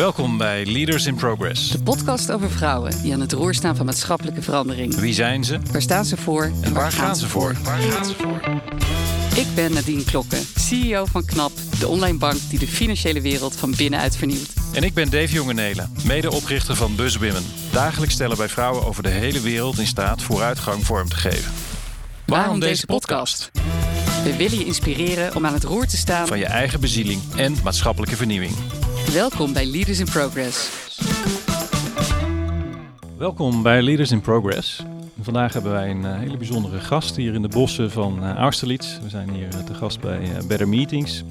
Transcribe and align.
Welkom 0.00 0.38
bij 0.38 0.66
Leaders 0.66 1.06
in 1.06 1.14
Progress. 1.14 1.70
De 1.70 1.82
podcast 1.82 2.32
over 2.32 2.50
vrouwen 2.50 3.02
die 3.02 3.12
aan 3.12 3.20
het 3.20 3.32
roer 3.32 3.54
staan 3.54 3.76
van 3.76 3.86
maatschappelijke 3.86 4.42
verandering. 4.42 4.94
Wie 4.94 5.14
zijn 5.14 5.44
ze? 5.44 5.58
Waar 5.72 5.82
staan 5.82 6.04
ze 6.04 6.16
voor? 6.16 6.52
En 6.60 6.72
waar 6.72 6.92
gaan 6.92 7.16
ze 7.16 7.28
voor? 7.28 7.56
Waar 7.64 7.78
gaan 7.78 8.04
ze 8.04 8.14
voor? 8.14 8.40
Ik 9.36 9.46
ben 9.54 9.72
Nadine 9.72 10.04
Klokken, 10.04 10.38
CEO 10.56 11.04
van 11.04 11.24
KNAP, 11.24 11.52
de 11.78 11.88
online 11.88 12.18
bank 12.18 12.38
die 12.48 12.58
de 12.58 12.66
financiële 12.66 13.20
wereld 13.20 13.56
van 13.56 13.74
binnenuit 13.76 14.16
vernieuwt. 14.16 14.52
En 14.72 14.82
ik 14.82 14.94
ben 14.94 15.10
Dave 15.10 15.32
Jongenelen, 15.32 15.92
medeoprichter 16.06 16.76
van 16.76 16.94
BuzzWomen. 16.96 17.44
Dagelijks 17.72 18.14
stellen 18.14 18.36
wij 18.36 18.48
vrouwen 18.48 18.86
over 18.86 19.02
de 19.02 19.08
hele 19.08 19.40
wereld 19.40 19.78
in 19.78 19.86
staat 19.86 20.22
vooruitgang 20.22 20.86
vorm 20.86 21.08
te 21.08 21.16
geven. 21.16 21.52
Waarom 22.26 22.60
deze 22.60 22.86
podcast? 22.86 23.50
We 24.24 24.36
willen 24.36 24.58
je 24.58 24.64
inspireren 24.64 25.34
om 25.34 25.46
aan 25.46 25.54
het 25.54 25.64
roer 25.64 25.86
te 25.86 25.96
staan 25.96 26.26
Van 26.26 26.38
je 26.38 26.46
eigen 26.46 26.80
bezieling 26.80 27.20
en 27.36 27.56
maatschappelijke 27.62 28.16
vernieuwing. 28.16 28.52
Welkom 29.12 29.52
bij 29.52 29.66
Leaders 29.66 29.98
in 29.98 30.06
Progress. 30.06 30.70
Welkom 33.16 33.62
bij 33.62 33.82
Leaders 33.82 34.10
in 34.10 34.20
Progress. 34.20 34.82
Vandaag 35.20 35.52
hebben 35.52 35.72
wij 35.72 35.90
een 35.90 36.04
eh, 36.04 36.18
hele 36.18 36.36
bijzondere 36.36 36.80
gast 36.80 37.16
hier 37.16 37.34
in 37.34 37.42
de 37.42 37.48
bossen 37.48 37.90
van 37.90 38.24
uh, 38.24 38.34
Austerlitz. 38.34 38.98
We 39.02 39.08
zijn 39.08 39.30
hier 39.30 39.48
eh, 39.48 39.58
te 39.58 39.74
gast 39.74 40.00
bij 40.00 40.20
Better 40.48 40.68
Meetings. 40.68 41.24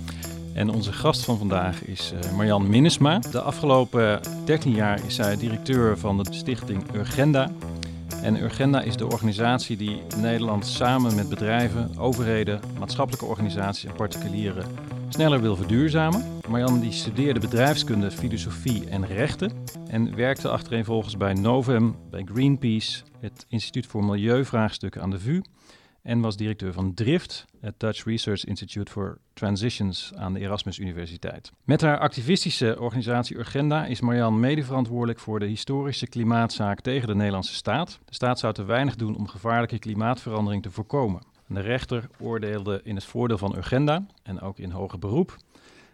En 0.53 0.69
onze 0.69 0.93
gast 0.93 1.23
van 1.23 1.37
vandaag 1.37 1.83
is 1.83 2.13
Marjan 2.35 2.69
Minnesma. 2.69 3.19
De 3.31 3.41
afgelopen 3.41 4.19
13 4.45 4.71
jaar 4.71 5.05
is 5.05 5.15
zij 5.15 5.37
directeur 5.37 5.97
van 5.97 6.17
de 6.17 6.25
stichting 6.29 6.83
Urgenda. 6.95 7.51
En 8.23 8.43
Urgenda 8.43 8.81
is 8.81 8.95
de 8.95 9.05
organisatie 9.05 9.77
die 9.77 10.01
Nederland 10.17 10.65
samen 10.65 11.15
met 11.15 11.29
bedrijven, 11.29 11.91
overheden, 11.97 12.59
maatschappelijke 12.79 13.25
organisaties 13.25 13.85
en 13.85 13.95
particulieren 13.95 14.65
sneller 15.09 15.41
wil 15.41 15.55
verduurzamen. 15.55 16.23
Marjan 16.49 16.79
die 16.79 16.91
studeerde 16.91 17.39
bedrijfskunde, 17.39 18.11
filosofie 18.11 18.89
en 18.89 19.07
rechten 19.07 19.51
en 19.87 20.15
werkte 20.15 20.49
achtereenvolgens 20.49 21.17
bij 21.17 21.33
Novum, 21.33 21.95
bij 22.09 22.23
Greenpeace, 22.33 23.03
het 23.19 23.45
Instituut 23.47 23.85
voor 23.85 24.05
Milieuvraagstukken 24.05 25.01
aan 25.01 25.09
de 25.09 25.19
VU 25.19 25.41
en 26.01 26.19
was 26.19 26.37
directeur 26.37 26.73
van 26.73 26.93
DRIFT, 26.93 27.45
het 27.61 27.79
Dutch 27.79 28.05
Research 28.05 28.45
Institute 28.45 28.91
for 28.91 29.17
Transitions 29.33 30.11
aan 30.15 30.33
de 30.33 30.39
Erasmus 30.39 30.79
Universiteit. 30.79 31.51
Met 31.63 31.81
haar 31.81 31.99
activistische 31.99 32.79
organisatie 32.79 33.37
Urgenda 33.37 33.85
is 33.85 34.01
Marjan 34.01 34.39
medeverantwoordelijk 34.39 35.19
voor 35.19 35.39
de 35.39 35.45
historische 35.45 36.07
klimaatzaak 36.07 36.81
tegen 36.81 37.07
de 37.07 37.15
Nederlandse 37.15 37.53
staat. 37.53 37.99
De 38.05 38.13
staat 38.13 38.39
zou 38.39 38.53
te 38.53 38.63
weinig 38.63 38.95
doen 38.95 39.17
om 39.17 39.27
gevaarlijke 39.27 39.79
klimaatverandering 39.79 40.63
te 40.63 40.71
voorkomen. 40.71 41.21
De 41.49 41.59
rechter 41.59 42.09
oordeelde 42.19 42.81
in 42.83 42.95
het 42.95 43.05
voordeel 43.05 43.37
van 43.37 43.55
Urgenda 43.55 44.05
en 44.23 44.41
ook 44.41 44.59
in 44.59 44.71
hoger 44.71 44.99
beroep. 44.99 45.37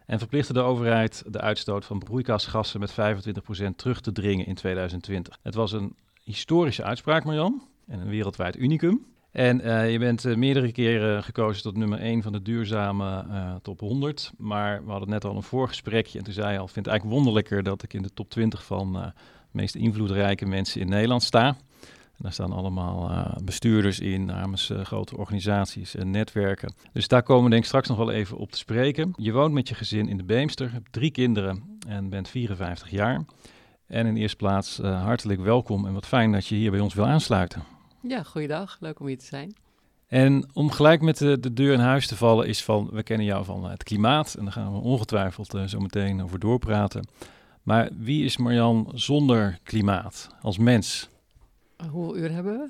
En 0.05 0.19
verplichtte 0.19 0.53
de 0.53 0.59
overheid 0.59 1.23
de 1.27 1.41
uitstoot 1.41 1.85
van 1.85 1.99
broeikasgassen 1.99 2.79
met 2.79 2.91
25% 2.91 2.95
terug 3.75 4.01
te 4.01 4.11
dringen 4.11 4.45
in 4.45 4.55
2020. 4.55 5.39
Het 5.43 5.55
was 5.55 5.71
een 5.71 5.95
historische 6.23 6.83
uitspraak, 6.83 7.23
Marjan, 7.23 7.61
en 7.87 7.99
een 7.99 8.09
wereldwijd 8.09 8.57
unicum. 8.57 9.05
En 9.31 9.65
uh, 9.65 9.91
je 9.91 9.99
bent 9.99 10.25
uh, 10.25 10.35
meerdere 10.35 10.71
keren 10.71 11.23
gekozen 11.23 11.63
tot 11.63 11.77
nummer 11.77 11.99
1 11.99 12.21
van 12.21 12.31
de 12.31 12.41
duurzame 12.41 13.25
uh, 13.29 13.55
top 13.61 13.79
100. 13.79 14.31
Maar 14.37 14.85
we 14.85 14.91
hadden 14.91 15.09
net 15.09 15.25
al 15.25 15.35
een 15.35 15.43
voorgesprekje 15.43 16.17
en 16.17 16.23
toen 16.23 16.33
zei 16.33 16.51
je 16.51 16.59
al, 16.59 16.67
vind 16.67 16.85
het 16.85 16.87
eigenlijk 16.87 17.17
wonderlijker 17.17 17.63
dat 17.63 17.83
ik 17.83 17.93
in 17.93 18.01
de 18.01 18.13
top 18.13 18.29
20 18.29 18.65
van 18.65 18.93
de 18.93 19.11
meest 19.51 19.75
invloedrijke 19.75 20.45
mensen 20.45 20.81
in 20.81 20.89
Nederland 20.89 21.23
sta. 21.23 21.57
En 22.17 22.23
daar 22.23 22.33
staan 22.33 22.51
allemaal 22.51 23.11
uh, 23.11 23.35
bestuurders 23.43 23.99
in 23.99 24.25
namens 24.25 24.69
uh, 24.69 24.81
grote 24.81 25.17
organisaties 25.17 25.95
en 25.95 26.11
netwerken. 26.11 26.73
Dus 26.93 27.07
daar 27.07 27.23
komen 27.23 27.43
we 27.43 27.49
denk 27.49 27.61
ik 27.61 27.67
straks 27.67 27.87
nog 27.87 27.97
wel 27.97 28.11
even 28.11 28.37
op 28.37 28.51
te 28.51 28.57
spreken. 28.57 29.13
Je 29.15 29.31
woont 29.31 29.53
met 29.53 29.67
je 29.67 29.75
gezin 29.75 30.07
in 30.07 30.17
de 30.17 30.23
Beemster, 30.23 30.71
hebt 30.71 30.91
drie 30.91 31.11
kinderen 31.11 31.79
en 31.87 32.09
bent 32.09 32.29
54 32.29 32.89
jaar. 32.89 33.25
En 33.87 34.05
in 34.05 34.15
eerste 34.15 34.37
plaats 34.37 34.79
uh, 34.79 35.03
hartelijk 35.03 35.41
welkom 35.41 35.85
en 35.85 35.93
wat 35.93 36.05
fijn 36.05 36.31
dat 36.31 36.47
je 36.47 36.55
hier 36.55 36.71
bij 36.71 36.79
ons 36.79 36.93
wil 36.93 37.05
aansluiten. 37.05 37.63
Ja, 38.01 38.23
goeiedag. 38.23 38.77
Leuk 38.79 38.99
om 38.99 39.07
hier 39.07 39.17
te 39.17 39.25
zijn. 39.25 39.55
En 40.07 40.49
om 40.53 40.71
gelijk 40.71 41.01
met 41.01 41.17
de, 41.17 41.39
de, 41.39 41.53
deur 41.53 41.73
in 41.73 41.79
huis 41.79 42.07
te 42.07 42.15
vallen 42.15 42.47
is 42.47 42.63
van, 42.63 42.89
we 42.91 43.03
kennen 43.03 43.25
jou 43.25 43.45
van 43.45 43.69
het 43.69 43.83
klimaat 43.83 44.33
en 44.33 44.43
daar 44.43 44.53
gaan 44.53 44.73
we 44.73 44.79
ongetwijfeld 44.79 45.57
zo 45.65 45.79
meteen 45.79 46.23
over 46.23 46.39
doorpraten. 46.39 47.07
Maar 47.63 47.89
wie 47.97 48.25
is 48.25 48.37
Marjan 48.37 48.91
zonder 48.93 49.59
klimaat 49.63 50.29
als 50.41 50.57
mens? 50.57 51.09
Hoeveel 51.91 52.17
uur 52.17 52.31
hebben 52.31 52.57
we? 52.57 52.69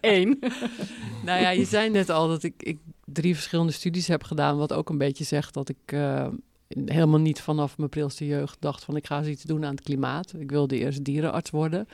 Eén. 0.00 0.38
nou 1.26 1.40
ja, 1.40 1.50
je 1.50 1.64
zei 1.64 1.90
net 1.90 2.10
al 2.10 2.28
dat 2.28 2.42
ik, 2.42 2.62
ik, 2.62 2.78
drie 3.04 3.34
verschillende 3.34 3.72
studies 3.72 4.08
heb 4.08 4.24
gedaan, 4.24 4.56
wat 4.56 4.72
ook 4.72 4.88
een 4.88 4.98
beetje 4.98 5.24
zegt 5.24 5.54
dat 5.54 5.68
ik 5.68 5.92
uh, 5.92 6.26
helemaal 6.84 7.20
niet 7.20 7.40
vanaf 7.40 7.78
mijn 7.78 7.90
prilste 7.90 8.26
jeugd 8.26 8.56
dacht 8.60 8.84
van 8.84 8.96
ik 8.96 9.06
ga 9.06 9.18
eens 9.18 9.26
iets 9.26 9.42
doen 9.42 9.64
aan 9.64 9.74
het 9.74 9.84
klimaat. 9.84 10.34
Ik 10.38 10.50
wilde 10.50 10.78
eerst 10.78 11.04
dierenarts 11.04 11.50
worden. 11.50 11.88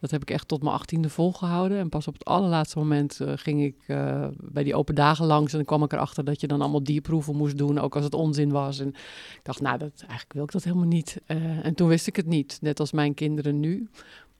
Dat 0.00 0.10
heb 0.10 0.22
ik 0.22 0.30
echt 0.30 0.48
tot 0.48 0.62
mijn 0.62 0.74
achttiende 0.74 1.08
volgehouden. 1.08 1.78
En 1.78 1.88
pas 1.88 2.06
op 2.06 2.14
het 2.14 2.24
allerlaatste 2.24 2.78
moment 2.78 3.18
uh, 3.22 3.32
ging 3.34 3.62
ik 3.62 3.76
uh, 3.86 4.26
bij 4.36 4.62
die 4.62 4.74
open 4.74 4.94
dagen 4.94 5.26
langs. 5.26 5.50
En 5.52 5.56
dan 5.56 5.66
kwam 5.66 5.82
ik 5.82 5.92
erachter 5.92 6.24
dat 6.24 6.40
je 6.40 6.46
dan 6.46 6.60
allemaal 6.60 6.82
dierproeven 6.82 7.36
moest 7.36 7.58
doen, 7.58 7.78
ook 7.78 7.94
als 7.94 8.04
het 8.04 8.14
onzin 8.14 8.50
was. 8.50 8.78
En 8.78 8.88
ik 8.88 9.40
dacht, 9.42 9.60
nou, 9.60 9.78
dat, 9.78 9.92
eigenlijk 9.98 10.32
wil 10.32 10.42
ik 10.42 10.52
dat 10.52 10.64
helemaal 10.64 10.86
niet. 10.86 11.20
Uh, 11.26 11.64
en 11.66 11.74
toen 11.74 11.88
wist 11.88 12.06
ik 12.06 12.16
het 12.16 12.26
niet, 12.26 12.58
net 12.60 12.80
als 12.80 12.92
mijn 12.92 13.14
kinderen 13.14 13.60
nu. 13.60 13.88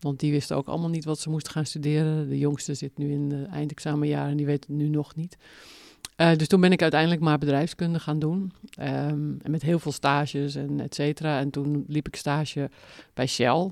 Want 0.01 0.21
die 0.21 0.33
wisten 0.33 0.57
ook 0.57 0.67
allemaal 0.67 0.89
niet 0.89 1.05
wat 1.05 1.19
ze 1.19 1.31
moesten 1.31 1.53
gaan 1.53 1.67
studeren. 1.67 2.29
De 2.29 2.39
jongste 2.39 2.75
zit 2.75 2.99
nu 2.99 3.13
in 3.13 3.31
het 3.31 3.49
eindexamenjaar 3.49 4.29
en 4.29 4.37
die 4.37 4.47
weet 4.47 4.67
het 4.67 4.77
nu 4.77 4.89
nog 4.89 5.15
niet. 5.15 5.37
Uh, 6.17 6.37
dus 6.37 6.47
toen 6.47 6.61
ben 6.61 6.73
ik 6.73 6.83
uiteindelijk 6.83 7.21
maar 7.21 7.39
bedrijfskunde 7.39 7.99
gaan 7.99 8.19
doen. 8.19 8.53
Um, 8.81 9.39
en 9.43 9.51
met 9.51 9.63
heel 9.63 9.79
veel 9.79 9.93
stages 9.93 10.55
en 10.55 10.81
et 10.81 10.95
cetera. 10.95 11.39
En 11.39 11.51
toen 11.51 11.85
liep 11.89 12.07
ik 12.07 12.17
stage 12.17 12.71
bij 13.15 13.27
Shell. 13.27 13.71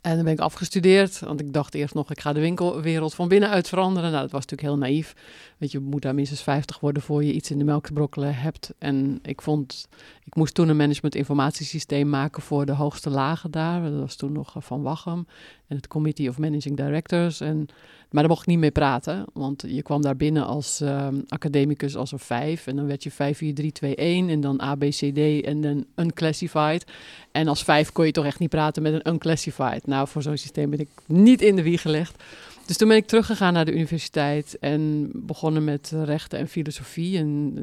En 0.00 0.14
dan 0.14 0.24
ben 0.24 0.32
ik 0.32 0.40
afgestudeerd, 0.40 1.18
want 1.18 1.40
ik 1.40 1.52
dacht 1.52 1.74
eerst 1.74 1.94
nog, 1.94 2.10
ik 2.10 2.20
ga 2.20 2.32
de 2.32 2.40
winkelwereld 2.40 3.14
van 3.14 3.28
binnenuit 3.28 3.68
veranderen. 3.68 4.10
Nou, 4.10 4.22
dat 4.22 4.30
was 4.30 4.40
natuurlijk 4.40 4.68
heel 4.68 4.78
naïef. 4.78 5.14
Want 5.60 5.72
je 5.72 5.78
moet 5.78 6.02
daar 6.02 6.14
minstens 6.14 6.42
50 6.42 6.80
worden 6.80 7.02
voor 7.02 7.24
je 7.24 7.32
iets 7.32 7.50
in 7.50 7.58
de 7.58 7.64
melk 7.64 7.86
te 7.86 7.92
brokkelen 7.92 8.34
hebt. 8.34 8.72
En 8.78 9.18
ik 9.22 9.42
vond, 9.42 9.88
ik 10.24 10.34
moest 10.34 10.54
toen 10.54 10.68
een 10.68 10.76
management 10.76 11.14
informatiesysteem 11.14 12.08
maken 12.08 12.42
voor 12.42 12.66
de 12.66 12.72
hoogste 12.72 13.10
lagen 13.10 13.50
daar. 13.50 13.82
Dat 13.82 14.00
was 14.00 14.16
toen 14.16 14.32
nog 14.32 14.54
van 14.58 14.82
Wachem 14.82 15.26
en 15.66 15.76
het 15.76 15.86
Committee 15.86 16.28
of 16.28 16.38
Managing 16.38 16.76
Directors. 16.76 17.40
En, 17.40 17.66
maar 18.10 18.22
daar 18.22 18.28
mocht 18.28 18.40
ik 18.40 18.46
niet 18.46 18.58
mee 18.58 18.70
praten, 18.70 19.24
want 19.32 19.64
je 19.66 19.82
kwam 19.82 20.02
daar 20.02 20.16
binnen 20.16 20.46
als 20.46 20.80
uh, 20.80 21.08
academicus 21.28 21.96
als 21.96 22.12
een 22.12 22.18
5. 22.18 22.66
En 22.66 22.76
dan 22.76 22.86
werd 22.86 23.02
je 23.02 23.10
5, 23.10 23.36
4, 23.36 23.54
3, 23.54 23.72
2, 23.72 23.94
1 23.94 24.28
en 24.28 24.40
dan 24.40 24.60
A, 24.60 24.74
B, 24.74 24.80
C, 24.80 25.14
D 25.14 25.44
en 25.44 25.60
dan 25.60 25.84
unclassified. 25.96 26.84
En 27.32 27.48
als 27.48 27.62
5 27.62 27.92
kon 27.92 28.06
je 28.06 28.12
toch 28.12 28.24
echt 28.24 28.38
niet 28.38 28.50
praten 28.50 28.82
met 28.82 28.92
een 28.92 29.08
unclassified. 29.08 29.86
Nou, 29.86 30.08
voor 30.08 30.22
zo'n 30.22 30.36
systeem 30.36 30.70
ben 30.70 30.80
ik 30.80 30.88
niet 31.06 31.42
in 31.42 31.56
de 31.56 31.62
wieg 31.62 31.82
gelegd. 31.82 32.22
Dus 32.66 32.76
toen 32.78 32.88
ben 32.88 32.96
ik 32.96 33.06
teruggegaan 33.06 33.52
naar 33.52 33.64
de 33.64 33.74
universiteit 33.74 34.58
en 34.58 35.10
begonnen 35.14 35.64
met 35.64 35.92
rechten 36.04 36.38
en 36.38 36.48
filosofie. 36.48 37.18
En 37.18 37.56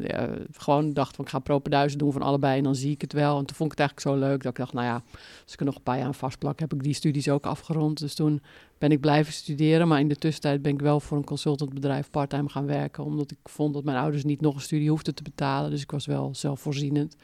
gewoon 0.57 0.93
dacht 0.93 1.15
van 1.15 1.25
ik 1.25 1.31
ga 1.31 1.39
propenduizen 1.39 1.97
doen 1.97 2.11
van 2.11 2.21
allebei 2.21 2.57
en 2.57 2.63
dan 2.63 2.75
zie 2.75 2.91
ik 2.91 3.01
het 3.01 3.13
wel. 3.13 3.37
En 3.37 3.45
toen 3.45 3.55
vond 3.55 3.71
ik 3.71 3.77
het 3.77 3.87
eigenlijk 3.87 4.21
zo 4.21 4.27
leuk 4.27 4.43
dat 4.43 4.51
ik 4.51 4.57
dacht, 4.57 4.73
nou 4.73 4.85
ja, 4.85 5.03
als 5.43 5.53
ik 5.53 5.59
er 5.59 5.65
nog 5.65 5.75
een 5.75 5.83
paar 5.83 5.97
jaar 5.97 6.05
aan 6.05 6.13
vastplak, 6.13 6.59
heb 6.59 6.73
ik 6.73 6.83
die 6.83 6.93
studies 6.93 7.29
ook 7.29 7.45
afgerond. 7.45 7.99
Dus 7.99 8.15
toen 8.15 8.41
ben 8.77 8.91
ik 8.91 8.99
blijven 8.99 9.33
studeren, 9.33 9.87
maar 9.87 9.99
in 9.99 10.07
de 10.07 10.15
tussentijd 10.15 10.61
ben 10.61 10.73
ik 10.73 10.81
wel 10.81 10.99
voor 10.99 11.17
een 11.17 11.23
consultantbedrijf 11.23 12.09
parttime 12.09 12.49
gaan 12.49 12.65
werken. 12.65 13.03
Omdat 13.03 13.31
ik 13.31 13.37
vond 13.43 13.73
dat 13.73 13.83
mijn 13.83 13.97
ouders 13.97 14.23
niet 14.23 14.41
nog 14.41 14.55
een 14.55 14.61
studie 14.61 14.89
hoefden 14.89 15.15
te 15.15 15.23
betalen. 15.23 15.69
Dus 15.69 15.81
ik 15.81 15.91
was 15.91 16.05
wel 16.05 16.35
zelfvoorzienend. 16.35 17.15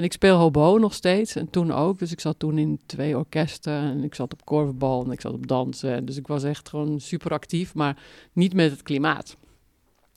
En 0.00 0.06
ik 0.06 0.12
speel 0.12 0.36
hobo 0.36 0.78
nog 0.78 0.94
steeds 0.94 1.36
en 1.36 1.50
toen 1.50 1.72
ook. 1.72 1.98
Dus 1.98 2.12
ik 2.12 2.20
zat 2.20 2.38
toen 2.38 2.58
in 2.58 2.80
twee 2.86 3.16
orkesten 3.16 3.72
en 3.72 4.04
ik 4.04 4.14
zat 4.14 4.32
op 4.32 4.44
korfbal 4.44 5.04
en 5.04 5.10
ik 5.10 5.20
zat 5.20 5.32
op 5.32 5.46
dansen. 5.46 6.04
Dus 6.04 6.16
ik 6.16 6.26
was 6.26 6.44
echt 6.44 6.68
gewoon 6.68 7.00
super 7.00 7.30
actief, 7.30 7.74
maar 7.74 8.02
niet 8.32 8.54
met 8.54 8.70
het 8.70 8.82
klimaat. 8.82 9.36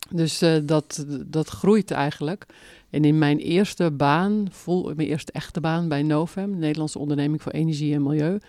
Dus 0.10 0.44
uh, 0.44 0.58
dat, 0.64 1.06
dat 1.26 1.48
groeit 1.48 1.92
eigenlijk. 1.92 2.46
En 2.90 3.06
in 3.06 3.18
mijn 3.18 3.38
eerste 3.38 3.92
baan, 3.92 4.48
vol, 4.50 4.84
mijn 4.96 5.08
eerste 5.08 5.32
echte 5.32 5.62
baan 5.62 5.88
bij 5.88 6.04
Novem, 6.04 6.52
de 6.52 6.58
Nederlandse 6.58 7.00
onderneming 7.00 7.42
voor 7.42 7.52
energie 7.52 7.94
en 7.94 8.04
milieu. 8.04 8.40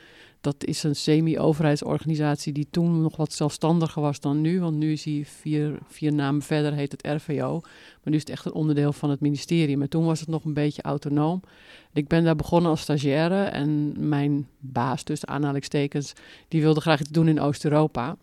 Dat 0.44 0.64
is 0.64 0.82
een 0.82 0.96
semi-overheidsorganisatie 0.96 2.52
die 2.52 2.66
toen 2.70 3.02
nog 3.02 3.16
wat 3.16 3.32
zelfstandiger 3.32 4.02
was 4.02 4.20
dan 4.20 4.40
nu. 4.40 4.60
Want 4.60 4.76
nu 4.76 4.92
is 4.92 5.04
hij 5.04 5.24
vier, 5.26 5.78
vier 5.88 6.12
namen 6.12 6.42
verder, 6.42 6.72
heet 6.72 6.92
het 6.92 7.06
RVO. 7.06 7.60
Maar 7.60 8.12
nu 8.12 8.14
is 8.14 8.20
het 8.20 8.30
echt 8.30 8.44
een 8.44 8.52
onderdeel 8.52 8.92
van 8.92 9.10
het 9.10 9.20
ministerie. 9.20 9.76
Maar 9.76 9.88
toen 9.88 10.04
was 10.04 10.20
het 10.20 10.28
nog 10.28 10.44
een 10.44 10.54
beetje 10.54 10.82
autonoom. 10.82 11.40
Ik 11.92 12.08
ben 12.08 12.24
daar 12.24 12.36
begonnen 12.36 12.70
als 12.70 12.80
stagiaire. 12.80 13.42
En 13.44 13.94
mijn 14.08 14.48
baas, 14.58 15.02
tussen 15.02 15.28
aanhalingstekens, 15.28 16.12
die 16.48 16.62
wilde 16.62 16.80
graag 16.80 17.00
iets 17.00 17.10
doen 17.10 17.28
in 17.28 17.40
Oost-Europa. 17.40 18.16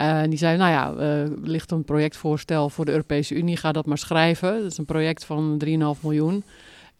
Uh, 0.00 0.20
en 0.20 0.30
die 0.30 0.38
zei, 0.38 0.56
nou 0.56 0.70
ja, 0.70 1.22
uh, 1.22 1.30
ligt 1.42 1.70
een 1.70 1.84
projectvoorstel 1.84 2.68
voor 2.70 2.84
de 2.84 2.90
Europese 2.90 3.34
Unie, 3.34 3.56
ga 3.56 3.72
dat 3.72 3.86
maar 3.86 3.98
schrijven. 3.98 4.62
Dat 4.62 4.70
is 4.70 4.78
een 4.78 4.84
project 4.84 5.24
van 5.24 5.62
3,5 5.64 5.70
miljoen. 6.00 6.44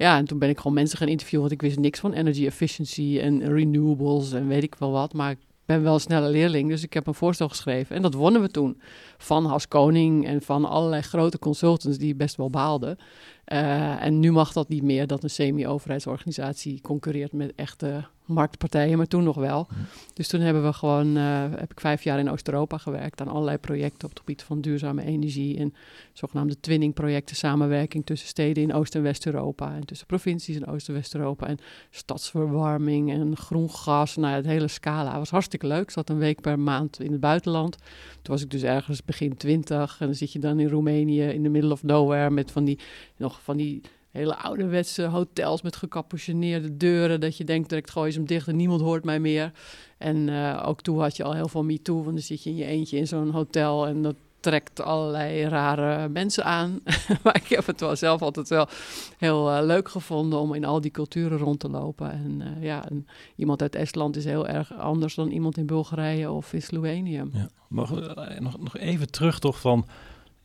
Ja, 0.01 0.17
en 0.17 0.25
toen 0.25 0.39
ben 0.39 0.49
ik 0.49 0.57
gewoon 0.57 0.75
mensen 0.75 0.99
gaan 0.99 1.09
interviewen, 1.09 1.49
want 1.49 1.61
ik 1.61 1.69
wist 1.69 1.79
niks 1.79 2.01
van 2.01 2.13
energy 2.13 2.47
efficiency 2.47 3.19
en 3.23 3.53
renewables 3.53 4.33
en 4.33 4.49
weet 4.49 4.63
ik 4.63 4.75
wel 4.75 4.91
wat. 4.91 5.13
Maar 5.13 5.31
ik 5.31 5.39
ben 5.65 5.83
wel 5.83 5.95
een 5.95 6.01
snelle 6.01 6.29
leerling, 6.29 6.69
dus 6.69 6.83
ik 6.83 6.93
heb 6.93 7.07
een 7.07 7.15
voorstel 7.15 7.49
geschreven. 7.49 7.97
En 7.97 8.03
dat 8.03 8.15
wonnen 8.15 8.41
we 8.41 8.49
toen 8.49 8.81
van 9.19 9.45
Has 9.45 9.69
Koning 9.69 10.27
en 10.27 10.43
van 10.43 10.65
allerlei 10.65 11.03
grote 11.03 11.39
consultants 11.39 11.99
die 11.99 12.15
best 12.15 12.37
wel 12.37 12.51
baalden. 12.51 12.99
Uh, 13.53 14.05
en 14.05 14.21
nu 14.21 14.33
mag 14.33 14.53
dat 14.53 14.69
niet 14.69 14.83
meer, 14.83 15.07
dat 15.07 15.23
een 15.23 15.31
semi-overheidsorganisatie 15.31 16.81
concurreert 16.81 17.33
met 17.33 17.53
echte 17.55 18.05
marktpartijen, 18.31 18.97
maar 18.97 19.07
toen 19.07 19.25
nog 19.25 19.37
wel. 19.37 19.67
Mhm. 19.71 19.81
Dus 20.15 20.29
toen 20.29 20.41
hebben 20.41 20.65
we 20.65 20.73
gewoon, 20.73 21.17
uh, 21.17 21.45
heb 21.51 21.71
ik 21.73 21.81
vijf 21.81 22.03
jaar 22.03 22.19
in 22.19 22.31
Oost-Europa 22.31 22.79
gewerkt 22.79 23.21
aan 23.21 23.29
allerlei 23.29 23.59
projecten 23.59 24.05
op 24.05 24.11
het 24.11 24.19
gebied 24.19 24.43
van 24.43 24.61
duurzame 24.61 25.05
energie 25.05 25.59
en 25.59 25.75
zogenaamde 26.13 26.61
twinningprojecten, 26.61 27.37
samenwerking 27.37 28.07
tussen 28.07 28.29
steden 28.29 28.63
in 28.63 28.75
Oost- 28.75 28.95
en 28.95 29.03
West-Europa 29.03 29.75
en 29.75 29.85
tussen 29.85 30.07
provincies 30.07 30.57
in 30.57 30.67
Oost- 30.67 30.89
en 30.89 30.95
West-Europa 30.95 31.47
en 31.47 31.59
stadsverwarming 31.91 33.13
en 33.13 33.37
groen 33.37 33.71
gas, 33.71 34.17
nou 34.17 34.35
het 34.35 34.47
hele 34.47 34.69
scala. 34.69 35.09
Het 35.09 35.19
was 35.19 35.31
hartstikke 35.31 35.67
leuk. 35.67 35.83
Ik 35.83 35.91
zat 35.91 36.11
een 36.11 36.19
week 36.19 36.41
per 36.41 36.59
maand 36.59 37.01
in 37.01 37.13
het 37.13 37.21
buitenland. 37.21 37.77
Toen 38.23 38.35
was 38.35 38.43
ik 38.43 38.51
dus 38.51 38.63
ergens 38.63 39.05
begin 39.05 39.37
twintig 39.37 39.97
en 40.01 40.07
dan 40.07 40.15
zit 40.15 40.33
je 40.33 40.39
dan 40.39 40.61
in 40.61 40.69
Roemenië 40.69 41.23
in 41.23 41.43
the 41.43 41.49
middle 41.49 41.73
of 41.73 41.83
nowhere 41.83 42.31
met 42.31 42.51
van 42.51 42.65
die, 42.65 42.79
nog 43.17 43.40
van 43.41 43.57
die 43.57 43.81
hele 44.11 44.37
ouderwetse 44.37 45.05
hotels 45.05 45.63
met 45.63 45.77
gecapuchoneerde 45.77 46.77
deuren. 46.77 47.21
Dat 47.21 47.37
je 47.37 47.45
denkt, 47.45 47.69
direct 47.69 47.91
gooi 47.91 48.11
je 48.11 48.17
hem 48.17 48.27
dicht 48.27 48.49
en 48.49 48.57
niemand 48.57 48.81
hoort 48.81 49.05
mij 49.05 49.21
meer. 49.21 49.53
En 49.99 50.17
uh, 50.29 50.65
ook 50.67 50.81
toen 50.81 51.01
had 51.01 51.17
je 51.17 51.25
al 51.25 51.35
heel 51.35 51.49
veel 51.49 51.65
MeToo, 51.65 52.03
want 52.03 52.17
dan 52.17 52.25
zit 52.25 52.43
je 52.43 52.51
in 52.51 52.57
je 52.57 52.65
eentje 52.65 52.97
in 52.97 53.07
zo'n 53.07 53.31
hotel 53.31 53.87
en 53.87 54.03
dat 54.03 54.15
trekt 54.41 54.81
allerlei 54.81 55.43
rare 55.43 56.09
mensen 56.09 56.45
aan. 56.45 56.81
maar 57.23 57.37
ik 57.37 57.49
heb 57.49 57.67
het 57.67 57.81
wel 57.81 57.97
zelf 57.97 58.23
altijd 58.23 58.49
wel 58.49 58.69
heel 59.19 59.51
uh, 59.57 59.65
leuk 59.65 59.89
gevonden 59.89 60.39
om 60.39 60.55
in 60.55 60.65
al 60.65 60.81
die 60.81 60.91
culturen 60.91 61.39
rond 61.39 61.61
te 61.61 61.69
lopen. 61.69 62.11
En 62.11 62.41
uh, 62.41 62.63
ja, 62.63 62.85
iemand 63.37 63.63
uit 63.63 63.75
Estland 63.75 64.17
is 64.17 64.25
heel 64.25 64.49
erg 64.49 64.75
anders 64.75 65.15
dan 65.15 65.31
iemand 65.31 65.57
in 65.57 65.67
Bulgarije 65.67 66.31
of 66.31 66.53
in 66.53 66.63
Slovenië. 66.63 67.23
Ja. 67.33 67.49
Nog, 67.69 68.61
nog 68.61 68.77
even 68.77 69.11
terug 69.11 69.39
toch 69.39 69.61
van 69.61 69.87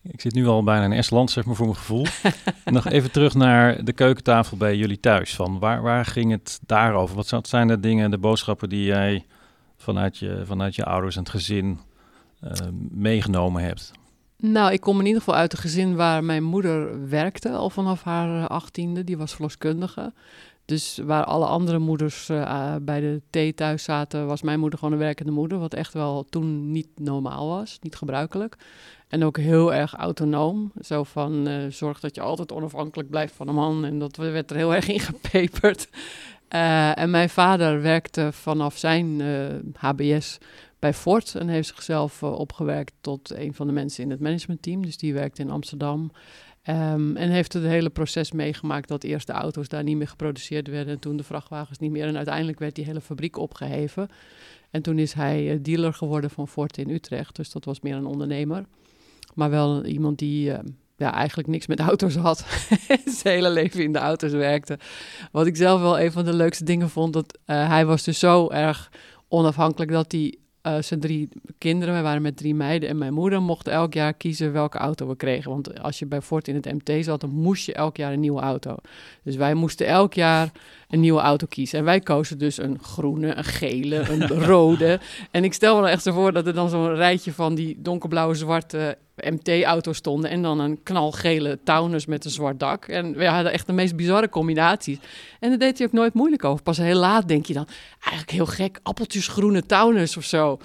ik 0.07 0.21
zit 0.21 0.33
nu 0.33 0.47
al 0.47 0.63
bijna 0.63 0.85
in 0.85 0.91
Estland, 0.91 1.31
zeg 1.31 1.45
maar, 1.45 1.55
voor 1.55 1.65
mijn 1.65 1.77
gevoel. 1.77 2.05
Nog 2.65 2.87
even 2.87 3.11
terug 3.11 3.33
naar 3.33 3.83
de 3.83 3.93
keukentafel 3.93 4.57
bij 4.57 4.75
jullie 4.75 4.99
thuis. 4.99 5.35
Van 5.35 5.59
waar, 5.59 5.81
waar 5.81 6.05
ging 6.05 6.31
het 6.31 6.59
daarover? 6.65 7.15
Wat 7.15 7.47
zijn 7.47 7.67
de 7.67 7.79
dingen, 7.79 8.11
de 8.11 8.17
boodschappen 8.17 8.69
die 8.69 8.83
jij 8.83 9.25
vanuit 9.77 10.17
je, 10.17 10.43
vanuit 10.45 10.75
je 10.75 10.85
ouders 10.85 11.15
en 11.15 11.21
het 11.21 11.31
gezin 11.31 11.79
uh, 12.43 12.51
meegenomen 12.91 13.63
hebt? 13.63 13.91
Nou, 14.37 14.71
ik 14.71 14.81
kom 14.81 14.99
in 14.99 15.05
ieder 15.05 15.21
geval 15.21 15.39
uit 15.39 15.53
een 15.53 15.59
gezin 15.59 15.95
waar 15.95 16.23
mijn 16.23 16.43
moeder 16.43 17.09
werkte 17.09 17.49
al 17.49 17.69
vanaf 17.69 18.03
haar 18.03 18.41
eh, 18.41 18.47
achttiende. 18.47 19.03
Die 19.03 19.17
was 19.17 19.33
verloskundige. 19.33 20.13
Dus 20.65 20.99
waar 21.03 21.23
alle 21.23 21.45
andere 21.45 21.79
moeders 21.79 22.29
uh, 22.29 22.75
bij 22.81 22.99
de 22.99 23.21
thee 23.29 23.53
thuis 23.53 23.83
zaten, 23.83 24.27
was 24.27 24.41
mijn 24.41 24.59
moeder 24.59 24.79
gewoon 24.79 24.93
een 24.93 24.99
werkende 24.99 25.31
moeder. 25.31 25.57
Wat 25.59 25.73
echt 25.73 25.93
wel 25.93 26.25
toen 26.29 26.71
niet 26.71 26.87
normaal 26.95 27.47
was, 27.47 27.79
niet 27.81 27.95
gebruikelijk. 27.95 28.57
En 29.07 29.23
ook 29.23 29.37
heel 29.37 29.73
erg 29.73 29.93
autonoom. 29.93 30.71
Zo 30.81 31.03
van 31.03 31.47
uh, 31.47 31.71
zorg 31.71 31.99
dat 31.99 32.15
je 32.15 32.21
altijd 32.21 32.51
onafhankelijk 32.51 33.09
blijft 33.09 33.33
van 33.35 33.47
een 33.47 33.55
man. 33.55 33.85
En 33.85 33.99
dat 33.99 34.15
werd 34.15 34.51
er 34.51 34.57
heel 34.57 34.75
erg 34.75 34.87
in 34.87 34.99
gepeperd. 34.99 35.89
Uh, 36.49 36.97
en 36.97 37.09
mijn 37.09 37.29
vader 37.29 37.81
werkte 37.81 38.31
vanaf 38.31 38.77
zijn 38.77 39.21
HBS 39.73 40.37
bij 40.79 40.93
Ford 40.93 41.35
en 41.35 41.47
heeft 41.47 41.67
zichzelf 41.67 42.23
opgewerkt 42.23 42.93
tot 43.01 43.31
een 43.31 43.53
van 43.53 43.67
de 43.67 43.73
mensen 43.73 44.03
in 44.03 44.09
het 44.09 44.19
managementteam. 44.19 44.81
Dus 44.85 44.97
die 44.97 45.13
werkte 45.13 45.41
in 45.41 45.51
Amsterdam. 45.51 46.11
Um, 46.69 47.17
en 47.17 47.29
heeft 47.29 47.53
het 47.53 47.63
hele 47.63 47.89
proces 47.89 48.31
meegemaakt 48.31 48.87
dat 48.87 49.03
eerst 49.03 49.27
de 49.27 49.33
auto's 49.33 49.67
daar 49.67 49.83
niet 49.83 49.97
meer 49.97 50.07
geproduceerd 50.07 50.67
werden 50.67 50.93
en 50.93 50.99
toen 50.99 51.17
de 51.17 51.23
vrachtwagens 51.23 51.79
niet 51.79 51.91
meer. 51.91 52.07
En 52.07 52.15
uiteindelijk 52.15 52.59
werd 52.59 52.75
die 52.75 52.85
hele 52.85 53.01
fabriek 53.01 53.37
opgeheven. 53.37 54.09
En 54.71 54.81
toen 54.81 54.99
is 54.99 55.13
hij 55.13 55.53
uh, 55.53 55.59
dealer 55.61 55.93
geworden 55.93 56.29
van 56.29 56.47
Ford 56.47 56.77
in 56.77 56.89
Utrecht. 56.89 57.35
Dus 57.35 57.51
dat 57.51 57.65
was 57.65 57.81
meer 57.81 57.95
een 57.95 58.05
ondernemer. 58.05 58.65
Maar 59.33 59.49
wel 59.49 59.85
iemand 59.85 60.19
die 60.19 60.49
uh, 60.49 60.57
ja, 60.97 61.13
eigenlijk 61.13 61.47
niks 61.47 61.67
met 61.67 61.79
auto's 61.79 62.15
had. 62.15 62.45
Zijn 63.05 63.35
hele 63.35 63.49
leven 63.49 63.83
in 63.83 63.91
de 63.91 63.99
auto's 63.99 64.31
werkte. 64.31 64.79
Wat 65.31 65.47
ik 65.47 65.55
zelf 65.55 65.81
wel 65.81 65.99
een 65.99 66.11
van 66.11 66.25
de 66.25 66.33
leukste 66.33 66.63
dingen 66.63 66.89
vond. 66.89 67.13
Dat 67.13 67.37
uh, 67.45 67.67
hij 67.67 67.85
was 67.85 68.03
dus 68.03 68.19
zo 68.19 68.49
erg 68.49 68.91
onafhankelijk 69.27 69.91
dat 69.91 70.11
hij 70.11 70.37
uh, 70.67 70.75
zijn 70.79 70.99
drie 70.99 71.29
kinderen, 71.57 71.95
we 71.95 72.01
waren 72.01 72.21
met 72.21 72.37
drie 72.37 72.55
meiden 72.55 72.89
en 72.89 72.97
mijn 72.97 73.13
moeder, 73.13 73.41
mochten 73.41 73.73
elk 73.73 73.93
jaar 73.93 74.13
kiezen 74.13 74.53
welke 74.53 74.77
auto 74.77 75.07
we 75.07 75.15
kregen. 75.15 75.51
Want 75.51 75.81
als 75.81 75.99
je 75.99 76.05
bij 76.05 76.21
Ford 76.21 76.47
in 76.47 76.55
het 76.55 76.65
MT 76.65 77.05
zat, 77.05 77.21
dan 77.21 77.29
moest 77.29 77.65
je 77.65 77.73
elk 77.73 77.97
jaar 77.97 78.13
een 78.13 78.19
nieuwe 78.19 78.41
auto. 78.41 78.75
Dus 79.23 79.35
wij 79.35 79.53
moesten 79.53 79.87
elk 79.87 80.13
jaar 80.13 80.51
een 80.89 80.99
nieuwe 80.99 81.21
auto 81.21 81.47
kiezen. 81.49 81.79
En 81.79 81.85
wij 81.85 81.99
kozen 81.99 82.37
dus 82.37 82.57
een 82.57 82.79
groene, 82.79 83.35
een 83.35 83.43
gele, 83.43 84.09
een 84.09 84.27
rode. 84.51 84.99
En 85.31 85.43
ik 85.43 85.53
stel 85.53 85.75
me 85.75 85.81
dan 85.81 85.89
echt 85.89 86.03
zo 86.03 86.11
voor 86.11 86.33
dat 86.33 86.47
er 86.47 86.53
dan 86.53 86.69
zo'n 86.69 86.95
rijtje 86.95 87.33
van 87.33 87.55
die 87.55 87.81
donkerblauwe, 87.81 88.35
zwarte 88.35 88.97
MT-auto's 89.15 89.97
stonden. 89.97 90.29
En 90.29 90.41
dan 90.41 90.59
een 90.59 90.83
knalgele 90.83 91.59
Taunus 91.63 92.05
met 92.05 92.25
een 92.25 92.31
zwart 92.31 92.59
dak. 92.59 92.87
En 92.87 93.13
we 93.17 93.25
hadden 93.25 93.51
echt 93.51 93.67
de 93.67 93.73
meest 93.73 93.95
bizarre 93.95 94.29
combinaties. 94.29 94.97
En 95.39 95.49
daar 95.49 95.57
deed 95.57 95.77
hij 95.77 95.87
ook 95.87 95.93
nooit 95.93 96.13
moeilijk 96.13 96.43
over. 96.43 96.63
Pas 96.63 96.77
heel 96.77 96.99
laat 96.99 97.27
denk 97.27 97.45
je 97.45 97.53
dan, 97.53 97.67
eigenlijk 97.99 98.31
heel 98.31 98.45
gek, 98.45 98.79
appeltjes 98.83 99.27
groene 99.27 99.65
Taunus 99.65 100.17
of 100.17 100.23
zo. 100.23 100.59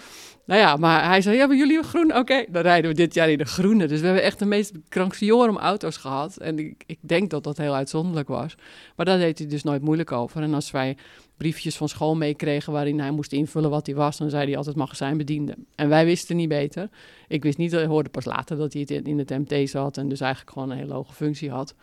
Nou 0.51 0.63
ja, 0.63 0.77
maar 0.77 1.05
hij 1.05 1.21
zei, 1.21 1.35
ja, 1.35 1.41
hebben 1.41 1.59
jullie 1.59 1.79
een 1.79 1.85
groen? 1.85 2.17
Oké, 2.17 2.45
dan 2.49 2.63
rijden 2.63 2.91
we 2.91 2.97
dit 2.97 3.15
jaar 3.15 3.31
in 3.31 3.39
de 3.39 3.45
groene. 3.45 3.87
Dus 3.87 4.01
we 4.01 4.07
hebben 4.07 4.25
echt 4.25 4.39
de 4.39 4.45
meest 4.45 4.73
kranksiorum 4.89 5.57
auto's 5.57 5.97
gehad. 5.97 6.37
En 6.37 6.59
ik, 6.59 6.85
ik 6.87 6.99
denk 7.01 7.31
dat 7.31 7.45
dat 7.45 7.57
heel 7.57 7.75
uitzonderlijk 7.75 8.29
was. 8.29 8.55
Maar 8.97 9.07
daar 9.07 9.19
deed 9.19 9.39
hij 9.39 9.47
dus 9.47 9.63
nooit 9.63 9.83
moeilijk 9.83 10.13
over. 10.13 10.43
En 10.43 10.55
als 10.55 10.71
wij 10.71 10.97
briefjes 11.37 11.77
van 11.77 11.89
school 11.89 12.17
meekregen 12.17 12.73
waarin 12.73 13.01
hij 13.01 13.11
moest 13.11 13.33
invullen 13.33 13.71
wat 13.71 13.87
hij 13.87 13.95
was, 13.95 14.17
dan 14.17 14.31
zei 14.31 14.47
hij 14.47 14.57
altijd 14.57 14.77
magazijnbediende. 14.77 15.55
En 15.75 15.89
wij 15.89 16.05
wisten 16.05 16.37
niet 16.37 16.49
beter. 16.49 16.89
Ik 17.29 17.43
wist 17.43 17.59
niet, 17.59 17.73
ik 17.73 17.87
hoorde 17.87 18.11
pas 18.11 18.25
later 18.25 18.57
dat 18.57 18.73
hij 18.73 18.83
het 18.89 19.07
in 19.07 19.19
het 19.19 19.31
MT 19.31 19.69
zat 19.69 19.97
en 19.97 20.09
dus 20.09 20.21
eigenlijk 20.21 20.53
gewoon 20.53 20.71
een 20.71 20.79
hele 20.79 20.95
hoge 20.95 21.13
functie 21.13 21.51
had. 21.51 21.75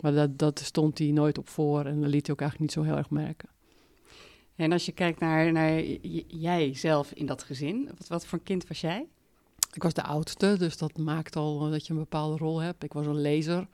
Maar 0.00 0.12
dat, 0.12 0.38
dat 0.38 0.58
stond 0.58 0.98
hij 0.98 1.10
nooit 1.10 1.38
op 1.38 1.48
voor 1.48 1.84
en 1.84 2.00
dat 2.00 2.10
liet 2.10 2.26
hij 2.26 2.34
ook 2.34 2.40
eigenlijk 2.40 2.60
niet 2.60 2.72
zo 2.72 2.90
heel 2.90 2.98
erg 2.98 3.10
merken. 3.10 3.48
En 4.60 4.72
als 4.72 4.86
je 4.86 4.92
kijkt 4.92 5.20
naar, 5.20 5.52
naar 5.52 5.82
jij 6.26 6.74
zelf 6.74 7.12
in 7.12 7.26
dat 7.26 7.42
gezin, 7.42 7.88
wat, 7.98 8.08
wat 8.08 8.26
voor 8.26 8.40
kind 8.42 8.68
was 8.68 8.80
jij? 8.80 9.06
Ik 9.72 9.82
was 9.82 9.94
de 9.94 10.02
oudste, 10.02 10.56
dus 10.58 10.76
dat 10.76 10.98
maakt 10.98 11.36
al 11.36 11.70
dat 11.70 11.86
je 11.86 11.92
een 11.92 11.98
bepaalde 11.98 12.36
rol 12.36 12.60
hebt. 12.60 12.82
Ik 12.82 12.92
was 12.92 13.06
een 13.06 13.20
lezer. 13.20 13.66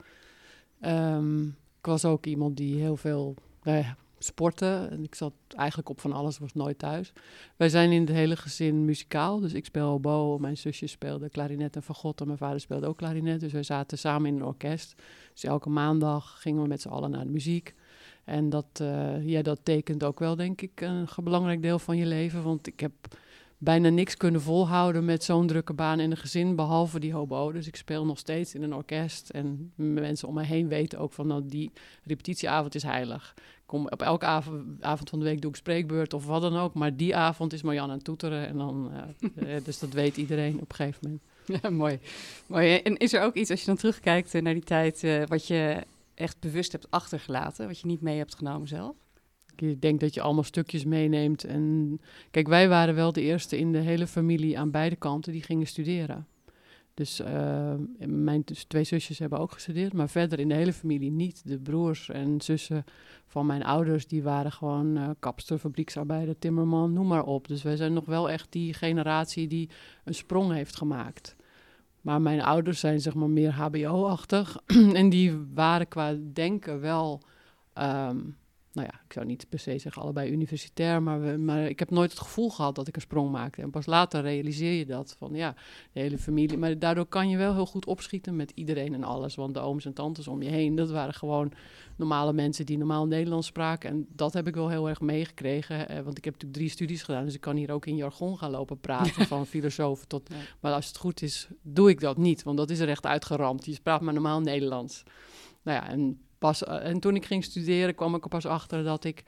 Um, 0.80 1.46
ik 1.78 1.86
was 1.86 2.04
ook 2.04 2.26
iemand 2.26 2.56
die 2.56 2.80
heel 2.80 2.96
veel 2.96 3.34
uh, 3.64 3.90
sportte. 4.18 4.88
En 4.90 5.04
ik 5.04 5.14
zat 5.14 5.32
eigenlijk 5.48 5.88
op 5.88 6.00
van 6.00 6.12
alles, 6.12 6.38
was 6.38 6.54
nooit 6.54 6.78
thuis. 6.78 7.12
Wij 7.56 7.68
zijn 7.68 7.92
in 7.92 8.00
het 8.00 8.10
hele 8.10 8.36
gezin 8.36 8.84
muzikaal. 8.84 9.40
Dus 9.40 9.52
ik 9.52 9.64
speel 9.64 9.88
oboe, 9.88 10.40
mijn 10.40 10.56
zusje 10.56 10.86
speelde 10.86 11.28
klarinet 11.28 11.76
en 11.76 11.82
fagot 11.82 12.20
en 12.20 12.26
mijn 12.26 12.38
vader 12.38 12.60
speelde 12.60 12.86
ook 12.86 12.96
klarinet. 12.96 13.40
Dus 13.40 13.52
wij 13.52 13.62
zaten 13.62 13.98
samen 13.98 14.28
in 14.28 14.36
een 14.36 14.44
orkest. 14.44 14.94
Dus 15.32 15.44
elke 15.44 15.68
maandag 15.68 16.40
gingen 16.40 16.62
we 16.62 16.68
met 16.68 16.80
z'n 16.80 16.88
allen 16.88 17.10
naar 17.10 17.24
de 17.24 17.30
muziek. 17.30 17.74
En 18.26 18.48
dat, 18.50 18.66
uh, 18.82 19.26
ja, 19.28 19.42
dat 19.42 19.60
tekent 19.62 20.04
ook 20.04 20.18
wel, 20.18 20.36
denk 20.36 20.60
ik, 20.60 20.80
een 20.80 21.08
belangrijk 21.22 21.62
deel 21.62 21.78
van 21.78 21.96
je 21.96 22.06
leven. 22.06 22.42
Want 22.42 22.66
ik 22.66 22.80
heb 22.80 22.92
bijna 23.58 23.88
niks 23.88 24.16
kunnen 24.16 24.40
volhouden 24.40 25.04
met 25.04 25.24
zo'n 25.24 25.46
drukke 25.46 25.72
baan 25.72 26.00
in 26.00 26.10
een 26.10 26.16
gezin, 26.16 26.56
behalve 26.56 27.00
die 27.00 27.12
hobo. 27.12 27.52
Dus 27.52 27.66
ik 27.66 27.76
speel 27.76 28.04
nog 28.04 28.18
steeds 28.18 28.54
in 28.54 28.62
een 28.62 28.74
orkest. 28.74 29.30
En 29.30 29.72
mensen 29.76 30.28
om 30.28 30.34
mij 30.34 30.44
heen 30.44 30.68
weten 30.68 30.98
ook 30.98 31.12
van, 31.12 31.26
nou, 31.26 31.42
die 31.46 31.70
repetitieavond 32.04 32.74
is 32.74 32.82
heilig. 32.82 33.34
Kom, 33.66 33.88
op 33.88 34.02
elke 34.02 34.24
avond, 34.24 34.82
avond 34.82 35.10
van 35.10 35.18
de 35.18 35.24
week 35.24 35.40
doe 35.40 35.50
ik 35.50 35.56
spreekbeurt 35.56 36.14
of 36.14 36.26
wat 36.26 36.42
dan 36.42 36.56
ook. 36.56 36.74
Maar 36.74 36.96
die 36.96 37.16
avond 37.16 37.52
is 37.52 37.62
Marjan 37.62 37.88
aan 37.88 37.96
het 37.96 38.04
toeteren. 38.04 38.46
En 38.46 38.56
dan, 38.56 38.90
uh, 39.36 39.56
dus 39.64 39.78
dat 39.78 39.92
weet 39.92 40.16
iedereen 40.16 40.54
op 40.54 40.70
een 40.70 40.76
gegeven 40.76 41.00
moment. 41.02 41.22
Ja, 41.62 41.70
mooi. 41.70 41.98
mooi. 42.46 42.76
En 42.76 42.96
is 42.96 43.12
er 43.12 43.22
ook 43.22 43.34
iets, 43.34 43.50
als 43.50 43.60
je 43.60 43.66
dan 43.66 43.76
terugkijkt 43.76 44.32
naar 44.32 44.54
die 44.54 44.62
tijd, 44.62 45.06
wat 45.28 45.46
je 45.46 45.82
echt 46.16 46.40
bewust 46.40 46.72
hebt 46.72 46.90
achtergelaten, 46.90 47.66
wat 47.66 47.80
je 47.80 47.86
niet 47.86 48.00
mee 48.00 48.18
hebt 48.18 48.34
genomen 48.34 48.68
zelf? 48.68 48.96
Ik 49.56 49.80
denk 49.80 50.00
dat 50.00 50.14
je 50.14 50.20
allemaal 50.20 50.42
stukjes 50.42 50.84
meeneemt. 50.84 51.44
En 51.44 51.98
kijk, 52.30 52.48
wij 52.48 52.68
waren 52.68 52.94
wel 52.94 53.12
de 53.12 53.20
eerste 53.20 53.58
in 53.58 53.72
de 53.72 53.78
hele 53.78 54.06
familie 54.06 54.58
aan 54.58 54.70
beide 54.70 54.96
kanten 54.96 55.32
die 55.32 55.42
gingen 55.42 55.66
studeren. 55.66 56.26
Dus 56.94 57.20
uh, 57.20 57.74
mijn 58.06 58.44
twee 58.44 58.84
zusjes 58.84 59.18
hebben 59.18 59.38
ook 59.38 59.52
gestudeerd, 59.52 59.92
maar 59.92 60.08
verder 60.08 60.38
in 60.38 60.48
de 60.48 60.54
hele 60.54 60.72
familie 60.72 61.10
niet. 61.10 61.42
De 61.44 61.58
broers 61.58 62.08
en 62.08 62.40
zussen 62.40 62.84
van 63.26 63.46
mijn 63.46 63.62
ouders, 63.62 64.06
die 64.06 64.22
waren 64.22 64.52
gewoon 64.52 64.96
uh, 64.96 65.10
kapster, 65.18 65.58
fabrieksarbeider, 65.58 66.38
timmerman, 66.38 66.92
noem 66.92 67.06
maar 67.06 67.24
op. 67.24 67.48
Dus 67.48 67.62
wij 67.62 67.76
zijn 67.76 67.92
nog 67.92 68.04
wel 68.04 68.30
echt 68.30 68.52
die 68.52 68.74
generatie 68.74 69.46
die 69.46 69.68
een 70.04 70.14
sprong 70.14 70.52
heeft 70.52 70.76
gemaakt. 70.76 71.36
Maar 72.06 72.22
mijn 72.22 72.42
ouders 72.42 72.80
zijn 72.80 73.00
zeg 73.00 73.14
maar 73.14 73.30
meer 73.30 73.52
HBO-achtig. 73.52 74.56
en 75.00 75.08
die 75.08 75.46
waren 75.54 75.88
qua 75.88 76.16
denken 76.32 76.80
wel. 76.80 77.22
Um, 77.78 78.36
nou 78.76 78.88
ja, 78.92 79.00
ik 79.04 79.12
zou 79.12 79.26
niet 79.26 79.48
per 79.48 79.58
se 79.58 79.78
zeggen 79.78 80.02
allebei 80.02 80.30
universitair, 80.30 81.02
maar, 81.02 81.20
we, 81.20 81.36
maar 81.36 81.66
ik 81.66 81.78
heb 81.78 81.90
nooit 81.90 82.10
het 82.10 82.20
gevoel 82.20 82.50
gehad 82.50 82.74
dat 82.74 82.88
ik 82.88 82.94
een 82.96 83.00
sprong 83.00 83.30
maakte. 83.30 83.62
En 83.62 83.70
pas 83.70 83.86
later 83.86 84.22
realiseer 84.22 84.72
je 84.72 84.86
dat 84.86 85.16
van 85.18 85.34
ja, 85.34 85.54
de 85.92 86.00
hele 86.00 86.18
familie. 86.18 86.58
Maar 86.58 86.78
daardoor 86.78 87.06
kan 87.06 87.28
je 87.28 87.36
wel 87.36 87.54
heel 87.54 87.66
goed 87.66 87.86
opschieten 87.86 88.36
met 88.36 88.52
iedereen 88.54 88.94
en 88.94 89.04
alles. 89.04 89.34
Want 89.34 89.54
de 89.54 89.60
ooms 89.60 89.84
en 89.84 89.92
tantes 89.92 90.28
om 90.28 90.42
je 90.42 90.48
heen, 90.48 90.74
dat 90.74 90.90
waren 90.90 91.14
gewoon 91.14 91.52
normale 91.96 92.32
mensen 92.32 92.66
die 92.66 92.78
normaal 92.78 93.06
Nederlands 93.06 93.46
spraken. 93.46 93.90
En 93.90 94.06
dat 94.12 94.32
heb 94.32 94.46
ik 94.46 94.54
wel 94.54 94.68
heel 94.68 94.88
erg 94.88 95.00
meegekregen. 95.00 95.88
Eh, 95.88 96.00
want 96.00 96.18
ik 96.18 96.24
heb 96.24 96.32
natuurlijk 96.32 96.60
drie 96.60 96.70
studies 96.70 97.02
gedaan, 97.02 97.24
dus 97.24 97.34
ik 97.34 97.40
kan 97.40 97.56
hier 97.56 97.72
ook 97.72 97.86
in 97.86 97.96
jargon 97.96 98.38
gaan 98.38 98.50
lopen 98.50 98.80
praten. 98.80 99.26
van 99.36 99.46
filosoof 99.46 100.04
tot. 100.04 100.30
Maar 100.60 100.72
als 100.72 100.86
het 100.86 100.96
goed 100.96 101.22
is, 101.22 101.48
doe 101.62 101.88
ik 101.88 102.00
dat 102.00 102.16
niet, 102.16 102.42
want 102.42 102.56
dat 102.56 102.70
is 102.70 102.78
er 102.78 102.88
echt 102.88 103.06
uitgeramd. 103.06 103.64
Je 103.64 103.78
praat 103.82 104.00
maar 104.00 104.14
normaal 104.14 104.40
Nederlands. 104.40 105.02
Nou 105.62 105.78
ja, 105.78 105.88
en 105.88 106.20
pas, 106.38 106.64
en 106.64 107.00
toen 107.00 107.16
ik 107.16 107.26
ging 107.26 107.44
studeren 107.44 107.94
kwam 107.94 108.14
ik 108.14 108.22
er 108.24 108.28
pas 108.28 108.46
achter 108.46 108.84
dat 108.84 109.04
ik... 109.04 109.22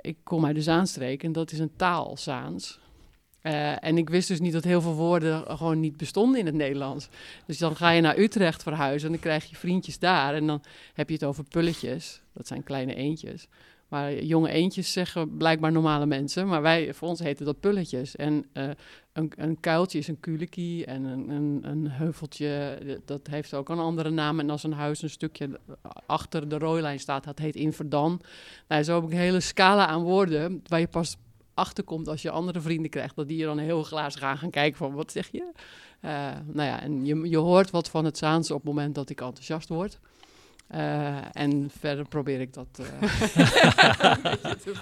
ik 0.00 0.16
kom 0.22 0.46
uit 0.46 0.54
de 0.54 0.62
Zaanstreek 0.62 1.22
en 1.22 1.32
dat 1.32 1.52
is 1.52 1.58
een 1.58 1.76
taal, 1.76 2.16
Zaans. 2.16 2.78
Uh, 3.42 3.84
en 3.84 3.98
ik 3.98 4.08
wist 4.10 4.28
dus 4.28 4.40
niet 4.40 4.52
dat 4.52 4.64
heel 4.64 4.80
veel 4.80 4.94
woorden 4.94 5.56
gewoon 5.56 5.80
niet 5.80 5.96
bestonden 5.96 6.40
in 6.40 6.46
het 6.46 6.54
Nederlands. 6.54 7.08
Dus 7.46 7.58
dan 7.58 7.76
ga 7.76 7.90
je 7.90 8.00
naar 8.00 8.18
Utrecht 8.18 8.62
verhuizen 8.62 9.06
en 9.06 9.12
dan 9.12 9.22
krijg 9.22 9.44
je 9.44 9.56
vriendjes 9.56 9.98
daar. 9.98 10.34
En 10.34 10.46
dan 10.46 10.62
heb 10.94 11.08
je 11.08 11.14
het 11.14 11.24
over 11.24 11.44
pulletjes. 11.44 12.20
Dat 12.32 12.46
zijn 12.46 12.62
kleine 12.62 12.94
eendjes. 12.94 13.48
Maar 13.88 14.22
jonge 14.22 14.50
eendjes 14.50 14.92
zeggen 14.92 15.36
blijkbaar 15.36 15.72
normale 15.72 16.06
mensen. 16.06 16.46
Maar 16.46 16.62
wij, 16.62 16.94
voor 16.94 17.08
ons 17.08 17.18
heten 17.18 17.44
dat 17.44 17.60
pulletjes. 17.60 18.16
En 18.16 18.46
uh, 18.52 18.70
een, 19.12 19.32
een, 19.36 19.60
kuiltje 19.60 19.98
is 19.98 20.08
een 20.08 20.20
kulikie. 20.20 20.86
En 20.86 21.04
een, 21.04 21.28
een, 21.28 21.60
een, 21.62 21.90
heuveltje, 21.90 22.78
dat 23.04 23.26
heeft 23.26 23.54
ook 23.54 23.68
een 23.68 23.78
andere 23.78 24.10
naam. 24.10 24.40
En 24.40 24.50
als 24.50 24.62
een 24.62 24.72
huis 24.72 25.02
een 25.02 25.10
stukje 25.10 25.60
achter 26.06 26.48
de 26.48 26.58
rooilijn 26.58 27.00
staat, 27.00 27.24
dat 27.24 27.38
heet 27.38 27.56
Inverdan. 27.56 28.20
Nou, 28.68 28.82
zo 28.82 28.94
heb 28.94 29.04
ik 29.04 29.10
een 29.10 29.18
hele 29.18 29.40
scala 29.40 29.86
aan 29.86 30.02
woorden 30.02 30.62
waar 30.66 30.80
je 30.80 30.88
pas 30.88 31.16
achterkomt 31.54 32.08
als 32.08 32.22
je 32.22 32.30
andere 32.30 32.60
vrienden 32.60 32.90
krijgt, 32.90 33.16
dat 33.16 33.28
die 33.28 33.38
je 33.38 33.44
dan 33.44 33.58
heel 33.58 33.82
glazig 33.82 34.20
gaan 34.20 34.38
gaan 34.38 34.50
kijken 34.50 34.78
van 34.78 34.92
wat 34.94 35.12
zeg 35.12 35.28
je? 35.32 35.52
Uh, 36.02 36.10
nou 36.46 36.68
ja, 36.68 36.82
en 36.82 37.04
je, 37.04 37.28
je 37.28 37.36
hoort 37.36 37.70
wat 37.70 37.88
van 37.88 38.04
het 38.04 38.18
Zaanse 38.18 38.54
op 38.54 38.60
het 38.60 38.68
moment 38.68 38.94
dat 38.94 39.10
ik 39.10 39.20
enthousiast 39.20 39.68
word. 39.68 39.98
Uh, 40.74 41.16
en 41.32 41.70
verder 41.78 42.08
probeer 42.08 42.40
ik 42.40 42.52
dat. 42.54 42.80
Uh, 42.80 42.86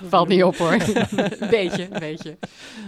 Valt 0.11 0.29
niet 0.29 0.43
op 0.43 0.57
hoor. 0.57 0.77
beetje, 1.51 1.89
beetje. 1.99 2.39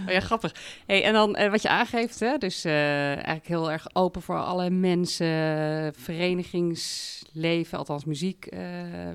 Oh 0.07 0.13
ja, 0.13 0.19
grappig. 0.19 0.55
Hey, 0.85 1.03
en 1.03 1.13
dan 1.13 1.39
uh, 1.39 1.49
wat 1.49 1.61
je 1.61 1.69
aangeeft, 1.69 2.19
hè? 2.19 2.37
dus 2.37 2.65
eigenlijk 2.65 3.47
heel 3.47 3.71
erg 3.71 3.87
open 3.93 4.21
voor 4.21 4.37
alle 4.37 4.69
mensen, 4.69 5.93
verenigingsleven, 5.95 7.77
althans 7.77 8.05
muziek 8.05 8.49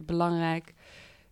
belangrijk. 0.07 0.73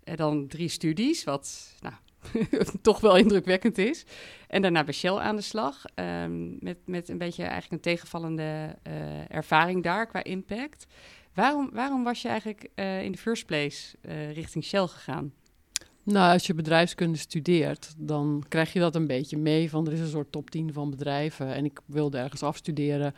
En 0.04 0.16
dan 0.16 0.46
drie 0.46 0.68
studies, 0.68 1.24
wat 1.24 1.74
nou, 1.80 1.94
toch 2.82 3.00
wel 3.00 3.16
indrukwekkend 3.16 3.78
is. 3.78 4.04
En 4.48 4.62
daarna 4.62 4.84
bij 4.84 4.94
Shell 4.94 5.16
aan 5.16 5.36
de 5.36 5.42
slag. 5.42 5.84
Um, 5.94 6.56
met, 6.60 6.78
met 6.84 7.08
een 7.08 7.18
beetje 7.18 7.42
eigenlijk 7.42 7.72
een 7.72 7.92
tegenvallende 7.92 8.76
uh, 8.86 8.92
ervaring 9.28 9.82
daar 9.82 10.06
qua 10.06 10.24
impact. 10.24 10.86
Waarom, 11.34 11.70
waarom 11.72 12.04
was 12.04 12.22
je 12.22 12.28
eigenlijk 12.28 12.68
uh, 12.74 13.02
in 13.02 13.12
de 13.12 13.18
first 13.18 13.46
place 13.46 13.96
uh, 14.02 14.32
richting 14.32 14.64
Shell 14.64 14.86
gegaan? 14.86 15.32
Nou, 16.02 16.32
als 16.32 16.46
je 16.46 16.54
bedrijfskunde 16.54 17.18
studeert, 17.18 17.94
dan 17.98 18.44
krijg 18.48 18.72
je 18.72 18.78
dat 18.78 18.94
een 18.94 19.06
beetje 19.06 19.36
mee. 19.36 19.70
Van 19.70 19.86
er 19.86 19.92
is 19.92 20.00
een 20.00 20.06
soort 20.06 20.32
top 20.32 20.50
10 20.50 20.72
van 20.72 20.90
bedrijven. 20.90 21.54
En 21.54 21.64
ik 21.64 21.80
wilde 21.86 22.18
ergens 22.18 22.42
afstuderen 22.42 23.14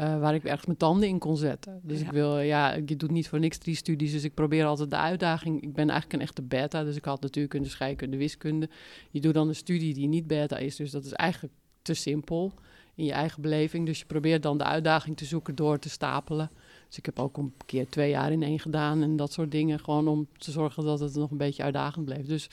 uh, 0.00 0.20
waar 0.20 0.34
ik 0.34 0.44
echt 0.44 0.66
mijn 0.66 0.78
tanden 0.78 1.08
in 1.08 1.18
kon 1.18 1.36
zetten. 1.36 1.80
Dus 1.82 2.00
ik 2.00 2.10
wil, 2.10 2.38
ja, 2.38 2.74
je 2.74 2.96
doet 2.96 3.10
niet 3.10 3.28
voor 3.28 3.38
niks 3.38 3.58
drie 3.58 3.74
studies, 3.76 4.12
dus 4.12 4.24
ik 4.24 4.34
probeer 4.34 4.64
altijd 4.64 4.90
de 4.90 4.96
uitdaging. 4.96 5.62
Ik 5.62 5.72
ben 5.72 5.90
eigenlijk 5.90 6.12
een 6.12 6.28
echte 6.28 6.42
beta, 6.42 6.84
dus 6.84 6.96
ik 6.96 7.04
had 7.04 7.20
natuurkunde, 7.20 7.68
scheikunde, 7.68 8.16
wiskunde. 8.16 8.68
Je 9.10 9.20
doet 9.20 9.34
dan 9.34 9.48
een 9.48 9.54
studie 9.54 9.94
die 9.94 10.08
niet 10.08 10.26
beta 10.26 10.56
is, 10.56 10.76
dus 10.76 10.90
dat 10.90 11.04
is 11.04 11.12
eigenlijk 11.12 11.54
te 11.82 11.94
simpel 11.94 12.52
in 12.94 13.04
je 13.04 13.12
eigen 13.12 13.42
beleving. 13.42 13.86
Dus 13.86 13.98
je 13.98 14.04
probeert 14.04 14.42
dan 14.42 14.58
de 14.58 14.64
uitdaging 14.64 15.16
te 15.16 15.24
zoeken 15.24 15.54
door 15.54 15.78
te 15.78 15.90
stapelen. 15.90 16.50
Dus 16.92 17.00
ik 17.00 17.06
heb 17.06 17.18
ook 17.18 17.36
een 17.36 17.52
keer 17.66 17.88
twee 17.88 18.10
jaar 18.10 18.32
in 18.32 18.42
één 18.42 18.58
gedaan 18.58 19.02
en 19.02 19.16
dat 19.16 19.32
soort 19.32 19.50
dingen. 19.50 19.78
Gewoon 19.78 20.08
om 20.08 20.28
te 20.38 20.50
zorgen 20.50 20.84
dat 20.84 21.00
het 21.00 21.14
nog 21.14 21.30
een 21.30 21.36
beetje 21.36 21.62
uitdagend 21.62 22.04
bleef. 22.04 22.26
Dus 22.26 22.48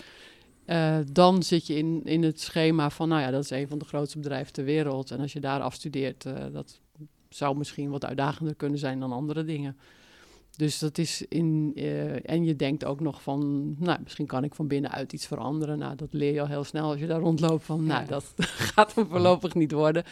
uh, 0.65 0.97
dan 1.11 1.43
zit 1.43 1.67
je 1.67 1.75
in, 1.75 2.01
in 2.03 2.23
het 2.23 2.41
schema 2.41 2.89
van, 2.89 3.09
nou 3.09 3.21
ja, 3.21 3.31
dat 3.31 3.43
is 3.43 3.49
een 3.49 3.67
van 3.67 3.77
de 3.77 3.85
grootste 3.85 4.17
bedrijven 4.17 4.53
ter 4.53 4.63
wereld. 4.63 5.11
En 5.11 5.19
als 5.19 5.33
je 5.33 5.39
daar 5.39 5.61
afstudeert, 5.61 6.25
uh, 6.25 6.33
dat 6.51 6.79
zou 7.29 7.57
misschien 7.57 7.89
wat 7.89 8.05
uitdagender 8.05 8.55
kunnen 8.55 8.79
zijn 8.79 8.99
dan 8.99 9.11
andere 9.11 9.43
dingen. 9.43 9.77
Dus 10.55 10.79
dat 10.79 10.97
is 10.97 11.25
in. 11.27 11.71
Uh, 11.75 12.29
en 12.29 12.45
je 12.45 12.55
denkt 12.55 12.85
ook 12.85 12.99
nog 12.99 13.21
van. 13.21 13.75
Nou, 13.79 13.99
misschien 14.03 14.25
kan 14.25 14.43
ik 14.43 14.55
van 14.55 14.67
binnenuit 14.67 15.13
iets 15.13 15.27
veranderen. 15.27 15.77
Nou, 15.77 15.95
dat 15.95 16.13
leer 16.13 16.33
je 16.33 16.41
al 16.41 16.47
heel 16.47 16.63
snel 16.63 16.89
als 16.89 16.99
je 16.99 17.07
daar 17.07 17.19
rondloopt. 17.19 17.63
Van, 17.63 17.85
nou, 17.85 18.05
dat 18.05 18.33
gaat 18.73 18.95
me 18.95 19.05
voorlopig 19.05 19.53
niet 19.53 19.71
worden. 19.71 20.03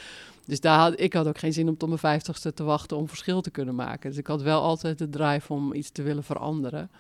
Dus 0.48 0.60
daar 0.60 0.80
had, 0.80 1.00
ik 1.00 1.14
had 1.14 1.28
ook 1.28 1.38
geen 1.38 1.54
zin 1.54 1.68
om 1.68 1.78
tot 1.78 1.88
mijn 1.88 2.00
vijftigste 2.00 2.54
te 2.54 2.64
wachten 2.64 2.98
om 2.98 3.08
verschil 3.08 3.42
te 3.42 3.52
kunnen 3.52 3.76
maken. 3.76 4.10
Dus 4.10 4.20
ik 4.20 4.28
had 4.28 4.42
wel 4.42 4.62
altijd 4.62 4.98
de 4.98 5.10
drive 5.10 5.54
om 5.54 5.74
iets 5.74 5.90
te 5.90 6.02
willen 6.02 6.24
veranderen. 6.24 6.92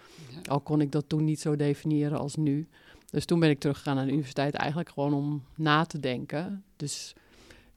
Al 0.49 0.59
kon 0.59 0.81
ik 0.81 0.91
dat 0.91 1.03
toen 1.07 1.23
niet 1.23 1.39
zo 1.39 1.55
definiëren 1.55 2.19
als 2.19 2.35
nu. 2.35 2.67
Dus 3.09 3.25
toen 3.25 3.39
ben 3.39 3.49
ik 3.49 3.59
teruggegaan 3.59 3.95
naar 3.95 4.05
de 4.05 4.11
universiteit 4.11 4.53
eigenlijk 4.53 4.89
gewoon 4.89 5.13
om 5.13 5.43
na 5.55 5.85
te 5.85 5.99
denken. 5.99 6.63
Dus 6.75 7.13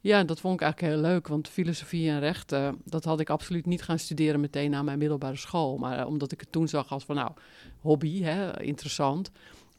ja, 0.00 0.24
dat 0.24 0.40
vond 0.40 0.54
ik 0.54 0.60
eigenlijk 0.60 0.92
heel 0.92 1.02
leuk, 1.02 1.28
want 1.28 1.48
filosofie 1.48 2.08
en 2.08 2.20
rechten, 2.20 2.78
dat 2.84 3.04
had 3.04 3.20
ik 3.20 3.30
absoluut 3.30 3.66
niet 3.66 3.82
gaan 3.82 3.98
studeren 3.98 4.40
meteen 4.40 4.70
na 4.70 4.82
mijn 4.82 4.98
middelbare 4.98 5.36
school. 5.36 5.78
Maar 5.78 5.98
eh, 5.98 6.06
omdat 6.06 6.32
ik 6.32 6.40
het 6.40 6.52
toen 6.52 6.68
zag 6.68 6.92
als 6.92 7.04
van, 7.04 7.16
nou, 7.16 7.30
hobby, 7.80 8.22
hè, 8.22 8.62
interessant. 8.62 9.30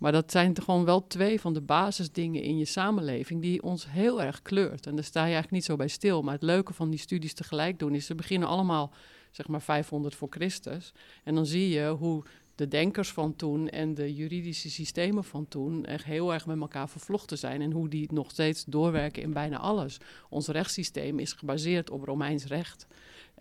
Maar 0.01 0.11
dat 0.11 0.31
zijn 0.31 0.61
gewoon 0.61 0.85
wel 0.85 1.07
twee 1.07 1.39
van 1.41 1.53
de 1.53 1.61
basisdingen 1.61 2.41
in 2.41 2.57
je 2.57 2.65
samenleving 2.65 3.41
die 3.41 3.63
ons 3.63 3.89
heel 3.89 4.21
erg 4.21 4.41
kleurt. 4.41 4.87
En 4.87 4.95
daar 4.95 5.03
sta 5.03 5.19
je 5.19 5.25
eigenlijk 5.25 5.53
niet 5.53 5.63
zo 5.63 5.75
bij 5.75 5.87
stil. 5.87 6.21
Maar 6.21 6.33
het 6.33 6.43
leuke 6.43 6.73
van 6.73 6.89
die 6.89 6.99
studies 6.99 7.33
tegelijk 7.33 7.79
doen 7.79 7.95
is, 7.95 8.05
ze 8.05 8.15
beginnen 8.15 8.47
allemaal, 8.47 8.93
zeg 9.31 9.47
maar, 9.47 9.61
500 9.61 10.15
voor 10.15 10.27
Christus. 10.29 10.93
En 11.23 11.35
dan 11.35 11.45
zie 11.45 11.69
je 11.69 11.89
hoe 11.89 12.23
de 12.55 12.67
denkers 12.67 13.11
van 13.11 13.35
toen 13.35 13.69
en 13.69 13.93
de 13.93 14.13
juridische 14.13 14.69
systemen 14.69 15.23
van 15.23 15.47
toen 15.47 15.85
echt 15.85 16.05
heel 16.05 16.33
erg 16.33 16.45
met 16.45 16.59
elkaar 16.59 16.89
vervlochten 16.89 17.37
zijn 17.37 17.61
en 17.61 17.71
hoe 17.71 17.89
die 17.89 18.13
nog 18.13 18.31
steeds 18.31 18.65
doorwerken 18.65 19.21
in 19.21 19.33
bijna 19.33 19.57
alles. 19.57 19.97
Ons 20.29 20.47
rechtssysteem 20.47 21.19
is 21.19 21.33
gebaseerd 21.33 21.89
op 21.89 22.03
Romeins 22.03 22.45
recht. 22.45 22.87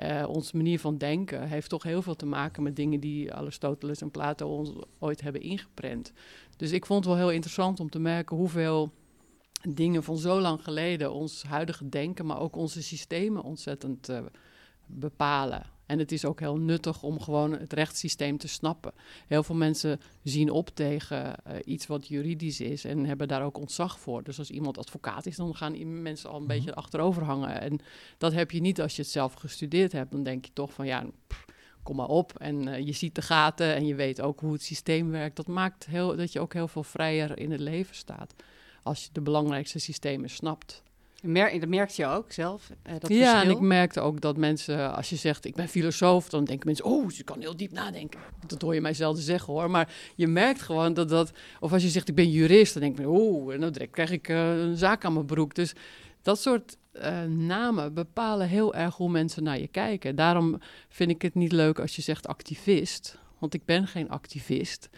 Uh, 0.02 0.28
onze 0.28 0.56
manier 0.56 0.80
van 0.80 0.98
denken 0.98 1.48
heeft 1.48 1.68
toch 1.68 1.82
heel 1.82 2.02
veel 2.02 2.16
te 2.16 2.26
maken 2.26 2.62
met 2.62 2.76
dingen 2.76 3.00
die 3.00 3.32
Aristoteles 3.32 4.00
en 4.00 4.10
Plato 4.10 4.56
ons 4.56 4.72
ooit 4.98 5.20
hebben 5.20 5.42
ingeprent. 5.42 6.12
Dus 6.56 6.72
ik 6.72 6.86
vond 6.86 7.04
het 7.04 7.14
wel 7.14 7.22
heel 7.22 7.34
interessant 7.34 7.80
om 7.80 7.90
te 7.90 7.98
merken 7.98 8.36
hoeveel 8.36 8.92
dingen 9.68 10.02
van 10.02 10.18
zo 10.18 10.40
lang 10.40 10.62
geleden 10.62 11.12
ons 11.12 11.42
huidige 11.42 11.88
denken, 11.88 12.26
maar 12.26 12.40
ook 12.40 12.56
onze 12.56 12.82
systemen 12.82 13.42
ontzettend 13.42 14.08
uh, 14.08 14.20
bepalen. 14.86 15.62
En 15.90 15.98
het 15.98 16.12
is 16.12 16.24
ook 16.24 16.40
heel 16.40 16.56
nuttig 16.56 17.02
om 17.02 17.20
gewoon 17.20 17.52
het 17.52 17.72
rechtssysteem 17.72 18.38
te 18.38 18.48
snappen. 18.48 18.92
Heel 19.26 19.42
veel 19.42 19.54
mensen 19.54 20.00
zien 20.22 20.50
op 20.50 20.68
tegen 20.68 21.34
uh, 21.46 21.54
iets 21.64 21.86
wat 21.86 22.08
juridisch 22.08 22.60
is 22.60 22.84
en 22.84 23.04
hebben 23.04 23.28
daar 23.28 23.44
ook 23.44 23.58
ontzag 23.58 24.00
voor. 24.00 24.22
Dus 24.22 24.38
als 24.38 24.50
iemand 24.50 24.78
advocaat 24.78 25.26
is, 25.26 25.36
dan 25.36 25.56
gaan 25.56 26.02
mensen 26.02 26.30
al 26.30 26.36
een 26.36 26.42
mhm. 26.42 26.52
beetje 26.52 26.74
achterover 26.74 27.24
hangen. 27.24 27.60
En 27.60 27.78
dat 28.18 28.32
heb 28.32 28.50
je 28.50 28.60
niet 28.60 28.80
als 28.80 28.96
je 28.96 29.02
het 29.02 29.10
zelf 29.10 29.32
gestudeerd 29.32 29.92
hebt. 29.92 30.10
Dan 30.10 30.22
denk 30.22 30.44
je 30.44 30.52
toch 30.52 30.72
van 30.72 30.86
ja, 30.86 31.06
pff, 31.26 31.44
kom 31.82 31.96
maar 31.96 32.08
op. 32.08 32.38
En 32.38 32.68
uh, 32.68 32.78
je 32.78 32.92
ziet 32.92 33.14
de 33.14 33.22
gaten 33.22 33.74
en 33.74 33.86
je 33.86 33.94
weet 33.94 34.20
ook 34.20 34.40
hoe 34.40 34.52
het 34.52 34.62
systeem 34.62 35.10
werkt. 35.10 35.36
Dat 35.36 35.46
maakt 35.46 35.86
heel, 35.86 36.16
dat 36.16 36.32
je 36.32 36.40
ook 36.40 36.52
heel 36.52 36.68
veel 36.68 36.84
vrijer 36.84 37.38
in 37.38 37.50
het 37.50 37.60
leven 37.60 37.94
staat. 37.94 38.34
Als 38.82 39.04
je 39.04 39.08
de 39.12 39.20
belangrijkste 39.20 39.78
systemen 39.78 40.30
snapt. 40.30 40.82
Mer 41.22 41.60
dat 41.60 41.68
merkte 41.68 42.02
je 42.02 42.08
ook 42.08 42.32
zelf? 42.32 42.70
Uh, 42.70 42.92
dat 42.98 43.10
ja, 43.10 43.16
verschil? 43.16 43.50
en 43.50 43.56
ik 43.56 43.60
merkte 43.60 44.00
ook 44.00 44.20
dat 44.20 44.36
mensen, 44.36 44.94
als 44.94 45.10
je 45.10 45.16
zegt 45.16 45.44
ik 45.44 45.54
ben 45.54 45.68
filosoof, 45.68 46.28
dan 46.28 46.44
denken 46.44 46.66
mensen, 46.66 46.84
oh, 46.84 47.10
ze 47.10 47.24
kan 47.24 47.40
heel 47.40 47.56
diep 47.56 47.72
nadenken. 47.72 48.20
Dat 48.46 48.62
hoor 48.62 48.74
je 48.74 48.80
mij 48.80 48.94
zelden 48.94 49.22
zeggen 49.22 49.52
hoor. 49.52 49.70
Maar 49.70 49.92
je 50.14 50.26
merkt 50.26 50.62
gewoon 50.62 50.94
dat 50.94 51.08
dat, 51.08 51.32
of 51.60 51.72
als 51.72 51.82
je 51.82 51.88
zegt 51.88 52.08
ik 52.08 52.14
ben 52.14 52.30
jurist, 52.30 52.72
dan 52.72 52.82
denk 52.82 52.98
je, 52.98 53.08
oh, 53.08 53.52
en 53.52 53.60
dan 53.60 53.72
direct 53.72 53.92
krijg 53.92 54.10
ik 54.10 54.28
uh, 54.28 54.60
een 54.60 54.76
zaak 54.76 55.04
aan 55.04 55.12
mijn 55.12 55.26
broek. 55.26 55.54
Dus 55.54 55.72
dat 56.22 56.40
soort 56.40 56.76
uh, 56.92 57.22
namen 57.22 57.94
bepalen 57.94 58.48
heel 58.48 58.74
erg 58.74 58.96
hoe 58.96 59.10
mensen 59.10 59.42
naar 59.42 59.58
je 59.58 59.68
kijken. 59.68 60.16
Daarom 60.16 60.58
vind 60.88 61.10
ik 61.10 61.22
het 61.22 61.34
niet 61.34 61.52
leuk 61.52 61.78
als 61.78 61.96
je 61.96 62.02
zegt 62.02 62.26
activist, 62.26 63.18
want 63.38 63.54
ik 63.54 63.64
ben 63.64 63.86
geen 63.86 64.10
activist. 64.10 64.88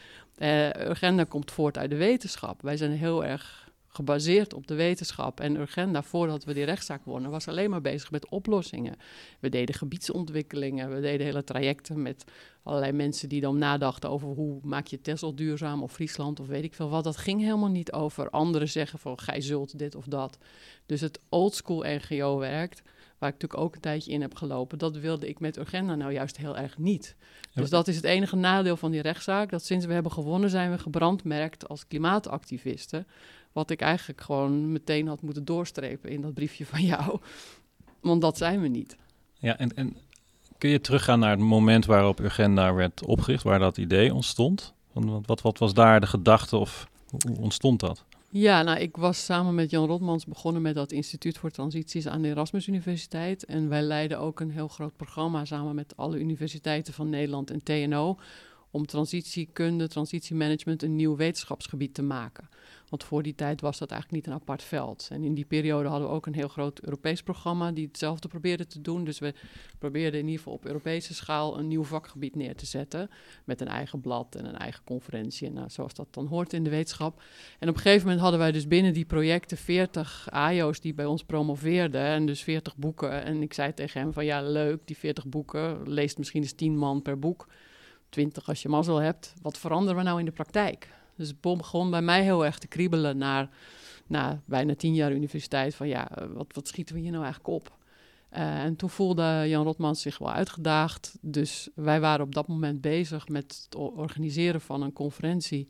Urgenda 0.78 1.24
komt 1.24 1.50
voort 1.50 1.78
uit 1.78 1.90
de 1.90 1.96
wetenschap. 1.96 2.62
Wij 2.62 2.76
zijn 2.76 2.90
heel 2.90 3.24
erg 3.24 3.61
gebaseerd 3.92 4.54
op 4.54 4.66
de 4.66 4.74
wetenschap. 4.74 5.40
En 5.40 5.56
Urgenda, 5.56 6.02
voordat 6.02 6.44
we 6.44 6.54
die 6.54 6.64
rechtszaak 6.64 7.04
wonnen, 7.04 7.30
was 7.30 7.48
alleen 7.48 7.70
maar 7.70 7.80
bezig 7.80 8.10
met 8.10 8.28
oplossingen. 8.28 8.96
We 9.40 9.48
deden 9.48 9.74
gebiedsontwikkelingen, 9.74 10.94
we 10.94 11.00
deden 11.00 11.26
hele 11.26 11.44
trajecten 11.44 12.02
met 12.02 12.24
allerlei 12.62 12.92
mensen 12.92 13.28
die 13.28 13.40
dan 13.40 13.58
nadachten 13.58 14.10
over 14.10 14.28
hoe 14.28 14.58
maak 14.62 14.86
je 14.86 15.00
Texel 15.00 15.34
duurzaam 15.34 15.82
of 15.82 15.92
Friesland 15.92 16.40
of 16.40 16.46
weet 16.46 16.64
ik 16.64 16.74
veel 16.74 16.88
wat. 16.88 17.04
Dat 17.04 17.16
ging 17.16 17.40
helemaal 17.40 17.70
niet 17.70 17.92
over 17.92 18.30
anderen 18.30 18.68
zeggen 18.68 18.98
van 18.98 19.18
gij 19.18 19.40
zult 19.40 19.78
dit 19.78 19.94
of 19.94 20.04
dat. 20.04 20.38
Dus 20.86 21.00
het 21.00 21.20
oldschool 21.28 21.84
NGO 21.86 22.38
werkt, 22.38 22.82
waar 23.22 23.30
ik 23.30 23.40
natuurlijk 23.40 23.68
ook 23.68 23.74
een 23.74 23.80
tijdje 23.80 24.12
in 24.12 24.20
heb 24.20 24.34
gelopen, 24.34 24.78
dat 24.78 24.96
wilde 24.96 25.28
ik 25.28 25.40
met 25.40 25.58
Urgenda 25.58 25.94
nou 25.94 26.12
juist 26.12 26.36
heel 26.36 26.56
erg 26.56 26.78
niet. 26.78 27.16
Dus 27.54 27.70
dat 27.70 27.88
is 27.88 27.96
het 27.96 28.04
enige 28.04 28.36
nadeel 28.36 28.76
van 28.76 28.90
die 28.90 29.00
rechtszaak, 29.00 29.50
dat 29.50 29.64
sinds 29.64 29.86
we 29.86 29.92
hebben 29.92 30.12
gewonnen 30.12 30.50
zijn 30.50 30.70
we 30.70 30.78
gebrandmerkt 30.78 31.68
als 31.68 31.86
klimaatactivisten. 31.86 33.06
Wat 33.52 33.70
ik 33.70 33.80
eigenlijk 33.80 34.20
gewoon 34.20 34.72
meteen 34.72 35.08
had 35.08 35.22
moeten 35.22 35.44
doorstrepen 35.44 36.10
in 36.10 36.20
dat 36.20 36.34
briefje 36.34 36.66
van 36.66 36.84
jou. 36.84 37.20
Want 38.00 38.20
dat 38.20 38.38
zijn 38.38 38.60
we 38.60 38.68
niet. 38.68 38.96
Ja, 39.38 39.58
en, 39.58 39.76
en 39.76 39.96
kun 40.58 40.70
je 40.70 40.80
teruggaan 40.80 41.18
naar 41.18 41.30
het 41.30 41.40
moment 41.40 41.86
waarop 41.86 42.20
Urgenda 42.20 42.74
werd 42.74 43.06
opgericht, 43.06 43.42
waar 43.42 43.58
dat 43.58 43.78
idee 43.78 44.14
ontstond? 44.14 44.72
Wat, 44.92 45.26
wat, 45.26 45.42
wat 45.42 45.58
was 45.58 45.74
daar 45.74 46.00
de 46.00 46.06
gedachte 46.06 46.56
of 46.56 46.88
hoe 47.26 47.36
ontstond 47.38 47.80
dat? 47.80 48.04
Ja, 48.34 48.62
nou, 48.62 48.78
ik 48.78 48.96
was 48.96 49.24
samen 49.24 49.54
met 49.54 49.70
Jan 49.70 49.86
Rotmans 49.86 50.26
begonnen 50.26 50.62
met 50.62 50.74
dat 50.74 50.92
Instituut 50.92 51.38
voor 51.38 51.50
Transities 51.50 52.06
aan 52.06 52.22
de 52.22 52.28
Erasmus 52.28 52.66
Universiteit. 52.66 53.44
En 53.44 53.68
wij 53.68 53.82
leiden 53.82 54.18
ook 54.18 54.40
een 54.40 54.50
heel 54.50 54.68
groot 54.68 54.96
programma 54.96 55.44
samen 55.44 55.74
met 55.74 55.96
alle 55.96 56.18
universiteiten 56.18 56.94
van 56.94 57.08
Nederland 57.08 57.50
en 57.50 57.62
TNO 57.62 58.18
om 58.70 58.86
transitiekunde, 58.86 59.88
transitiemanagement 59.88 60.82
een 60.82 60.96
nieuw 60.96 61.16
wetenschapsgebied 61.16 61.94
te 61.94 62.02
maken. 62.02 62.48
Want 62.92 63.04
voor 63.04 63.22
die 63.22 63.34
tijd 63.34 63.60
was 63.60 63.78
dat 63.78 63.90
eigenlijk 63.90 64.22
niet 64.24 64.34
een 64.34 64.40
apart 64.40 64.62
veld. 64.62 65.08
En 65.10 65.24
in 65.24 65.34
die 65.34 65.44
periode 65.44 65.88
hadden 65.88 66.08
we 66.08 66.14
ook 66.14 66.26
een 66.26 66.34
heel 66.34 66.48
groot 66.48 66.80
Europees 66.80 67.22
programma 67.22 67.72
die 67.72 67.86
hetzelfde 67.86 68.28
probeerde 68.28 68.66
te 68.66 68.80
doen. 68.80 69.04
Dus 69.04 69.18
we 69.18 69.34
probeerden 69.78 70.20
in 70.20 70.26
ieder 70.26 70.38
geval 70.38 70.52
op 70.52 70.64
Europese 70.64 71.14
schaal 71.14 71.58
een 71.58 71.68
nieuw 71.68 71.84
vakgebied 71.84 72.34
neer 72.34 72.56
te 72.56 72.66
zetten. 72.66 73.10
Met 73.44 73.60
een 73.60 73.68
eigen 73.68 74.00
blad 74.00 74.34
en 74.34 74.44
een 74.44 74.56
eigen 74.56 74.84
conferentie. 74.84 75.46
En 75.46 75.52
nou, 75.52 75.70
zoals 75.70 75.94
dat 75.94 76.06
dan 76.10 76.26
hoort 76.26 76.52
in 76.52 76.64
de 76.64 76.70
wetenschap. 76.70 77.22
En 77.58 77.68
op 77.68 77.74
een 77.74 77.80
gegeven 77.80 78.02
moment 78.02 78.20
hadden 78.20 78.40
wij 78.40 78.52
dus 78.52 78.68
binnen 78.68 78.92
die 78.92 79.04
projecten 79.04 79.56
40 79.56 80.30
AIO's 80.30 80.80
die 80.80 80.94
bij 80.94 81.06
ons 81.06 81.24
promoveerden. 81.24 82.00
En 82.00 82.26
dus 82.26 82.42
40 82.42 82.76
boeken. 82.76 83.24
En 83.24 83.42
ik 83.42 83.52
zei 83.52 83.74
tegen 83.74 84.00
hem 84.00 84.12
van 84.12 84.24
ja, 84.24 84.42
leuk, 84.42 84.80
die 84.84 84.96
40 84.96 85.26
boeken. 85.26 85.90
Leest 85.90 86.18
misschien 86.18 86.42
eens 86.42 86.52
10 86.52 86.78
man 86.78 87.02
per 87.02 87.18
boek. 87.18 87.48
20 88.08 88.48
als 88.48 88.62
je 88.62 88.68
mazzel 88.68 88.96
hebt. 88.96 89.34
Wat 89.42 89.58
veranderen 89.58 89.96
we 89.96 90.02
nou 90.02 90.18
in 90.18 90.24
de 90.24 90.32
praktijk? 90.32 90.88
Dus 91.22 91.30
het 91.30 91.58
begon 91.58 91.90
bij 91.90 92.02
mij 92.02 92.22
heel 92.22 92.44
erg 92.44 92.58
te 92.58 92.66
kriebelen 92.66 93.18
naar 93.18 93.48
na 94.06 94.42
bijna 94.44 94.74
tien 94.74 94.94
jaar 94.94 95.12
universiteit. 95.12 95.74
Van 95.74 95.88
ja, 95.88 96.10
eh, 96.10 96.26
wat, 96.32 96.46
wat 96.54 96.68
schieten 96.68 96.94
we 96.94 97.00
hier 97.00 97.10
nou 97.10 97.24
eigenlijk 97.24 97.54
op? 97.54 97.76
Uh, 98.32 98.62
en 98.64 98.76
toen 98.76 98.90
voelde 98.90 99.44
Jan 99.46 99.64
Rotmans 99.64 100.02
zich 100.02 100.18
wel 100.18 100.32
uitgedaagd. 100.32 101.16
Dus 101.20 101.68
wij 101.74 102.00
waren 102.00 102.24
op 102.24 102.34
dat 102.34 102.48
moment 102.48 102.80
bezig 102.80 103.28
met 103.28 103.62
het 103.64 103.76
organiseren 103.76 104.60
van 104.60 104.82
een 104.82 104.92
conferentie. 104.92 105.68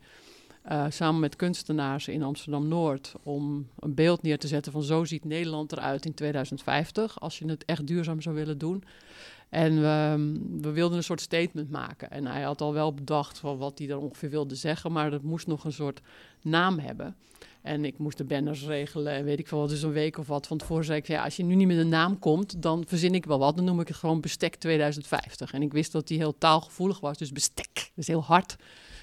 Uh, 0.70 0.86
samen 0.88 1.20
met 1.20 1.36
kunstenaars 1.36 2.08
in 2.08 2.22
Amsterdam 2.22 2.68
Noord. 2.68 3.14
Om 3.22 3.68
een 3.78 3.94
beeld 3.94 4.22
neer 4.22 4.38
te 4.38 4.48
zetten 4.48 4.72
van 4.72 4.82
zo 4.82 5.04
ziet 5.04 5.24
Nederland 5.24 5.72
eruit 5.72 6.04
in 6.04 6.14
2050. 6.14 7.20
Als 7.20 7.38
je 7.38 7.48
het 7.48 7.64
echt 7.64 7.86
duurzaam 7.86 8.20
zou 8.20 8.34
willen 8.34 8.58
doen. 8.58 8.84
En 9.52 9.80
we, 10.60 10.70
wilden 10.70 10.96
een 10.96 11.04
soort 11.04 11.20
statement 11.20 11.70
maken. 11.70 12.10
En 12.10 12.26
hij 12.26 12.42
had 12.42 12.60
al 12.60 12.72
wel 12.72 12.94
bedacht 12.94 13.40
wat 13.40 13.78
hij 13.78 13.86
dan 13.86 13.98
ongeveer 13.98 14.30
wilde 14.30 14.54
zeggen, 14.54 14.92
maar 14.92 15.10
dat 15.10 15.22
moest 15.22 15.46
nog 15.46 15.64
een 15.64 15.72
soort 15.72 16.00
naam 16.42 16.78
hebben. 16.78 17.16
En 17.62 17.84
ik 17.84 17.98
moest 17.98 18.18
de 18.18 18.24
banners 18.24 18.64
regelen 18.64 19.12
en 19.12 19.24
weet 19.24 19.38
ik 19.38 19.48
veel 19.48 19.58
wat. 19.58 19.68
Dus 19.68 19.82
een 19.82 19.92
week 19.92 20.18
of 20.18 20.26
wat 20.26 20.46
van 20.46 20.58
tevoren 20.58 20.84
zei 20.84 20.98
ik, 20.98 21.06
ja, 21.06 21.24
als 21.24 21.36
je 21.36 21.44
nu 21.44 21.54
niet 21.54 21.66
met 21.66 21.76
een 21.76 21.88
naam 21.88 22.18
komt, 22.18 22.62
dan 22.62 22.84
verzin 22.86 23.14
ik 23.14 23.24
wel 23.24 23.38
wat. 23.38 23.56
Dan 23.56 23.64
noem 23.64 23.80
ik 23.80 23.88
het 23.88 23.96
gewoon 23.96 24.20
Bestek 24.20 24.54
2050. 24.54 25.52
En 25.52 25.62
ik 25.62 25.72
wist 25.72 25.92
dat 25.92 26.08
hij 26.08 26.18
heel 26.18 26.38
taalgevoelig 26.38 27.00
was, 27.00 27.18
dus 27.18 27.32
bestek. 27.32 27.90
Dus 27.94 28.06
heel 28.06 28.22
hard. 28.22 28.56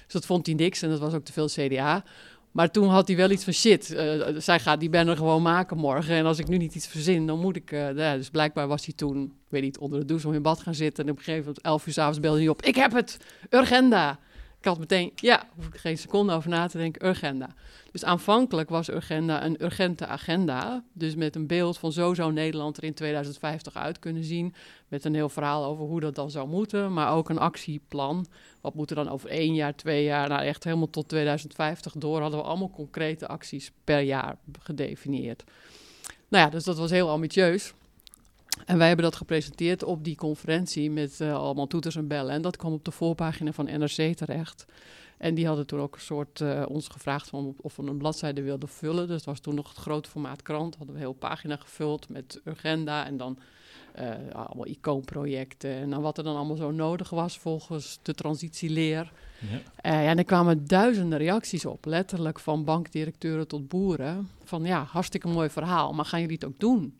Dus 0.04 0.12
dat 0.12 0.26
vond 0.26 0.46
hij 0.46 0.54
niks 0.54 0.82
en 0.82 0.90
dat 0.90 0.98
was 0.98 1.14
ook 1.14 1.24
te 1.24 1.32
veel 1.32 1.46
CDA. 1.46 2.04
Maar 2.50 2.70
toen 2.70 2.88
had 2.88 3.06
hij 3.06 3.16
wel 3.16 3.30
iets 3.30 3.44
van 3.44 3.52
shit, 3.52 3.90
uh, 3.90 4.26
zij 4.36 4.60
gaat 4.60 4.80
die 4.80 4.90
banner 4.90 5.16
gewoon 5.16 5.42
maken 5.42 5.76
morgen. 5.76 6.14
En 6.14 6.26
als 6.26 6.38
ik 6.38 6.48
nu 6.48 6.56
niet 6.56 6.74
iets 6.74 6.86
verzin, 6.86 7.26
dan 7.26 7.40
moet 7.40 7.56
ik... 7.56 7.72
Uh, 7.72 7.96
ja, 7.96 8.16
dus 8.16 8.30
blijkbaar 8.30 8.68
was 8.68 8.84
hij 8.84 8.94
toen, 8.94 9.32
weet 9.48 9.62
niet, 9.62 9.78
onder 9.78 10.00
de 10.00 10.04
douche 10.04 10.28
om 10.28 10.34
in 10.34 10.42
bad 10.42 10.60
gaan 10.60 10.74
zitten. 10.74 11.04
En 11.04 11.10
op 11.10 11.16
een 11.16 11.24
gegeven 11.24 11.46
moment, 11.46 11.64
elf 11.64 11.86
uur 11.86 11.92
s'avonds, 11.92 12.20
belde 12.20 12.38
hij 12.38 12.48
op. 12.48 12.62
Ik 12.62 12.74
heb 12.74 12.92
het! 12.92 13.16
Urgenda! 13.50 14.18
Ik 14.60 14.66
had 14.66 14.78
meteen, 14.78 15.12
ja, 15.14 15.48
hoef 15.54 15.66
ik 15.66 15.76
geen 15.76 15.98
seconde 15.98 16.32
over 16.32 16.50
na 16.50 16.66
te 16.66 16.78
denken, 16.78 17.06
Urgenda. 17.06 17.54
Dus 17.92 18.04
aanvankelijk 18.04 18.68
was 18.68 18.90
Urgenda 18.90 19.44
een 19.44 19.62
urgente 19.64 20.06
agenda. 20.06 20.84
Dus 20.92 21.14
met 21.14 21.36
een 21.36 21.46
beeld 21.46 21.78
van 21.78 21.92
zo 21.92 22.14
zou 22.14 22.32
Nederland 22.32 22.76
er 22.76 22.84
in 22.84 22.94
2050 22.94 23.74
uit 23.74 23.98
kunnen 23.98 24.24
zien. 24.24 24.54
Met 24.88 25.04
een 25.04 25.14
heel 25.14 25.28
verhaal 25.28 25.64
over 25.64 25.84
hoe 25.84 26.00
dat 26.00 26.14
dan 26.14 26.30
zou 26.30 26.48
moeten. 26.48 26.92
Maar 26.92 27.12
ook 27.12 27.28
een 27.28 27.38
actieplan. 27.38 28.26
Wat 28.60 28.74
moet 28.74 28.90
er 28.90 28.96
dan 28.96 29.08
over 29.08 29.30
één 29.30 29.54
jaar, 29.54 29.74
twee 29.74 30.04
jaar, 30.04 30.28
nou 30.28 30.42
echt 30.42 30.64
helemaal 30.64 30.90
tot 30.90 31.08
2050 31.08 31.92
door. 31.92 32.20
Hadden 32.20 32.40
we 32.40 32.46
allemaal 32.46 32.70
concrete 32.70 33.26
acties 33.26 33.72
per 33.84 34.00
jaar 34.00 34.36
gedefinieerd. 34.58 35.44
Nou 36.28 36.44
ja, 36.44 36.50
dus 36.50 36.64
dat 36.64 36.78
was 36.78 36.90
heel 36.90 37.10
ambitieus. 37.10 37.74
En 38.66 38.78
wij 38.78 38.86
hebben 38.86 39.04
dat 39.04 39.16
gepresenteerd 39.16 39.82
op 39.82 40.04
die 40.04 40.16
conferentie 40.16 40.90
met 40.90 41.18
uh, 41.20 41.34
allemaal 41.34 41.66
toeters 41.66 41.96
en 41.96 42.08
bellen. 42.08 42.34
En 42.34 42.42
dat 42.42 42.56
kwam 42.56 42.72
op 42.72 42.84
de 42.84 42.90
voorpagina 42.90 43.52
van 43.52 43.64
NRC 43.64 44.16
terecht. 44.16 44.64
En 45.18 45.34
die 45.34 45.46
hadden 45.46 45.66
toen 45.66 45.80
ook 45.80 45.94
een 45.94 46.00
soort 46.00 46.40
uh, 46.40 46.62
ons 46.68 46.88
gevraagd 46.88 47.28
van 47.28 47.54
of 47.60 47.76
we 47.76 47.82
een 47.82 47.98
bladzijde 47.98 48.42
wilden 48.42 48.68
vullen. 48.68 49.06
Dus 49.06 49.16
het 49.16 49.24
was 49.24 49.40
toen 49.40 49.54
nog 49.54 49.68
het 49.68 49.78
grote 49.78 50.08
formaat 50.08 50.42
krant. 50.42 50.76
Hadden 50.76 50.94
we 50.94 51.00
een 51.00 51.06
hele 51.06 51.18
pagina 51.18 51.56
gevuld 51.56 52.08
met 52.08 52.40
agenda 52.44 53.06
en 53.06 53.16
dan 53.16 53.38
uh, 53.98 54.08
allemaal 54.32 54.66
icoonprojecten. 54.66 55.70
En 55.70 55.90
dan 55.90 56.02
wat 56.02 56.18
er 56.18 56.24
dan 56.24 56.36
allemaal 56.36 56.56
zo 56.56 56.70
nodig 56.70 57.10
was 57.10 57.38
volgens 57.38 57.98
de 58.02 58.14
transitieleer. 58.14 59.12
Ja. 59.40 59.56
Uh, 59.90 60.04
ja, 60.04 60.10
en 60.10 60.18
er 60.18 60.24
kwamen 60.24 60.66
duizenden 60.66 61.18
reacties 61.18 61.64
op, 61.64 61.84
letterlijk 61.84 62.38
van 62.38 62.64
bankdirecteuren 62.64 63.48
tot 63.48 63.68
boeren. 63.68 64.28
Van 64.44 64.64
ja, 64.64 64.82
hartstikke 64.82 65.28
mooi 65.28 65.50
verhaal, 65.50 65.92
maar 65.92 66.04
gaan 66.04 66.20
jullie 66.20 66.34
het 66.34 66.44
ook 66.44 66.60
doen? 66.60 66.94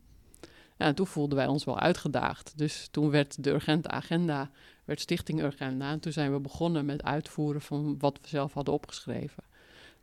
Ja, 0.80 0.86
en 0.86 0.94
toen 0.94 1.06
voelden 1.06 1.36
wij 1.36 1.46
ons 1.46 1.64
wel 1.64 1.78
uitgedaagd. 1.78 2.52
Dus 2.58 2.88
toen 2.90 3.10
werd 3.10 3.44
de 3.44 3.50
urgente 3.50 3.88
agenda, 3.88 4.50
werd 4.84 5.00
Stichting 5.00 5.42
Urgenda. 5.42 5.90
En 5.90 6.00
toen 6.00 6.12
zijn 6.12 6.32
we 6.32 6.40
begonnen 6.40 6.84
met 6.84 7.02
uitvoeren 7.02 7.60
van 7.60 7.98
wat 7.98 8.18
we 8.22 8.28
zelf 8.28 8.52
hadden 8.52 8.74
opgeschreven. 8.74 9.42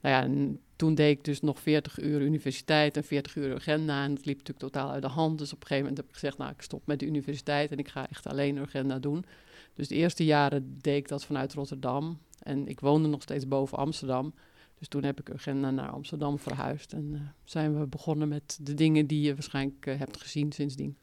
Nou 0.02 0.16
ja, 0.16 0.22
en 0.22 0.60
toen 0.76 0.96
deed 0.96 1.18
ik 1.18 1.24
dus 1.24 1.42
nog 1.42 1.60
40 1.60 2.00
uur 2.00 2.22
universiteit 2.22 2.98
en 2.98 3.04
40 3.04 3.36
uur 3.36 3.56
agenda. 3.56 4.04
En 4.04 4.16
dat 4.16 4.26
liep 4.26 4.38
natuurlijk 4.38 4.74
totaal 4.74 4.92
uit 4.92 5.02
de 5.02 5.08
hand. 5.08 5.38
Dus 5.38 5.54
op 5.54 5.62
een 5.62 5.68
gegeven 5.68 5.84
moment 5.84 5.98
heb 5.98 6.08
ik 6.08 6.14
gezegd, 6.14 6.38
nou, 6.38 6.52
ik 6.52 6.62
stop 6.62 6.82
met 6.86 7.00
de 7.00 7.06
universiteit 7.06 7.72
en 7.72 7.78
ik 7.78 7.88
ga 7.88 8.10
echt 8.10 8.28
alleen 8.28 8.60
agenda 8.60 9.00
doen. 9.00 9.26
Dus 9.74 9.88
de 9.88 9.96
eerste 9.96 10.26
jaren 10.26 10.78
deed 10.82 10.98
ik 10.98 11.08
dat 11.08 11.26
vanuit 11.26 11.54
Rotterdam. 11.54 12.20
En 12.40 12.68
ik 12.68 12.80
woonde 12.80 13.08
nog 13.08 13.22
steeds 13.22 13.48
boven 13.48 13.78
Amsterdam. 13.78 14.34
Dus 14.80 14.88
toen 14.88 15.04
heb 15.04 15.20
ik 15.20 15.32
agenda 15.32 15.72
naar 15.72 15.90
Amsterdam 15.90 16.40
verhuisd. 16.40 16.94
En 16.94 17.12
uh, 17.14 17.20
zijn 17.44 17.80
we 17.80 17.88
begonnen 17.88 18.28
met 18.28 18.58
de 18.62 18.74
dingen 18.74 19.08
die 19.08 19.22
je 19.22 19.34
waarschijnlijk 19.34 19.86
uh, 19.86 20.00
hebt 20.00 20.22
gezien 20.22 20.52
sindsdien. 20.52 20.98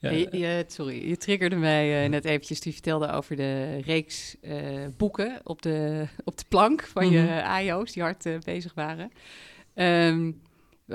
Ja. 0.00 0.10
Je, 0.10 0.38
je, 0.38 0.64
sorry, 0.66 1.08
je 1.08 1.16
triggerde 1.16 1.56
mij 1.56 2.04
uh, 2.04 2.10
net 2.10 2.24
eventjes. 2.24 2.60
Die 2.60 2.72
vertelde 2.72 3.10
over 3.10 3.36
de 3.36 3.76
reeks 3.76 4.36
boeken 4.96 5.40
op 5.44 5.62
de, 5.62 6.06
op 6.24 6.38
de 6.38 6.44
plank 6.48 6.82
van 6.82 7.04
mm 7.04 7.12
-hmm. 7.12 7.26
je 7.26 7.42
AIO's 7.42 7.92
die 7.92 8.02
hard 8.02 8.44
bezig 8.44 8.74
waren. 8.74 9.10
Um, 9.74 10.40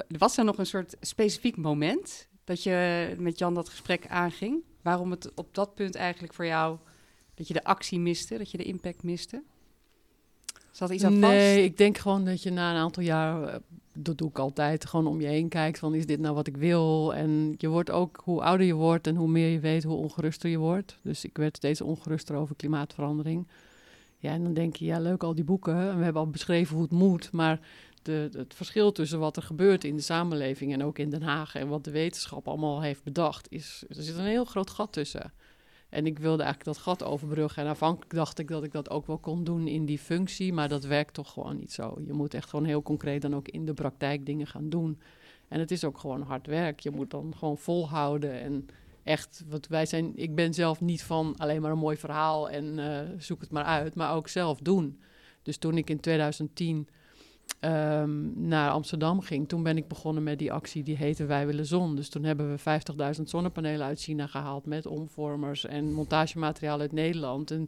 was 0.07 0.37
er 0.37 0.45
nog 0.45 0.57
een 0.57 0.65
soort 0.65 0.95
specifiek 1.01 1.57
moment 1.57 2.27
dat 2.43 2.63
je 2.63 3.15
met 3.17 3.39
Jan 3.39 3.53
dat 3.53 3.69
gesprek 3.69 4.07
aanging? 4.07 4.63
Waarom 4.81 5.11
het 5.11 5.33
op 5.35 5.55
dat 5.55 5.75
punt 5.75 5.95
eigenlijk 5.95 6.33
voor 6.33 6.45
jou, 6.45 6.77
dat 7.33 7.47
je 7.47 7.53
de 7.53 7.63
actie 7.63 7.99
miste, 7.99 8.37
dat 8.37 8.51
je 8.51 8.57
de 8.57 8.63
impact 8.63 9.03
miste? 9.03 9.43
Zat 10.75 10.89
iets 10.89 11.03
aan 11.03 11.19
nee, 11.19 11.55
vast? 11.55 11.65
ik 11.65 11.77
denk 11.77 11.97
gewoon 11.97 12.25
dat 12.25 12.43
je 12.43 12.51
na 12.51 12.71
een 12.71 12.77
aantal 12.77 13.03
jaar, 13.03 13.43
eh, 13.43 13.55
dat 13.93 14.17
doe 14.17 14.29
ik 14.29 14.39
altijd, 14.39 14.85
gewoon 14.85 15.07
om 15.07 15.21
je 15.21 15.27
heen 15.27 15.49
kijkt 15.49 15.79
van 15.79 15.95
is 15.95 16.05
dit 16.05 16.19
nou 16.19 16.35
wat 16.35 16.47
ik 16.47 16.57
wil? 16.57 17.13
En 17.13 17.55
je 17.57 17.67
wordt 17.67 17.91
ook, 17.91 18.21
hoe 18.23 18.41
ouder 18.41 18.65
je 18.65 18.73
wordt 18.73 19.07
en 19.07 19.15
hoe 19.15 19.27
meer 19.27 19.49
je 19.49 19.59
weet, 19.59 19.83
hoe 19.83 19.97
ongeruster 19.97 20.49
je 20.49 20.57
wordt. 20.57 20.99
Dus 21.01 21.25
ik 21.25 21.37
werd 21.37 21.55
steeds 21.55 21.81
ongeruster 21.81 22.35
over 22.35 22.55
klimaatverandering. 22.55 23.47
Ja, 24.17 24.31
en 24.31 24.43
dan 24.43 24.53
denk 24.53 24.75
je, 24.75 24.85
ja 24.85 24.99
leuk 24.99 25.23
al 25.23 25.35
die 25.35 25.43
boeken 25.43 25.75
en 25.75 25.97
we 25.97 26.03
hebben 26.03 26.21
al 26.21 26.29
beschreven 26.29 26.73
hoe 26.73 26.83
het 26.83 26.93
moet, 26.93 27.31
maar 27.31 27.59
de, 28.01 28.29
het 28.31 28.53
verschil 28.53 28.91
tussen 28.91 29.19
wat 29.19 29.37
er 29.37 29.43
gebeurt 29.43 29.83
in 29.83 29.95
de 29.95 30.01
samenleving 30.01 30.73
en 30.73 30.83
ook 30.83 30.99
in 30.99 31.09
Den 31.09 31.23
Haag 31.23 31.55
en 31.55 31.67
wat 31.67 31.83
de 31.83 31.91
wetenschap 31.91 32.47
allemaal 32.47 32.81
heeft 32.81 33.03
bedacht, 33.03 33.51
is, 33.51 33.83
er 33.87 34.03
zit 34.03 34.17
een 34.17 34.25
heel 34.25 34.45
groot 34.45 34.69
gat 34.69 34.93
tussen. 34.93 35.33
En 35.95 36.05
ik 36.05 36.19
wilde 36.19 36.43
eigenlijk 36.43 36.77
dat 36.77 36.85
gat 36.85 37.03
overbruggen. 37.03 37.63
En 37.63 37.69
aanvankelijk 37.69 38.13
dacht 38.13 38.39
ik 38.39 38.47
dat 38.47 38.63
ik 38.63 38.71
dat 38.71 38.89
ook 38.89 39.07
wel 39.07 39.17
kon 39.17 39.43
doen 39.43 39.67
in 39.67 39.85
die 39.85 39.99
functie, 39.99 40.53
maar 40.53 40.69
dat 40.69 40.83
werkt 40.83 41.13
toch 41.13 41.31
gewoon 41.31 41.57
niet 41.57 41.71
zo. 41.71 41.97
Je 42.05 42.13
moet 42.13 42.33
echt 42.33 42.49
gewoon 42.49 42.65
heel 42.65 42.81
concreet 42.81 43.21
dan 43.21 43.35
ook 43.35 43.47
in 43.47 43.65
de 43.65 43.73
praktijk 43.73 44.25
dingen 44.25 44.47
gaan 44.47 44.69
doen. 44.69 44.99
En 45.47 45.59
het 45.59 45.71
is 45.71 45.83
ook 45.83 45.97
gewoon 45.97 46.21
hard 46.21 46.47
werk. 46.47 46.79
Je 46.79 46.91
moet 46.91 47.09
dan 47.09 47.33
gewoon 47.37 47.57
volhouden 47.57 48.41
en 48.41 48.65
echt, 49.03 49.43
wat 49.49 49.67
wij 49.67 49.85
zijn, 49.85 50.11
ik 50.15 50.35
ben 50.35 50.53
zelf 50.53 50.81
niet 50.81 51.03
van 51.03 51.33
alleen 51.37 51.61
maar 51.61 51.71
een 51.71 51.77
mooi 51.77 51.97
verhaal 51.97 52.49
en 52.49 52.77
uh, 52.77 52.99
zoek 53.17 53.41
het 53.41 53.51
maar 53.51 53.63
uit, 53.63 53.95
maar 53.95 54.13
ook 54.13 54.27
zelf 54.27 54.59
doen. 54.59 54.99
Dus 55.41 55.57
toen 55.57 55.77
ik 55.77 55.89
in 55.89 55.99
2010 55.99 56.87
um, 57.59 58.47
naar 58.47 58.71
Amsterdam 58.71 59.21
ging, 59.21 59.47
toen 59.47 59.63
ben 59.63 59.77
ik 59.77 59.87
begonnen 59.87 60.23
met 60.23 60.39
die 60.39 60.51
actie 60.51 60.83
die 60.83 60.97
heette 60.97 61.25
Wij 61.25 61.45
willen 61.45 61.65
zon. 61.65 61.95
Dus 61.95 62.09
toen 62.09 62.23
hebben 62.23 62.55
we 62.55 62.81
50.000 63.17 63.21
zonnepanelen 63.23 63.85
uit 63.85 63.99
China 63.99 64.27
gehaald 64.27 64.65
met 64.65 64.85
omvormers 64.85 65.65
en 65.65 65.93
montagemateriaal 65.93 66.79
uit 66.79 66.91
Nederland. 66.91 67.51
En 67.51 67.65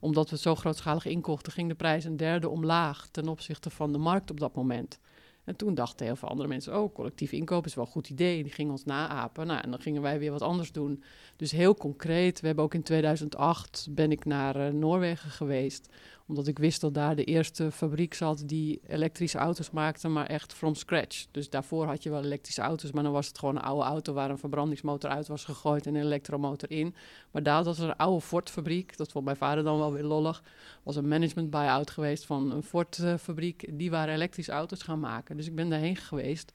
omdat 0.00 0.24
we 0.24 0.34
het 0.34 0.40
zo 0.40 0.54
grootschalig 0.54 1.04
inkochten, 1.04 1.52
ging 1.52 1.68
de 1.68 1.74
prijs 1.74 2.04
een 2.04 2.16
derde 2.16 2.48
omlaag 2.48 3.08
ten 3.10 3.28
opzichte 3.28 3.70
van 3.70 3.92
de 3.92 3.98
markt 3.98 4.30
op 4.30 4.40
dat 4.40 4.54
moment. 4.54 4.98
En 5.44 5.56
toen 5.56 5.74
dachten 5.74 6.06
heel 6.06 6.16
veel 6.16 6.28
andere 6.28 6.48
mensen, 6.48 6.80
oh, 6.80 6.94
collectief 6.94 7.32
inkoop 7.32 7.66
is 7.66 7.74
wel 7.74 7.84
een 7.84 7.90
goed 7.90 8.10
idee. 8.10 8.42
Die 8.42 8.52
gingen 8.52 8.72
ons 8.72 8.84
naapen. 8.84 9.46
Nou, 9.46 9.60
en 9.60 9.70
dan 9.70 9.80
gingen 9.80 10.02
wij 10.02 10.18
weer 10.18 10.30
wat 10.30 10.42
anders 10.42 10.72
doen. 10.72 11.02
Dus 11.36 11.50
heel 11.50 11.74
concreet, 11.74 12.40
we 12.40 12.46
hebben 12.46 12.64
ook 12.64 12.74
in 12.74 12.82
2008, 12.82 13.88
ben 13.90 14.10
ik 14.10 14.24
naar 14.24 14.56
uh, 14.56 14.72
Noorwegen 14.72 15.30
geweest 15.30 15.88
omdat 16.30 16.46
ik 16.46 16.58
wist 16.58 16.80
dat 16.80 16.94
daar 16.94 17.16
de 17.16 17.24
eerste 17.24 17.70
fabriek 17.70 18.14
zat 18.14 18.42
die 18.46 18.80
elektrische 18.86 19.38
auto's 19.38 19.70
maakte, 19.70 20.08
maar 20.08 20.26
echt 20.26 20.52
from 20.52 20.74
scratch. 20.74 21.26
Dus 21.30 21.50
daarvoor 21.50 21.86
had 21.86 22.02
je 22.02 22.10
wel 22.10 22.24
elektrische 22.24 22.60
auto's, 22.60 22.92
maar 22.92 23.02
dan 23.02 23.12
was 23.12 23.26
het 23.26 23.38
gewoon 23.38 23.56
een 23.56 23.62
oude 23.62 23.84
auto 23.84 24.12
waar 24.12 24.30
een 24.30 24.38
verbrandingsmotor 24.38 25.10
uit 25.10 25.28
was 25.28 25.44
gegooid 25.44 25.86
en 25.86 25.94
een 25.94 26.04
elektromotor 26.04 26.70
in. 26.70 26.94
Maar 27.30 27.42
daar 27.42 27.64
was 27.64 27.78
een 27.78 27.96
oude 27.96 28.20
Ford-fabriek, 28.20 28.96
dat 28.96 29.12
vond 29.12 29.24
mijn 29.24 29.36
vader 29.36 29.64
dan 29.64 29.78
wel 29.78 29.92
weer 29.92 30.04
lollig. 30.04 30.42
was 30.82 30.96
een 30.96 31.08
management 31.08 31.50
buy-out 31.50 31.90
geweest 31.90 32.26
van 32.26 32.52
een 32.52 32.62
Ford-fabriek. 32.62 33.78
Die 33.78 33.90
waren 33.90 34.14
elektrische 34.14 34.52
auto's 34.52 34.82
gaan 34.82 35.00
maken. 35.00 35.36
Dus 35.36 35.46
ik 35.46 35.54
ben 35.54 35.68
daarheen 35.68 35.96
geweest 35.96 36.52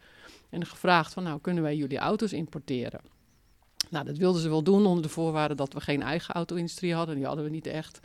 en 0.50 0.66
gevraagd 0.66 1.14
van 1.14 1.24
nou, 1.24 1.40
kunnen 1.42 1.64
wij 1.64 1.76
jullie 1.76 1.98
auto's 1.98 2.34
importeren? 2.34 3.02
Nou, 3.90 4.06
dat 4.06 4.18
wilden 4.18 4.42
ze 4.42 4.50
wel 4.50 4.64
doen 4.64 4.86
onder 4.86 5.04
de 5.04 5.10
voorwaarde 5.10 5.56
dat 5.56 5.74
we 5.74 5.82
geen 5.82 6.02
eigen 6.02 6.34
auto-industrie 6.34 6.94
hadden. 6.94 7.16
Die 7.16 7.26
hadden 7.26 7.44
we 7.44 7.50
niet 7.50 7.68
echt. 7.68 8.00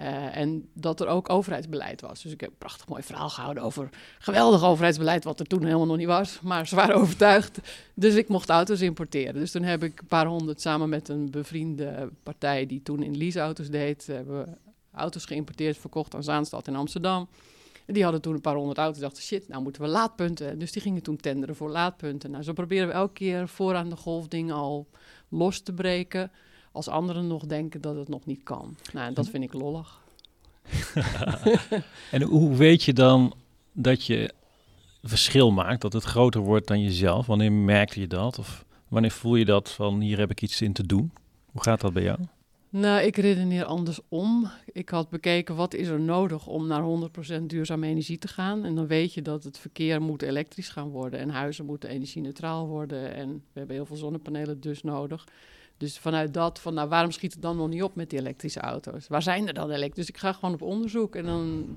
Uh, 0.00 0.36
en 0.36 0.68
dat 0.72 1.00
er 1.00 1.06
ook 1.06 1.30
overheidsbeleid 1.30 2.00
was. 2.00 2.22
Dus 2.22 2.32
ik 2.32 2.40
heb 2.40 2.50
een 2.50 2.56
prachtig 2.58 2.88
mooi 2.88 3.02
verhaal 3.02 3.28
gehouden 3.28 3.62
over 3.62 3.88
geweldig 4.18 4.64
overheidsbeleid, 4.64 5.24
wat 5.24 5.40
er 5.40 5.46
toen 5.46 5.64
helemaal 5.64 5.86
nog 5.86 5.96
niet 5.96 6.06
was. 6.06 6.40
Maar 6.40 6.66
ze 6.66 6.74
waren 6.74 6.96
overtuigd. 7.02 7.58
Dus 7.94 8.14
ik 8.14 8.28
mocht 8.28 8.48
auto's 8.48 8.80
importeren. 8.80 9.34
Dus 9.34 9.50
toen 9.50 9.62
heb 9.62 9.82
ik 9.82 10.00
een 10.00 10.06
paar 10.06 10.26
honderd 10.26 10.60
samen 10.60 10.88
met 10.88 11.08
een 11.08 11.30
bevriende 11.30 12.10
partij 12.22 12.66
die 12.66 12.82
toen 12.82 13.02
in 13.02 13.16
leaseauto's 13.16 13.70
deed, 13.70 14.06
hebben 14.06 14.44
we 14.44 14.50
auto's 14.92 15.24
geïmporteerd, 15.24 15.78
verkocht 15.78 16.14
aan 16.14 16.22
Zaanstad 16.22 16.66
in 16.66 16.76
Amsterdam. 16.76 17.28
En 17.86 17.94
die 17.94 18.02
hadden 18.02 18.20
toen 18.20 18.34
een 18.34 18.40
paar 18.40 18.54
honderd 18.54 18.78
auto's. 18.78 19.00
Dachten, 19.00 19.22
shit, 19.22 19.48
nou 19.48 19.62
moeten 19.62 19.82
we 19.82 19.88
laadpunten. 19.88 20.58
Dus 20.58 20.72
die 20.72 20.82
gingen 20.82 21.02
toen 21.02 21.16
tenderen 21.16 21.56
voor 21.56 21.70
laadpunten. 21.70 22.30
Nou, 22.30 22.42
zo 22.42 22.52
proberen 22.52 22.86
we 22.86 22.92
elke 22.92 23.12
keer 23.12 23.48
vooraan 23.48 23.88
de 23.88 23.96
golf 23.96 24.28
dingen 24.28 24.54
al 24.54 24.88
los 25.28 25.60
te 25.60 25.72
breken. 25.72 26.30
Als 26.74 26.88
anderen 26.88 27.26
nog 27.26 27.46
denken 27.46 27.80
dat 27.80 27.96
het 27.96 28.08
nog 28.08 28.26
niet 28.26 28.40
kan. 28.42 28.76
Nou, 28.92 29.12
dat 29.12 29.28
vind 29.28 29.44
ik 29.44 29.52
lollig. 29.52 30.00
en 32.10 32.22
hoe 32.22 32.56
weet 32.56 32.82
je 32.82 32.92
dan 32.92 33.34
dat 33.72 34.06
je 34.06 34.32
verschil 35.02 35.50
maakt, 35.50 35.80
dat 35.80 35.92
het 35.92 36.04
groter 36.04 36.40
wordt 36.40 36.66
dan 36.66 36.82
jezelf? 36.82 37.26
Wanneer 37.26 37.52
merkte 37.52 38.00
je 38.00 38.06
dat? 38.06 38.38
Of 38.38 38.64
wanneer 38.88 39.10
voel 39.10 39.36
je 39.36 39.44
dat 39.44 39.70
van 39.70 40.00
hier 40.00 40.18
heb 40.18 40.30
ik 40.30 40.42
iets 40.42 40.62
in 40.62 40.72
te 40.72 40.86
doen? 40.86 41.12
Hoe 41.52 41.62
gaat 41.62 41.80
dat 41.80 41.92
bij 41.92 42.02
jou? 42.02 42.18
Nou, 42.68 43.02
ik 43.02 43.16
redeneer 43.16 43.64
andersom. 43.64 44.50
Ik 44.72 44.88
had 44.88 45.10
bekeken 45.10 45.56
wat 45.56 45.74
is 45.74 45.88
er 45.88 46.00
nodig 46.00 46.46
om 46.46 46.66
naar 46.66 46.82
100% 47.40 47.42
duurzame 47.42 47.86
energie 47.86 48.18
te 48.18 48.28
gaan. 48.28 48.64
En 48.64 48.74
dan 48.74 48.86
weet 48.86 49.14
je 49.14 49.22
dat 49.22 49.44
het 49.44 49.58
verkeer 49.58 50.02
moet 50.02 50.22
elektrisch 50.22 50.68
gaan 50.68 50.88
worden 50.88 51.20
en 51.20 51.30
huizen 51.30 51.64
moeten 51.64 51.88
energie-neutraal 51.88 52.66
worden. 52.66 53.14
En 53.14 53.28
we 53.28 53.58
hebben 53.58 53.76
heel 53.76 53.86
veel 53.86 53.96
zonnepanelen 53.96 54.60
dus 54.60 54.82
nodig. 54.82 55.24
Dus 55.76 55.98
vanuit 55.98 56.34
dat, 56.34 56.60
van 56.60 56.74
nou, 56.74 56.88
waarom 56.88 57.10
schiet 57.10 57.32
het 57.32 57.42
dan 57.42 57.56
nog 57.56 57.68
niet 57.68 57.82
op 57.82 57.94
met 57.94 58.10
die 58.10 58.18
elektrische 58.18 58.60
auto's? 58.60 59.08
Waar 59.08 59.22
zijn 59.22 59.46
er 59.46 59.54
dan 59.54 59.70
elektrisch? 59.70 60.06
Dus 60.06 60.14
ik 60.14 60.20
ga 60.20 60.32
gewoon 60.32 60.54
op 60.54 60.62
onderzoek. 60.62 61.16
En 61.16 61.24
dan, 61.24 61.76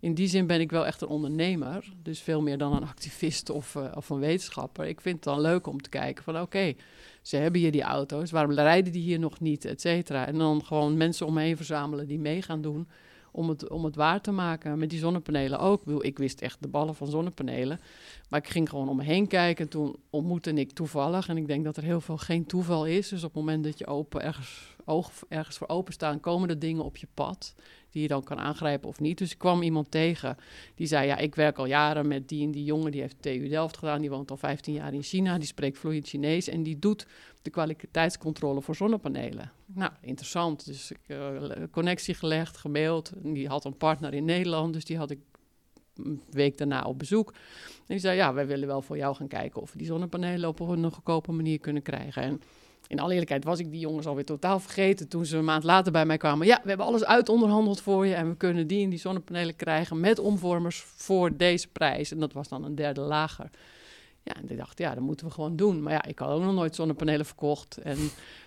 in 0.00 0.14
die 0.14 0.28
zin 0.28 0.46
ben 0.46 0.60
ik 0.60 0.70
wel 0.70 0.86
echt 0.86 1.00
een 1.00 1.08
ondernemer. 1.08 1.92
Dus 2.02 2.20
veel 2.20 2.42
meer 2.42 2.58
dan 2.58 2.72
een 2.72 2.82
activist 2.82 3.50
of, 3.50 3.74
uh, 3.74 3.92
of 3.94 4.10
een 4.10 4.18
wetenschapper. 4.18 4.86
Ik 4.86 5.00
vind 5.00 5.14
het 5.14 5.24
dan 5.24 5.40
leuk 5.40 5.66
om 5.66 5.80
te 5.80 5.88
kijken 5.88 6.24
van 6.24 6.40
oké, 6.40 6.74
ze 7.22 7.36
hebben 7.36 7.60
hier 7.60 7.72
die 7.72 7.82
auto's. 7.82 8.30
Waarom 8.30 8.52
rijden 8.52 8.92
die 8.92 9.02
hier 9.02 9.18
nog 9.18 9.40
niet, 9.40 9.64
et 9.64 9.80
cetera? 9.80 10.26
En 10.26 10.38
dan 10.38 10.64
gewoon 10.64 10.96
mensen 10.96 11.26
om 11.26 11.34
me 11.34 11.42
heen 11.42 11.56
verzamelen 11.56 12.06
die 12.06 12.18
mee 12.18 12.42
gaan 12.42 12.62
doen 12.62 12.88
om 13.34 13.48
het, 13.48 13.68
om 13.68 13.84
het 13.84 13.96
waar 13.96 14.20
te 14.20 14.30
maken. 14.30 14.78
Met 14.78 14.90
die 14.90 14.98
zonnepanelen 14.98 15.58
ook. 15.58 16.02
Ik 16.02 16.18
wist 16.18 16.40
echt 16.40 16.62
de 16.62 16.68
ballen 16.68 16.94
van 16.94 17.06
zonnepanelen. 17.06 17.80
Maar 18.28 18.40
ik 18.40 18.48
ging 18.48 18.68
gewoon 18.68 18.88
om 18.88 18.96
me 18.96 19.04
heen 19.04 19.26
kijken. 19.26 19.64
En 19.64 19.70
toen 19.70 19.96
ontmoette 20.10 20.52
ik 20.52 20.72
toevallig. 20.72 21.28
En 21.28 21.36
ik 21.36 21.46
denk 21.46 21.64
dat 21.64 21.76
er 21.76 21.82
heel 21.82 22.00
veel 22.00 22.16
geen 22.16 22.46
toeval 22.46 22.86
is. 22.86 23.08
Dus 23.08 23.24
op 23.24 23.34
het 23.34 23.44
moment 23.44 23.64
dat 23.64 23.78
je 23.78 23.86
open 23.86 24.22
ergens, 24.22 24.76
oog 24.84 25.10
ergens 25.28 25.56
voor 25.56 25.68
openstaan, 25.68 26.20
komen 26.20 26.48
er 26.48 26.58
dingen 26.58 26.84
op 26.84 26.96
je 26.96 27.08
pad. 27.14 27.54
Die 27.94 28.02
je 28.02 28.08
dan 28.08 28.22
kan 28.22 28.38
aangrijpen 28.38 28.88
of 28.88 29.00
niet. 29.00 29.18
Dus 29.18 29.32
ik 29.32 29.38
kwam 29.38 29.62
iemand 29.62 29.90
tegen 29.90 30.36
die 30.74 30.86
zei: 30.86 31.06
Ja, 31.06 31.16
ik 31.16 31.34
werk 31.34 31.58
al 31.58 31.66
jaren 31.66 32.08
met 32.08 32.28
die 32.28 32.44
en 32.44 32.50
die 32.50 32.64
jongen. 32.64 32.92
Die 32.92 33.00
heeft 33.00 33.22
TU 33.22 33.48
Delft 33.48 33.76
gedaan. 33.76 34.00
Die 34.00 34.10
woont 34.10 34.30
al 34.30 34.36
15 34.36 34.74
jaar 34.74 34.94
in 34.94 35.02
China. 35.02 35.38
Die 35.38 35.46
spreekt 35.46 35.78
vloeiend 35.78 36.08
Chinees. 36.08 36.48
En 36.48 36.62
die 36.62 36.78
doet 36.78 37.06
de 37.42 37.50
kwaliteitscontrole 37.50 38.62
voor 38.62 38.76
zonnepanelen. 38.76 39.52
Nou, 39.66 39.92
interessant. 40.00 40.66
Dus 40.66 40.90
ik 40.90 40.98
uh, 41.06 41.42
connectie 41.70 42.14
gelegd, 42.14 42.56
gemaild. 42.56 43.12
En 43.24 43.32
die 43.32 43.48
had 43.48 43.64
een 43.64 43.76
partner 43.76 44.14
in 44.14 44.24
Nederland, 44.24 44.72
dus 44.72 44.84
die 44.84 44.96
had 44.96 45.10
ik 45.10 45.18
een 45.94 46.22
week 46.30 46.58
daarna 46.58 46.82
op 46.82 46.98
bezoek. 46.98 47.32
En 47.66 47.84
die 47.86 47.98
zei, 47.98 48.16
ja, 48.16 48.34
wij 48.34 48.46
willen 48.46 48.66
wel 48.66 48.82
voor 48.82 48.96
jou 48.96 49.16
gaan 49.16 49.28
kijken 49.28 49.62
of 49.62 49.72
we 49.72 49.78
die 49.78 49.86
zonnepanelen 49.86 50.48
op 50.48 50.60
een 50.60 50.92
goedkope 50.92 51.32
manier 51.32 51.58
kunnen 51.58 51.82
krijgen. 51.82 52.22
En 52.22 52.40
in 52.86 53.00
alle 53.00 53.10
eerlijkheid 53.10 53.44
was 53.44 53.58
ik 53.58 53.70
die 53.70 53.80
jongens 53.80 54.06
alweer 54.06 54.24
totaal 54.24 54.60
vergeten 54.60 55.08
toen 55.08 55.26
ze 55.26 55.36
een 55.36 55.44
maand 55.44 55.64
later 55.64 55.92
bij 55.92 56.06
mij 56.06 56.16
kwamen. 56.16 56.46
Ja, 56.46 56.60
we 56.62 56.68
hebben 56.68 56.86
alles 56.86 57.04
uitonderhandeld 57.04 57.80
voor 57.80 58.06
je 58.06 58.14
en 58.14 58.28
we 58.28 58.36
kunnen 58.36 58.66
die 58.66 58.84
en 58.84 58.90
die 58.90 58.98
zonnepanelen 58.98 59.56
krijgen 59.56 60.00
met 60.00 60.18
omvormers 60.18 60.84
voor 60.96 61.36
deze 61.36 61.68
prijs. 61.68 62.10
En 62.10 62.18
dat 62.18 62.32
was 62.32 62.48
dan 62.48 62.64
een 62.64 62.74
derde 62.74 63.00
lager. 63.00 63.50
Ja, 64.22 64.34
en 64.34 64.50
ik 64.50 64.56
dacht, 64.56 64.78
ja, 64.78 64.94
dat 64.94 65.02
moeten 65.02 65.26
we 65.26 65.32
gewoon 65.32 65.56
doen. 65.56 65.82
Maar 65.82 65.92
ja, 65.92 66.04
ik 66.04 66.18
had 66.18 66.30
ook 66.30 66.42
nog 66.42 66.54
nooit 66.54 66.74
zonnepanelen 66.74 67.26
verkocht. 67.26 67.76
En 67.76 67.98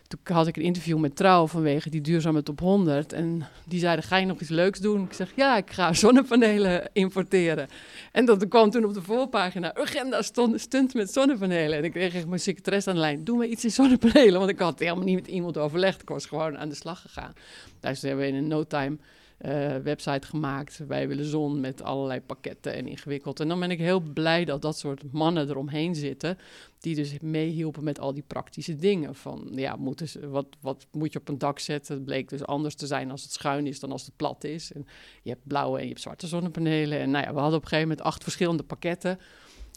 toen 0.08 0.20
had 0.24 0.48
ik 0.48 0.58
een 0.58 0.64
interview 0.64 0.98
met 0.98 1.16
Trouw 1.16 1.48
vanwege 1.48 1.90
die 1.90 2.02
duurzame 2.02 2.44
top 2.44 2.60
100. 2.60 3.14
En 3.14 3.48
die 3.66 3.80
zeiden, 3.80 4.06
ga 4.06 4.18
je 4.18 4.26
nog 4.26 4.40
iets 4.40 4.50
leuks 4.50 4.80
doen? 4.80 5.04
Ik 5.04 5.14
zeg, 5.14 5.32
ja, 5.36 5.58
ik 5.58 5.72
ga 5.72 5.94
zonnepanelen 5.94 6.90
importeren. 6.94 7.68
En 8.12 8.26
dat 8.26 8.48
kwam 8.48 8.70
toen 8.70 8.86
op 8.86 8.94
de 8.94 9.02
voorpagina, 9.02 9.76
agenda 9.76 10.22
stond, 10.22 10.62
stunt 10.62 10.94
met 10.94 11.12
zonnepanelen. 11.12 11.78
En 11.78 11.84
ik 11.84 11.92
kreeg 11.92 12.14
echt 12.14 12.28
mijn 12.28 12.40
secretaresse 12.40 12.90
aan 12.90 12.96
de 12.96 13.02
lijn, 13.02 13.24
doe 13.24 13.38
me 13.38 13.48
iets 13.48 13.64
in 13.64 13.72
zonnepanelen. 13.72 14.40
Want 14.40 14.52
ik 14.52 14.60
had 14.60 14.80
helemaal 14.80 15.04
niet 15.04 15.16
met 15.16 15.28
iemand 15.28 15.58
overlegd. 15.58 16.02
Ik 16.02 16.10
was 16.10 16.26
gewoon 16.26 16.58
aan 16.58 16.70
de 16.70 16.76
slag 16.76 17.02
gegaan. 17.02 17.34
Dus 17.80 18.02
hebben 18.02 18.26
we 18.26 18.32
in 18.32 18.36
een 18.36 18.48
no 18.48 18.64
time 18.64 18.98
uh, 19.46 19.76
website 19.76 20.28
gemaakt. 20.28 20.82
Wij 20.88 21.08
willen 21.08 21.26
zon 21.26 21.60
met 21.60 21.82
allerlei 21.82 22.22
pakketten 22.22 22.74
en 22.74 22.88
ingewikkeld. 22.88 23.40
En 23.40 23.48
dan 23.48 23.60
ben 23.60 23.72
ik 23.72 23.80
heel 23.80 24.00
blij 24.00 24.46
dat 24.46 24.62
dat 24.62 24.78
soort 24.78 25.12
mannen 25.12 25.50
eromheen 25.50 25.96
zitten. 25.96 26.38
Die 26.80 26.96
dus 26.96 27.20
meehielpen 27.22 27.84
met 27.84 28.00
al 28.00 28.14
die 28.14 28.24
praktische 28.28 28.76
dingen. 28.76 29.16
Van 29.16 29.48
ja, 29.52 29.76
moeten 29.76 30.30
wat, 30.30 30.48
wat 30.62 30.88
moet 30.92 31.14
je 31.14 31.20
op 31.20 31.30
een 31.30 31.38
dak 31.38 31.60
zetten? 31.60 31.96
Het 31.96 32.06
bleek 32.06 32.30
dus 32.30 32.46
anders 32.46 32.76
te 32.76 32.88
zijn 32.88 33.12
als 33.12 33.24
het 33.24 33.32
schuin 33.32 33.68
is 33.68 33.80
dan 33.80 33.92
als 33.92 34.06
het 34.06 34.16
plat 34.16 34.44
is. 34.44 34.72
En 34.72 34.86
je 35.24 35.30
hebt 35.30 35.48
blauwe 35.48 35.78
en 35.78 35.84
je 35.84 35.90
hebt 35.90 36.02
zwarte 36.02 36.28
zonnepanelen. 36.28 37.00
En 37.00 37.12
nou 37.12 37.26
ja, 37.26 37.34
we 37.34 37.40
hadden 37.40 37.58
op 37.58 37.64
een 37.64 37.70
gegeven 37.70 37.90
moment 37.90 38.08
acht 38.08 38.24
verschillende 38.24 38.64
pakketten. 38.64 39.20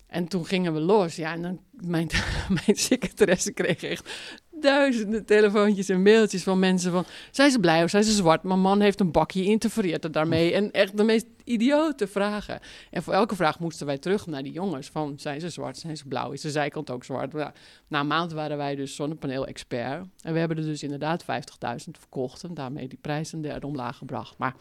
En 0.06 0.28
toen 0.28 0.46
gingen 0.46 0.72
we 0.72 0.80
los. 0.80 1.16
Ja, 1.16 1.32
en 1.32 1.42
dan 1.42 1.60
mijn, 1.70 2.08
mijn 2.66 2.76
secretaresse 2.76 3.52
kreeg 3.52 3.82
echt 3.82 4.10
duizenden 4.60 5.24
telefoontjes 5.24 5.88
en 5.88 6.02
mailtjes 6.02 6.42
van 6.42 6.58
mensen 6.58 6.92
van... 6.92 7.04
zijn 7.30 7.50
ze 7.50 7.58
blij 7.58 7.84
of 7.84 7.90
zijn 7.90 8.04
ze 8.04 8.12
zwart? 8.12 8.42
Mijn 8.42 8.60
man 8.60 8.80
heeft 8.80 9.00
een 9.00 9.10
bakje 9.10 9.44
interfereert 9.44 10.04
er 10.04 10.12
daarmee. 10.12 10.52
En 10.52 10.70
echt 10.70 10.96
de 10.96 11.04
meest 11.04 11.26
idiote 11.44 12.06
vragen. 12.06 12.60
En 12.90 13.02
voor 13.02 13.12
elke 13.12 13.36
vraag 13.36 13.58
moesten 13.58 13.86
wij 13.86 13.98
terug 13.98 14.26
naar 14.26 14.42
die 14.42 14.52
jongens 14.52 14.88
van... 14.88 15.18
zijn 15.18 15.40
ze 15.40 15.48
zwart, 15.48 15.78
zijn 15.78 15.96
ze 15.96 16.06
blauw, 16.06 16.30
is 16.30 16.40
de 16.40 16.50
zijkant 16.50 16.90
ook 16.90 17.04
zwart? 17.04 17.32
na 17.88 18.00
een 18.00 18.06
maand 18.06 18.32
waren 18.32 18.56
wij 18.56 18.74
dus 18.74 18.94
zonnepaneel-expert. 18.94 20.04
En 20.22 20.32
we 20.32 20.38
hebben 20.38 20.56
er 20.56 20.64
dus 20.64 20.82
inderdaad 20.82 21.22
50.000 21.22 21.28
verkocht... 21.98 22.42
en 22.42 22.54
daarmee 22.54 22.88
die 22.88 22.98
prijs 23.00 23.32
een 23.32 23.42
derde 23.42 23.66
omlaag 23.66 23.96
gebracht. 23.96 24.38
Maar... 24.38 24.54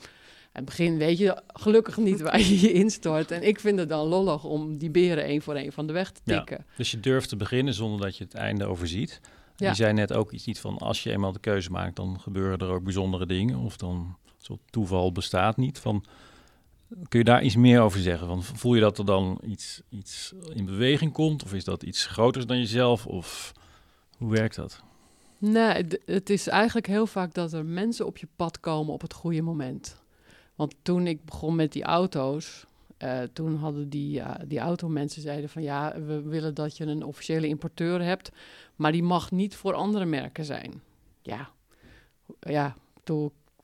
In 0.53 0.65
het 0.65 0.65
begin 0.65 0.97
weet 0.97 1.17
je 1.17 1.41
gelukkig 1.47 1.97
niet 1.97 2.21
waar 2.21 2.39
je 2.39 2.59
je 2.59 2.71
instort. 2.73 3.31
En 3.31 3.43
ik 3.43 3.59
vind 3.59 3.79
het 3.79 3.89
dan 3.89 4.07
lollig 4.07 4.43
om 4.43 4.77
die 4.77 4.89
beren 4.89 5.23
één 5.23 5.41
voor 5.41 5.55
één 5.55 5.71
van 5.71 5.88
de 5.88 5.93
weg 5.93 6.12
te 6.12 6.21
tikken. 6.23 6.57
Ja, 6.67 6.73
dus 6.77 6.91
je 6.91 6.99
durft 6.99 7.29
te 7.29 7.35
beginnen 7.35 7.73
zonder 7.73 8.01
dat 8.01 8.17
je 8.17 8.23
het 8.23 8.33
einde 8.33 8.65
overziet. 8.65 9.21
Ja. 9.59 9.69
Je 9.69 9.75
zei 9.75 9.93
net 9.93 10.13
ook 10.13 10.31
iets 10.31 10.45
niet 10.45 10.59
van 10.59 10.77
als 10.77 11.03
je 11.03 11.11
eenmaal 11.11 11.31
de 11.31 11.39
keuze 11.39 11.71
maakt, 11.71 11.95
dan 11.95 12.19
gebeuren 12.19 12.57
er 12.57 12.69
ook 12.69 12.83
bijzondere 12.83 13.25
dingen. 13.25 13.57
Of 13.57 13.77
dan 13.77 14.17
zo 14.37 14.59
toeval 14.69 15.11
bestaat 15.11 15.57
niet. 15.57 15.79
Van, 15.79 16.05
kun 17.07 17.19
je 17.19 17.25
daar 17.25 17.43
iets 17.43 17.55
meer 17.55 17.81
over 17.81 17.99
zeggen? 17.99 18.27
Van, 18.27 18.43
voel 18.43 18.75
je 18.75 18.81
dat 18.81 18.97
er 18.97 19.05
dan 19.05 19.41
iets, 19.45 19.81
iets 19.89 20.33
in 20.53 20.65
beweging 20.65 21.11
komt? 21.11 21.43
Of 21.43 21.53
is 21.53 21.63
dat 21.63 21.83
iets 21.83 22.05
groters 22.05 22.45
dan 22.45 22.57
jezelf? 22.57 23.05
Of 23.05 23.51
hoe 24.17 24.31
werkt 24.31 24.55
dat? 24.55 24.83
Nee, 25.37 25.85
het 26.05 26.29
is 26.29 26.47
eigenlijk 26.47 26.87
heel 26.87 27.07
vaak 27.07 27.33
dat 27.33 27.53
er 27.53 27.65
mensen 27.65 28.05
op 28.05 28.17
je 28.17 28.27
pad 28.35 28.59
komen 28.59 28.93
op 28.93 29.01
het 29.01 29.13
goede 29.13 29.41
moment. 29.41 30.01
Want 30.55 30.75
toen 30.81 31.07
ik 31.07 31.25
begon 31.25 31.55
met 31.55 31.71
die 31.71 31.83
auto's, 31.83 32.65
uh, 33.03 33.21
toen 33.33 33.55
hadden 33.55 33.89
die, 33.89 34.19
uh, 34.19 34.31
die 34.47 34.59
automensen 34.59 35.21
zeiden 35.21 35.49
van 35.49 35.61
ja, 35.61 36.01
we 36.01 36.21
willen 36.21 36.53
dat 36.53 36.77
je 36.77 36.85
een 36.85 37.03
officiële 37.03 37.47
importeur 37.47 38.01
hebt, 38.01 38.31
maar 38.79 38.91
die 38.91 39.03
mag 39.03 39.31
niet 39.31 39.55
voor 39.55 39.73
andere 39.73 40.05
merken 40.05 40.45
zijn. 40.45 40.81
Ja, 41.21 41.49
ja 42.39 42.75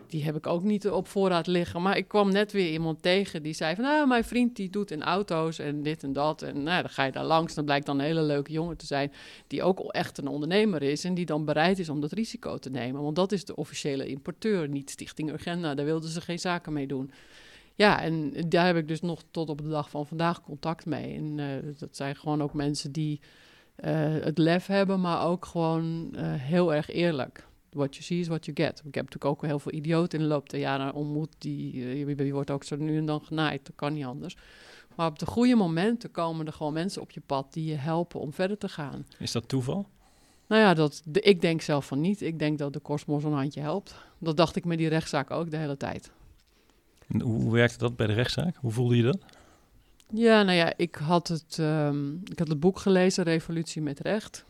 die 0.07 0.23
heb 0.23 0.35
ik 0.35 0.47
ook 0.47 0.63
niet 0.63 0.89
op 0.89 1.07
voorraad 1.07 1.47
liggen. 1.47 1.81
Maar 1.81 1.97
ik 1.97 2.07
kwam 2.07 2.31
net 2.31 2.51
weer 2.51 2.71
iemand 2.71 3.01
tegen 3.01 3.43
die 3.43 3.53
zei 3.53 3.75
van... 3.75 3.83
nou, 3.83 4.07
mijn 4.07 4.23
vriend 4.23 4.55
die 4.55 4.69
doet 4.69 4.91
in 4.91 5.03
auto's 5.03 5.59
en 5.59 5.83
dit 5.83 6.03
en 6.03 6.13
dat. 6.13 6.41
En 6.41 6.63
nou, 6.63 6.81
dan 6.81 6.91
ga 6.91 7.03
je 7.03 7.11
daar 7.11 7.25
langs. 7.25 7.53
Dan 7.53 7.65
blijkt 7.65 7.85
dan 7.85 7.99
een 7.99 8.05
hele 8.05 8.21
leuke 8.21 8.51
jongen 8.51 8.77
te 8.77 8.85
zijn... 8.85 9.11
die 9.47 9.63
ook 9.63 9.79
echt 9.79 10.17
een 10.17 10.27
ondernemer 10.27 10.83
is... 10.83 11.03
en 11.03 11.13
die 11.13 11.25
dan 11.25 11.45
bereid 11.45 11.79
is 11.79 11.89
om 11.89 12.01
dat 12.01 12.11
risico 12.11 12.57
te 12.57 12.69
nemen. 12.69 13.01
Want 13.01 13.15
dat 13.15 13.31
is 13.31 13.45
de 13.45 13.55
officiële 13.55 14.07
importeur, 14.07 14.69
niet 14.69 14.89
Stichting 14.89 15.31
Urgenda. 15.31 15.75
Daar 15.75 15.85
wilden 15.85 16.09
ze 16.09 16.21
geen 16.21 16.39
zaken 16.39 16.73
mee 16.73 16.87
doen. 16.87 17.11
Ja, 17.75 18.01
en 18.01 18.33
daar 18.49 18.65
heb 18.65 18.77
ik 18.77 18.87
dus 18.87 19.01
nog 19.01 19.23
tot 19.31 19.49
op 19.49 19.61
de 19.61 19.69
dag 19.69 19.89
van 19.89 20.07
vandaag 20.07 20.41
contact 20.41 20.85
mee. 20.85 21.15
En 21.15 21.37
uh, 21.37 21.47
dat 21.79 21.95
zijn 21.95 22.15
gewoon 22.15 22.41
ook 22.41 22.53
mensen 22.53 22.91
die 22.91 23.19
het 23.75 24.37
lef 24.37 24.65
hebben, 24.65 25.01
maar 25.01 25.25
ook 25.25 25.45
gewoon 25.45 26.09
uh, 26.15 26.21
heel 26.23 26.73
erg 26.73 26.89
eerlijk. 26.89 27.47
What 27.69 27.93
you 27.95 28.03
see 28.03 28.19
is 28.19 28.27
what 28.27 28.45
you 28.45 28.57
get. 28.57 28.79
Ik 28.85 28.95
heb 28.95 29.05
natuurlijk 29.05 29.25
ook 29.25 29.41
heel 29.41 29.59
veel 29.59 29.73
idioten 29.73 30.19
in 30.19 30.25
de 30.25 30.31
loop 30.31 30.49
der 30.49 30.59
jaren 30.59 30.93
ontmoet. 30.93 31.29
Die, 31.37 32.15
die 32.15 32.33
wordt 32.33 32.51
ook 32.51 32.63
zo 32.63 32.75
nu 32.75 32.97
en 32.97 33.05
dan 33.05 33.21
genaaid. 33.21 33.65
Dat 33.65 33.75
kan 33.75 33.93
niet 33.93 34.05
anders. 34.05 34.37
Maar 34.95 35.07
op 35.07 35.19
de 35.19 35.25
goede 35.25 35.55
momenten 35.55 36.11
komen 36.11 36.45
er 36.45 36.53
gewoon 36.53 36.73
mensen 36.73 37.01
op 37.01 37.11
je 37.11 37.21
pad 37.25 37.53
die 37.53 37.65
je 37.65 37.75
helpen 37.75 38.19
om 38.19 38.33
verder 38.33 38.57
te 38.57 38.69
gaan. 38.69 39.05
Is 39.19 39.31
dat 39.31 39.47
toeval? 39.47 39.87
Nou 40.47 40.61
ja, 40.61 40.73
dat, 40.73 41.01
de, 41.05 41.19
ik 41.19 41.41
denk 41.41 41.61
zelf 41.61 41.85
van 41.85 42.01
niet. 42.01 42.21
Ik 42.21 42.39
denk 42.39 42.57
dat 42.57 42.73
de 42.73 42.79
kosmos 42.79 43.23
een 43.23 43.33
handje 43.33 43.61
helpt. 43.61 43.95
Dat 44.17 44.37
dacht 44.37 44.55
ik 44.55 44.65
met 44.65 44.77
die 44.77 44.87
rechtszaak 44.87 45.31
ook 45.31 45.51
de 45.51 45.57
hele 45.57 45.77
tijd 45.77 46.11
hoe 47.21 47.51
werkte 47.51 47.77
dat 47.77 47.95
bij 47.95 48.07
de 48.07 48.13
rechtszaak? 48.13 48.55
Hoe 48.55 48.71
voelde 48.71 48.95
je 48.95 49.03
dat? 49.03 49.17
Ja, 50.09 50.43
nou 50.43 50.57
ja, 50.57 50.73
ik 50.77 50.95
had 50.95 51.27
het, 51.27 51.57
um, 51.57 52.21
ik 52.31 52.39
had 52.39 52.47
het 52.47 52.59
boek 52.59 52.79
gelezen, 52.79 53.23
Revolutie 53.23 53.81
met 53.81 53.99
Recht. 53.99 54.45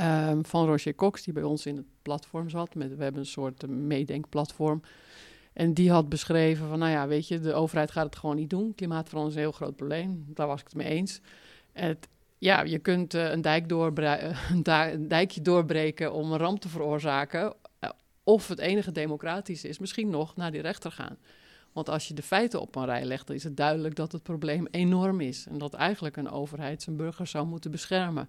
Um, 0.00 0.44
van 0.44 0.66
Roger 0.66 0.94
Cox, 0.94 1.22
die 1.22 1.32
bij 1.32 1.42
ons 1.42 1.66
in 1.66 1.76
het 1.76 1.86
platform 2.02 2.48
zat. 2.48 2.74
Met, 2.74 2.96
we 2.96 3.02
hebben 3.02 3.20
een 3.20 3.26
soort 3.26 3.62
uh, 3.62 3.70
meedenkplatform. 3.70 4.82
En 5.52 5.74
die 5.74 5.90
had 5.90 6.08
beschreven 6.08 6.68
van, 6.68 6.78
nou 6.78 6.90
ja, 6.90 7.06
weet 7.06 7.28
je, 7.28 7.40
de 7.40 7.52
overheid 7.52 7.90
gaat 7.90 8.04
het 8.04 8.16
gewoon 8.16 8.36
niet 8.36 8.50
doen. 8.50 8.74
Klimaatverandering 8.74 9.38
is 9.38 9.44
een 9.44 9.50
heel 9.50 9.66
groot 9.66 9.76
probleem. 9.76 10.24
Daar 10.28 10.46
was 10.46 10.60
ik 10.60 10.66
het 10.66 10.74
mee 10.74 10.88
eens. 10.88 11.20
Ja, 12.38 12.62
je 12.62 12.78
kunt 12.78 13.14
uh, 13.14 13.30
een, 13.30 13.40
dijk 13.40 13.70
een 13.70 15.08
dijkje 15.08 15.42
doorbreken 15.42 16.12
om 16.12 16.32
een 16.32 16.38
ramp 16.38 16.60
te 16.60 16.68
veroorzaken. 16.68 17.54
Uh, 17.80 17.90
of 18.22 18.48
het 18.48 18.58
enige 18.58 18.92
democratische 18.92 19.68
is 19.68 19.78
misschien 19.78 20.10
nog 20.10 20.36
naar 20.36 20.50
die 20.50 20.60
rechter 20.60 20.90
gaan. 20.90 21.16
Want 21.72 21.88
als 21.88 22.08
je 22.08 22.14
de 22.14 22.22
feiten 22.22 22.60
op 22.60 22.76
een 22.76 22.84
rij 22.84 23.04
legt, 23.04 23.26
dan 23.26 23.36
is 23.36 23.44
het 23.44 23.56
duidelijk 23.56 23.94
dat 23.94 24.12
het 24.12 24.22
probleem 24.22 24.66
enorm 24.70 25.20
is. 25.20 25.46
En 25.46 25.58
dat 25.58 25.74
eigenlijk 25.74 26.16
een 26.16 26.30
overheid 26.30 26.82
zijn 26.82 26.96
burgers 26.96 27.30
zou 27.30 27.46
moeten 27.46 27.70
beschermen. 27.70 28.28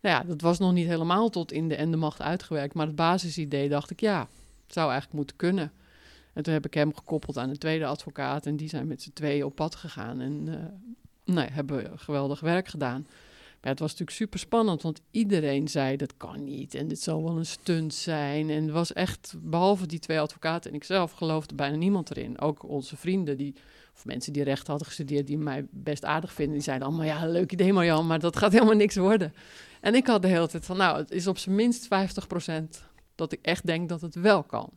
Nou 0.00 0.16
ja, 0.16 0.22
dat 0.24 0.40
was 0.40 0.58
nog 0.58 0.72
niet 0.72 0.86
helemaal 0.86 1.28
tot 1.28 1.52
in 1.52 1.68
de 1.68 1.76
en 1.76 1.90
de 1.90 1.96
macht 1.96 2.20
uitgewerkt. 2.20 2.74
Maar 2.74 2.86
het 2.86 2.96
basisidee 2.96 3.68
dacht 3.68 3.90
ik, 3.90 4.00
ja, 4.00 4.20
het 4.64 4.74
zou 4.74 4.90
eigenlijk 4.90 5.16
moeten 5.16 5.36
kunnen. 5.36 5.72
En 6.32 6.42
toen 6.42 6.52
heb 6.52 6.66
ik 6.66 6.74
hem 6.74 6.94
gekoppeld 6.94 7.38
aan 7.38 7.48
een 7.48 7.58
tweede 7.58 7.86
advocaat. 7.86 8.46
En 8.46 8.56
die 8.56 8.68
zijn 8.68 8.86
met 8.86 9.02
z'n 9.02 9.12
tweeën 9.12 9.44
op 9.44 9.54
pad 9.54 9.74
gegaan. 9.74 10.20
En 10.20 10.44
nou, 11.24 11.48
hebben 11.50 11.98
geweldig 11.98 12.40
werk 12.40 12.68
gedaan. 12.68 13.06
Maar 13.60 13.70
het 13.70 13.80
was 13.80 13.90
natuurlijk 13.90 14.16
super 14.16 14.38
spannend, 14.38 14.82
want 14.82 15.00
iedereen 15.10 15.68
zei 15.68 15.96
dat 15.96 16.16
kan 16.16 16.44
niet 16.44 16.74
en 16.74 16.88
dit 16.88 17.00
zal 17.00 17.22
wel 17.22 17.36
een 17.36 17.46
stunt 17.46 17.94
zijn. 17.94 18.50
En 18.50 18.62
het 18.62 18.72
was 18.72 18.92
echt, 18.92 19.34
behalve 19.38 19.86
die 19.86 19.98
twee 19.98 20.20
advocaten 20.20 20.70
en 20.70 20.76
ikzelf, 20.76 21.12
geloofde 21.12 21.54
bijna 21.54 21.76
niemand 21.76 22.10
erin. 22.10 22.40
Ook 22.40 22.68
onze 22.68 22.96
vrienden, 22.96 23.36
die, 23.36 23.54
of 23.94 24.04
mensen 24.04 24.32
die 24.32 24.42
recht 24.42 24.66
hadden 24.66 24.86
gestudeerd, 24.86 25.26
die 25.26 25.38
mij 25.38 25.66
best 25.70 26.04
aardig 26.04 26.32
vinden, 26.32 26.54
die 26.54 26.62
zeiden 26.62 26.86
allemaal, 26.86 27.06
ja, 27.06 27.26
leuk 27.26 27.52
idee 27.52 27.72
Marjan, 27.72 28.06
maar 28.06 28.18
dat 28.18 28.36
gaat 28.36 28.52
helemaal 28.52 28.74
niks 28.74 28.96
worden. 28.96 29.34
En 29.80 29.94
ik 29.94 30.06
had 30.06 30.22
de 30.22 30.28
hele 30.28 30.48
tijd 30.48 30.66
van, 30.66 30.76
nou, 30.76 30.98
het 30.98 31.10
is 31.10 31.26
op 31.26 31.38
zijn 31.38 31.54
minst 31.54 31.88
50% 31.88 31.88
dat 33.14 33.32
ik 33.32 33.38
echt 33.42 33.66
denk 33.66 33.88
dat 33.88 34.00
het 34.00 34.14
wel 34.14 34.42
kan. 34.42 34.70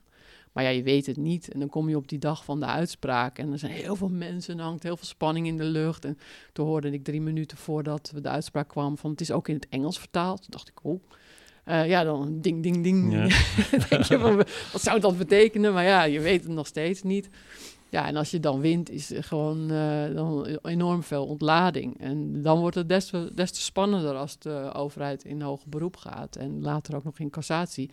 Maar 0.53 0.63
ja, 0.63 0.69
je 0.69 0.83
weet 0.83 1.05
het 1.05 1.17
niet. 1.17 1.51
En 1.51 1.59
dan 1.59 1.69
kom 1.69 1.89
je 1.89 1.95
op 1.95 2.07
die 2.07 2.19
dag 2.19 2.43
van 2.43 2.59
de 2.59 2.65
uitspraak. 2.65 3.37
En 3.37 3.51
er 3.51 3.59
zijn 3.59 3.71
heel 3.71 3.95
veel 3.95 4.09
mensen 4.09 4.53
en 4.53 4.59
er 4.59 4.65
hangt 4.65 4.83
heel 4.83 4.97
veel 4.97 5.07
spanning 5.07 5.47
in 5.47 5.57
de 5.57 5.63
lucht. 5.63 6.05
En 6.05 6.17
toen 6.53 6.65
hoorde 6.65 6.91
ik 6.91 7.03
drie 7.03 7.21
minuten 7.21 7.57
voordat 7.57 8.13
de 8.21 8.29
uitspraak 8.29 8.67
kwam 8.67 8.97
van 8.97 9.11
het 9.11 9.21
is 9.21 9.31
ook 9.31 9.47
in 9.47 9.55
het 9.55 9.67
Engels 9.69 9.99
vertaald. 9.99 10.41
Toen 10.41 10.51
dacht 10.51 10.69
ik, 10.69 10.79
oh. 10.81 11.03
Uh, 11.67 11.87
ja, 11.87 12.03
dan 12.03 12.41
ding, 12.41 12.63
ding, 12.63 12.83
ding. 12.83 13.13
Ja. 13.13 13.27
denk 13.89 14.03
je 14.03 14.19
van, 14.19 14.35
wat 14.71 14.81
zou 14.81 14.99
dat 14.99 15.17
betekenen? 15.17 15.73
Maar 15.73 15.83
ja, 15.83 16.03
je 16.03 16.19
weet 16.19 16.43
het 16.43 16.51
nog 16.51 16.67
steeds 16.67 17.03
niet. 17.03 17.29
Ja, 17.89 18.07
en 18.07 18.15
als 18.15 18.31
je 18.31 18.39
dan 18.39 18.59
wint, 18.59 18.89
is 18.89 19.11
er 19.11 19.23
gewoon 19.23 19.71
uh, 19.71 20.15
dan 20.15 20.45
enorm 20.61 21.03
veel 21.03 21.25
ontlading. 21.25 21.99
En 21.99 22.41
dan 22.41 22.59
wordt 22.59 22.75
het 22.75 22.89
des 22.89 23.05
te, 23.05 23.31
des 23.35 23.51
te 23.51 23.61
spannender 23.61 24.15
als 24.15 24.39
de 24.39 24.71
overheid 24.73 25.23
in 25.23 25.41
hoger 25.41 25.69
beroep 25.69 25.97
gaat. 25.97 26.35
En 26.35 26.61
later 26.61 26.95
ook 26.95 27.03
nog 27.03 27.19
in 27.19 27.29
cassatie. 27.29 27.89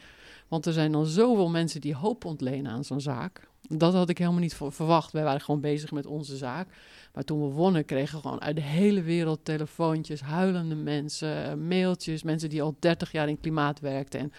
Want 0.50 0.66
er 0.66 0.72
zijn 0.72 0.92
dan 0.92 1.06
zoveel 1.06 1.48
mensen 1.48 1.80
die 1.80 1.94
hoop 1.94 2.24
ontlenen 2.24 2.72
aan 2.72 2.84
zo'n 2.84 3.00
zaak. 3.00 3.48
Dat 3.68 3.92
had 3.92 4.08
ik 4.08 4.18
helemaal 4.18 4.40
niet 4.40 4.54
verwacht. 4.54 5.12
Wij 5.12 5.22
waren 5.22 5.40
gewoon 5.40 5.60
bezig 5.60 5.92
met 5.92 6.06
onze 6.06 6.36
zaak. 6.36 6.68
Maar 7.14 7.24
toen 7.24 7.40
we 7.40 7.54
wonnen, 7.54 7.84
kregen 7.84 8.16
we 8.16 8.22
gewoon 8.22 8.40
uit 8.40 8.56
de 8.56 8.62
hele 8.62 9.02
wereld 9.02 9.44
telefoontjes, 9.44 10.20
huilende 10.20 10.74
mensen, 10.74 11.66
mailtjes, 11.66 12.22
mensen 12.22 12.48
die 12.48 12.62
al 12.62 12.76
30 12.78 13.12
jaar 13.12 13.28
in 13.28 13.40
klimaat 13.40 13.80
werkten. 13.80 14.20
En 14.20 14.32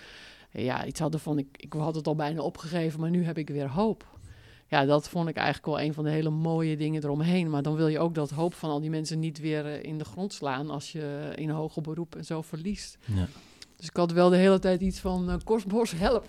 ja, 0.64 0.86
iets 0.86 1.00
hadden 1.00 1.20
van, 1.20 1.38
ik, 1.38 1.48
ik 1.52 1.74
had 1.74 1.96
het 1.96 2.08
al 2.08 2.16
bijna 2.16 2.42
opgegeven, 2.42 3.00
maar 3.00 3.10
nu 3.10 3.24
heb 3.24 3.38
ik 3.38 3.50
weer 3.50 3.70
hoop. 3.70 4.06
Ja, 4.68 4.86
dat 4.86 5.10
vond 5.10 5.30
ik 5.30 5.36
eigenlijk 5.36 5.66
wel 5.66 5.82
een 5.82 5.94
van 5.94 6.04
de 6.04 6.10
hele 6.10 6.30
mooie 6.30 6.78
dingen 6.78 7.04
eromheen. 7.04 7.50
Maar 7.50 7.62
dan 7.62 7.76
wil 7.76 7.88
je 7.88 8.00
ook 8.00 8.16
dat 8.16 8.30
hoop 8.30 8.54
van 8.54 8.70
al 8.70 8.80
die 8.80 8.90
mensen 8.90 9.20
niet 9.20 9.40
weer 9.40 9.66
eh, 9.66 9.84
in 9.84 9.98
de 9.98 10.06
grond 10.06 10.34
slaan 10.34 10.70
als 10.70 10.92
je 10.92 11.34
in 11.36 11.50
hoger 11.50 11.82
beroep 11.82 12.16
en 12.16 12.26
zo 12.26 12.42
verliest. 12.42 12.98
Ja. 13.06 13.28
Dus 13.82 13.90
ik 13.90 13.96
had 13.96 14.12
wel 14.12 14.30
de 14.30 14.38
hele 14.38 14.60
tijd 14.60 14.82
iets 14.82 15.00
van, 15.00 15.30
uh, 15.30 15.36
Kostbos, 15.44 15.92
help. 15.92 16.28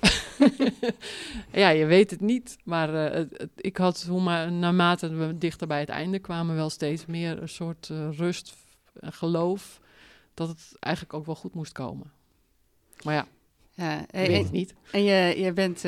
ja, 1.53 1.69
je 1.69 1.85
weet 1.85 2.11
het 2.11 2.21
niet. 2.21 2.57
Maar 2.65 3.15
uh, 3.15 3.27
ik 3.57 3.77
had, 3.77 4.03
hoe 4.03 4.21
maar, 4.21 4.53
naarmate 4.53 5.09
we 5.09 5.38
dichter 5.38 5.67
bij 5.67 5.81
het 5.81 5.88
einde 5.88 6.19
kwamen, 6.19 6.55
wel 6.55 6.71
steeds 6.71 7.07
meer 7.07 7.43
een 7.43 7.49
soort 7.49 7.88
uh, 7.88 8.09
rust 8.11 8.55
en 9.01 9.12
geloof 9.12 9.81
dat 10.35 10.49
het 10.49 10.73
eigenlijk 10.81 11.15
ook 11.15 11.27
wel 11.27 11.35
goed 11.35 11.55
moest 11.55 11.73
komen. 11.73 12.12
Maar 13.03 13.15
ja, 13.15 13.27
ja, 13.71 14.07
en, 14.07 14.27
weet 14.27 14.43
het 14.43 14.53
niet. 14.53 14.75
En 14.93 15.03
je, 15.03 15.41
je 15.41 15.53
bent 15.53 15.83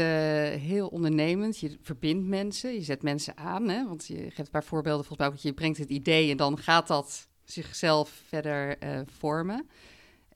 heel 0.61 0.89
ondernemend, 0.89 1.59
je 1.59 1.77
verbindt 1.83 2.27
mensen, 2.27 2.75
je 2.75 2.83
zet 2.83 3.03
mensen 3.03 3.37
aan. 3.37 3.69
Hè? 3.69 3.87
Want 3.89 4.07
je 4.07 4.17
geeft 4.17 4.39
een 4.39 4.51
paar 4.51 4.65
voorbeelden, 4.65 5.05
volgens 5.05 5.19
mij, 5.19 5.29
want 5.29 5.43
je 5.43 5.53
brengt 5.53 5.79
het 5.79 5.91
idee 5.91 6.31
en 6.31 6.37
dan 6.37 6.59
gaat 6.59 6.87
dat 6.87 7.29
zichzelf 7.45 8.23
verder 8.29 8.79
vormen. 9.19 9.69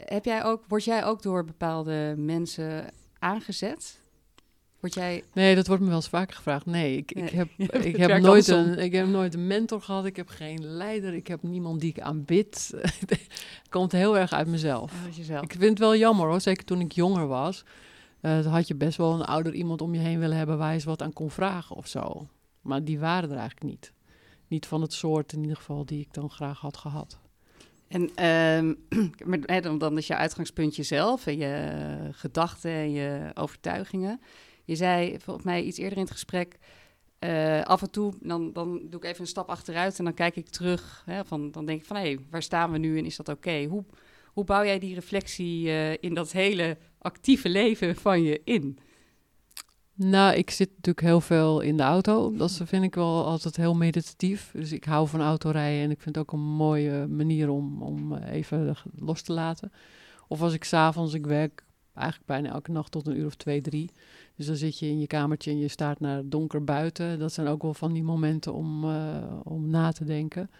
Heb 0.04 0.24
jij 0.24 0.44
ook, 0.44 0.64
word 0.68 0.84
jij 0.84 1.04
ook 1.04 1.22
door 1.22 1.44
bepaalde 1.44 2.14
mensen 2.16 2.90
aangezet? 3.18 4.00
Word 4.80 4.94
jij... 4.94 5.24
Nee, 5.32 5.54
dat 5.54 5.66
wordt 5.66 5.82
me 5.82 5.88
wel 5.88 5.96
eens 5.96 6.08
vaker 6.08 6.37
gevraagd. 6.37 6.66
Nee, 6.66 6.96
ik, 6.96 7.12
ik 7.12 7.30
heb, 7.30 7.48
ik, 7.84 7.96
heb 7.96 8.20
nooit 8.20 8.48
een, 8.48 8.78
ik 8.78 8.92
heb 8.92 9.06
nooit 9.06 9.34
een 9.34 9.46
mentor 9.46 9.82
gehad. 9.82 10.04
Ik 10.04 10.16
heb 10.16 10.28
geen 10.28 10.64
leider. 10.64 11.14
Ik 11.14 11.26
heb 11.26 11.42
niemand 11.42 11.80
die 11.80 11.90
ik 11.90 12.00
aanbid. 12.00 12.74
het 12.80 13.26
komt 13.70 13.92
heel 13.92 14.18
erg 14.18 14.32
uit 14.32 14.46
mezelf. 14.46 14.92
jezelf. 15.16 15.42
Ik 15.42 15.50
vind 15.50 15.62
het 15.62 15.78
wel 15.78 15.96
jammer 15.96 16.26
hoor. 16.26 16.40
Zeker 16.40 16.64
toen 16.64 16.80
ik 16.80 16.92
jonger 16.92 17.26
was. 17.26 17.64
Uh, 18.22 18.46
had 18.46 18.68
je 18.68 18.74
best 18.74 18.96
wel 18.96 19.14
een 19.14 19.24
ouder 19.24 19.54
iemand 19.54 19.82
om 19.82 19.94
je 19.94 20.00
heen 20.00 20.18
willen 20.18 20.37
hebben 20.37 20.58
waar 20.58 20.68
je 20.68 20.74
eens 20.74 20.84
wat 20.84 21.02
aan 21.02 21.12
kon 21.12 21.30
vragen 21.30 21.76
of 21.76 21.87
zo. 21.87 22.28
Maar 22.61 22.84
die 22.84 22.98
waren 22.98 23.30
er 23.30 23.37
eigenlijk 23.37 23.70
niet. 23.70 23.92
Niet 24.48 24.66
van 24.66 24.82
het 24.82 24.92
soort 24.92 25.32
in 25.32 25.40
ieder 25.40 25.56
geval 25.56 25.84
die 25.84 26.00
ik 26.00 26.14
dan 26.14 26.30
graag 26.30 26.61
had 26.61 26.76
gehad. 26.76 27.18
En 27.88 28.24
um, 29.64 29.79
dan 29.79 29.98
is 29.98 30.07
je 30.07 30.16
uitgangspunt 30.16 30.77
jezelf 30.77 31.27
en 31.27 31.38
je 31.38 31.88
gedachten 32.12 32.70
en 32.70 32.90
je 32.90 33.31
overtuigingen. 33.35 34.20
Je 34.64 34.77
zei 34.77 35.16
volgens 35.20 35.46
mij 35.46 35.62
iets 35.62 35.79
eerder 35.79 35.98
in 35.98 36.05
het 36.05 36.12
gesprek, 36.12 36.59
uh, 37.20 37.62
af 37.62 37.83
en 37.83 37.90
toe 37.90 38.12
dan, 38.20 38.53
dan 38.53 38.81
doe 38.90 39.01
ik 39.01 39.05
even 39.05 39.20
een 39.20 39.27
stap 39.27 39.48
achteruit 39.48 39.98
en 39.98 40.05
dan 40.05 40.14
kijk 40.14 40.37
ik 40.37 40.48
terug. 40.48 41.03
Hè, 41.07 41.24
van, 41.24 41.51
dan 41.51 41.66
denk 41.66 41.81
ik 41.81 41.87
van, 41.87 41.96
hé, 41.96 42.03
hey, 42.03 42.18
waar 42.31 42.42
staan 42.42 42.72
we 42.72 42.79
nu 42.79 42.98
en 42.98 43.05
is 43.05 43.16
dat 43.16 43.29
oké? 43.29 43.64
Hoe, 43.64 43.85
hoe 44.27 44.44
bouw 44.44 44.64
jij 44.64 44.79
die 44.79 44.94
reflectie 44.94 45.66
uh, 45.66 45.92
in 45.92 46.14
dat 46.14 46.33
hele 46.33 46.77
actieve 46.98 47.48
leven 47.48 47.96
van 47.96 48.22
je 48.22 48.40
in? 48.44 48.79
Nou, 49.98 50.34
ik 50.34 50.50
zit 50.50 50.68
natuurlijk 50.68 51.06
heel 51.06 51.20
veel 51.20 51.61
in 51.61 51.76
de 51.76 51.82
auto. 51.82 52.37
Dat 52.37 52.61
vind 52.64 52.84
ik 52.84 52.94
wel 52.94 53.24
altijd 53.24 53.56
heel 53.56 53.74
meditatief. 53.74 54.50
Dus 54.52 54.72
ik 54.72 54.84
hou 54.84 55.08
van 55.08 55.20
autorijden 55.20 55.84
en 55.84 55.90
ik 55.90 56.00
vind 56.00 56.14
het 56.14 56.24
ook 56.24 56.32
een 56.32 56.46
mooie 56.46 57.06
manier 57.06 57.48
om, 57.48 57.82
om 57.82 58.12
eh, 58.12 58.32
even 58.32 58.76
los 58.94 59.22
te 59.22 59.32
laten. 59.32 59.72
Of 60.28 60.42
als 60.42 60.52
ik 60.52 60.64
s'avonds, 60.64 61.14
ik 61.14 61.26
werk 61.26 61.64
eigenlijk 61.94 62.26
bijna 62.26 62.48
elke 62.48 62.70
nacht 62.70 62.90
tot 62.90 63.06
een 63.06 63.18
uur 63.18 63.26
of 63.26 63.34
twee, 63.34 63.61
drie. 63.61 63.90
Dus 64.37 64.46
dan 64.46 64.56
zit 64.56 64.78
je 64.78 64.87
in 64.87 65.00
je 65.00 65.06
kamertje 65.06 65.50
en 65.50 65.58
je 65.58 65.68
staat 65.68 66.00
naar 66.00 66.22
donker 66.24 66.64
buiten. 66.64 67.18
Dat 67.18 67.32
zijn 67.32 67.46
ook 67.46 67.62
wel 67.62 67.74
van 67.74 67.92
die 67.92 68.02
momenten 68.02 68.54
om, 68.54 68.84
uh, 68.84 69.16
om 69.42 69.70
na 69.70 69.92
te 69.92 70.04
denken. 70.04 70.50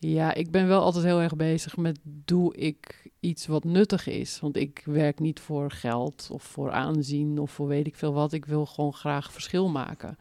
Ja, 0.00 0.34
ik 0.34 0.50
ben 0.50 0.68
wel 0.68 0.82
altijd 0.82 1.04
heel 1.04 1.20
erg 1.20 1.36
bezig 1.36 1.76
met 1.76 1.98
doe 2.02 2.56
ik 2.56 3.10
iets 3.20 3.46
wat 3.46 3.64
nuttig 3.64 4.06
is. 4.06 4.40
Want 4.40 4.56
ik 4.56 4.82
werk 4.84 5.20
niet 5.20 5.40
voor 5.40 5.70
geld 5.70 6.28
of 6.32 6.42
voor 6.42 6.70
aanzien 6.70 7.38
of 7.38 7.50
voor 7.50 7.66
weet 7.66 7.86
ik 7.86 7.96
veel 7.96 8.12
wat. 8.12 8.32
Ik 8.32 8.44
wil 8.44 8.66
gewoon 8.66 8.92
graag 8.92 9.32
verschil 9.32 9.68
maken. 9.68 10.16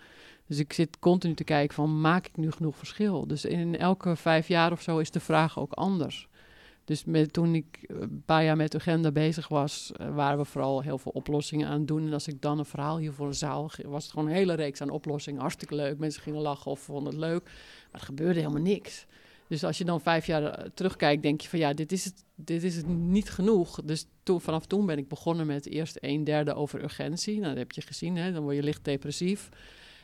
Dus 0.47 0.59
ik 0.59 0.73
zit 0.73 0.99
continu 0.99 1.33
te 1.33 1.43
kijken 1.43 1.75
van 1.75 2.01
maak 2.01 2.27
ik 2.27 2.37
nu 2.37 2.51
genoeg 2.51 2.77
verschil? 2.77 3.27
Dus 3.27 3.45
in 3.45 3.77
elke 3.77 4.15
vijf 4.15 4.47
jaar 4.47 4.71
of 4.71 4.81
zo 4.81 4.97
is 4.97 5.11
de 5.11 5.19
vraag 5.19 5.59
ook 5.59 5.73
anders. 5.73 6.27
Dus 6.85 7.03
met, 7.05 7.33
toen 7.33 7.55
ik 7.55 7.79
een 7.87 8.23
paar 8.25 8.43
jaar 8.43 8.55
met 8.55 8.75
agenda 8.75 9.11
bezig 9.11 9.47
was, 9.47 9.91
eh, 9.91 10.15
waren 10.15 10.37
we 10.37 10.45
vooral 10.45 10.81
heel 10.81 10.97
veel 10.97 11.11
oplossingen 11.11 11.67
aan 11.67 11.79
het 11.79 11.87
doen. 11.87 12.05
En 12.05 12.13
als 12.13 12.27
ik 12.27 12.41
dan 12.41 12.59
een 12.59 12.65
verhaal 12.65 12.97
hier 12.97 13.13
voor 13.13 13.27
een 13.27 13.33
zaal, 13.33 13.71
was 13.85 14.03
het 14.03 14.13
gewoon 14.13 14.27
een 14.27 14.35
hele 14.35 14.53
reeks 14.53 14.81
aan 14.81 14.89
oplossingen. 14.89 15.41
Hartstikke 15.41 15.75
leuk, 15.75 15.97
mensen 15.97 16.21
gingen 16.21 16.41
lachen 16.41 16.71
of 16.71 16.79
vonden 16.79 17.13
het 17.13 17.21
leuk. 17.21 17.43
Maar 17.91 18.01
er 18.01 18.07
gebeurde 18.07 18.39
helemaal 18.39 18.61
niks. 18.61 19.05
Dus 19.47 19.63
als 19.63 19.77
je 19.77 19.85
dan 19.85 20.01
vijf 20.01 20.25
jaar 20.25 20.43
eh, 20.43 20.69
terugkijkt, 20.73 21.23
denk 21.23 21.41
je 21.41 21.49
van 21.49 21.59
ja, 21.59 21.73
dit 21.73 21.91
is 21.91 22.05
het, 22.05 22.23
dit 22.35 22.63
is 22.63 22.75
het 22.75 22.87
niet 22.87 23.29
genoeg. 23.29 23.81
Dus 23.83 24.05
toen, 24.23 24.41
vanaf 24.41 24.65
toen 24.65 24.85
ben 24.85 24.97
ik 24.97 25.07
begonnen 25.07 25.47
met 25.47 25.67
eerst 25.67 25.97
een 25.99 26.23
derde 26.23 26.53
over 26.53 26.83
urgentie. 26.83 27.33
Nou, 27.33 27.47
dat 27.47 27.57
heb 27.57 27.71
je 27.71 27.81
gezien, 27.81 28.17
hè? 28.17 28.31
dan 28.31 28.43
word 28.43 28.55
je 28.55 28.63
licht 28.63 28.85
depressief. 28.85 29.49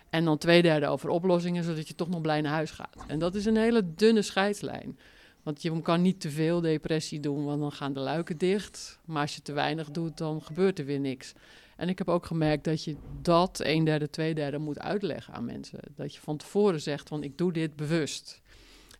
En 0.09 0.25
dan 0.25 0.37
twee 0.37 0.61
derde 0.61 0.87
over 0.87 1.09
oplossingen, 1.09 1.63
zodat 1.63 1.87
je 1.87 1.95
toch 1.95 2.09
nog 2.09 2.21
blij 2.21 2.41
naar 2.41 2.53
huis 2.53 2.71
gaat. 2.71 3.05
En 3.07 3.19
dat 3.19 3.35
is 3.35 3.45
een 3.45 3.57
hele 3.57 3.93
dunne 3.95 4.21
scheidslijn. 4.21 4.97
Want 5.43 5.61
je 5.61 5.81
kan 5.81 6.01
niet 6.01 6.19
te 6.19 6.29
veel 6.29 6.61
depressie 6.61 7.19
doen, 7.19 7.45
want 7.45 7.59
dan 7.59 7.71
gaan 7.71 7.93
de 7.93 7.99
luiken 7.99 8.37
dicht. 8.37 8.99
Maar 9.05 9.21
als 9.21 9.35
je 9.35 9.41
te 9.41 9.53
weinig 9.53 9.91
doet, 9.91 10.17
dan 10.17 10.41
gebeurt 10.41 10.79
er 10.79 10.85
weer 10.85 10.99
niks. 10.99 11.33
En 11.75 11.89
ik 11.89 11.97
heb 11.97 12.09
ook 12.09 12.25
gemerkt 12.25 12.63
dat 12.63 12.83
je 12.83 12.95
dat 13.21 13.59
een 13.63 13.83
derde, 13.83 14.09
twee 14.09 14.33
derde 14.33 14.57
moet 14.57 14.79
uitleggen 14.79 15.33
aan 15.33 15.45
mensen. 15.45 15.79
Dat 15.95 16.13
je 16.13 16.21
van 16.21 16.37
tevoren 16.37 16.81
zegt 16.81 17.09
van 17.09 17.23
ik 17.23 17.37
doe 17.37 17.53
dit 17.53 17.75
bewust. 17.75 18.41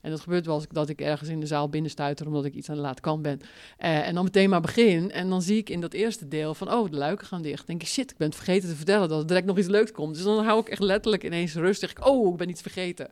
En 0.04 0.10
dat 0.10 0.20
gebeurt 0.20 0.46
wel 0.46 0.56
als 0.56 0.64
ik, 0.64 0.74
dat 0.74 0.90
ik 0.90 1.02
ergens 1.02 1.30
in 1.30 1.40
de 1.40 1.46
zaal 1.46 1.70
binnenstuiter 1.70 2.28
omdat 2.28 2.46
ik 2.46 2.54
iets 2.54 2.70
aan 2.70 2.76
de 2.76 2.82
laat 2.82 3.00
kan 3.00 3.22
ben. 3.22 3.40
Uh, 3.42 4.08
en 4.08 4.16
dan 4.16 4.24
meteen 4.24 4.50
maar 4.50 4.62
begin. 4.62 5.12
En 5.12 5.30
dan 5.30 5.42
zie 5.42 5.58
ik 5.58 5.70
in 5.70 5.82
dat 5.82 5.94
eerste 5.94 6.28
deel 6.28 6.54
van, 6.54 6.72
oh, 6.72 6.92
de 6.92 6.98
luiken 6.98 7.28
gaan 7.28 7.42
dicht. 7.42 7.68
Denk 7.68 7.82
ik, 7.82 7.88
shit, 7.88 8.12
ik 8.12 8.18
ben 8.18 8.28
het 8.28 8.36
vergeten 8.36 8.70
te 8.70 8.76
vertellen 8.76 9.10
dat 9.10 9.22
er 9.22 9.28
direct 9.28 9.46
nog 9.46 9.58
iets 9.58 9.68
leuks 9.68 9.92
komt. 9.92 10.16
Dus 10.16 10.24
dan 10.24 10.46
hou 10.46 10.60
ik 10.60 10.70
echt 10.70 10.82
letterlijk 10.82 11.24
ineens 11.24 11.54
rustig. 11.54 12.06
Oh, 12.06 12.32
ik 12.32 12.38
ben 12.38 12.50
iets 12.50 12.62
vergeten. 12.62 13.10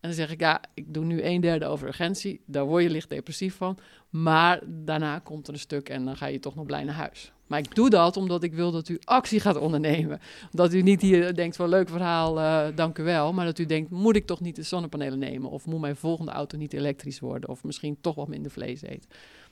En 0.00 0.08
dan 0.08 0.12
zeg 0.12 0.30
ik, 0.30 0.40
ja, 0.40 0.60
ik 0.74 0.94
doe 0.94 1.04
nu 1.04 1.22
een 1.22 1.40
derde 1.40 1.66
over 1.66 1.86
urgentie. 1.86 2.40
Daar 2.46 2.64
word 2.64 2.82
je 2.82 2.90
licht 2.90 3.08
depressief 3.08 3.56
van. 3.56 3.78
Maar 4.10 4.60
daarna 4.66 5.18
komt 5.18 5.46
er 5.46 5.52
een 5.52 5.58
stuk 5.58 5.88
en 5.88 6.04
dan 6.04 6.16
ga 6.16 6.26
je 6.26 6.38
toch 6.38 6.54
nog 6.54 6.66
blij 6.66 6.84
naar 6.84 6.94
huis. 6.94 7.32
Maar 7.46 7.58
ik 7.58 7.74
doe 7.74 7.90
dat 7.90 8.16
omdat 8.16 8.42
ik 8.42 8.54
wil 8.54 8.70
dat 8.70 8.88
u 8.88 8.98
actie 9.04 9.40
gaat 9.40 9.56
ondernemen. 9.56 10.20
Dat 10.50 10.72
u 10.72 10.82
niet 10.82 11.00
hier 11.00 11.34
denkt 11.34 11.56
van 11.56 11.68
leuk 11.68 11.88
verhaal, 11.88 12.38
uh, 12.38 12.66
dank 12.76 12.98
u 12.98 13.02
wel. 13.02 13.32
Maar 13.32 13.44
dat 13.44 13.58
u 13.58 13.66
denkt, 13.66 13.90
moet 13.90 14.16
ik 14.16 14.26
toch 14.26 14.40
niet 14.40 14.56
de 14.56 14.62
zonnepanelen 14.62 15.18
nemen? 15.18 15.50
Of 15.50 15.66
moet 15.66 15.80
mijn 15.80 15.96
volgende 15.96 16.32
auto 16.32 16.56
niet 16.56 16.72
elektrisch 16.72 17.20
worden? 17.20 17.48
Of 17.48 17.64
misschien 17.64 17.96
toch 18.00 18.14
wat 18.14 18.28
minder 18.28 18.50
vlees 18.50 18.82
eten? 18.82 19.10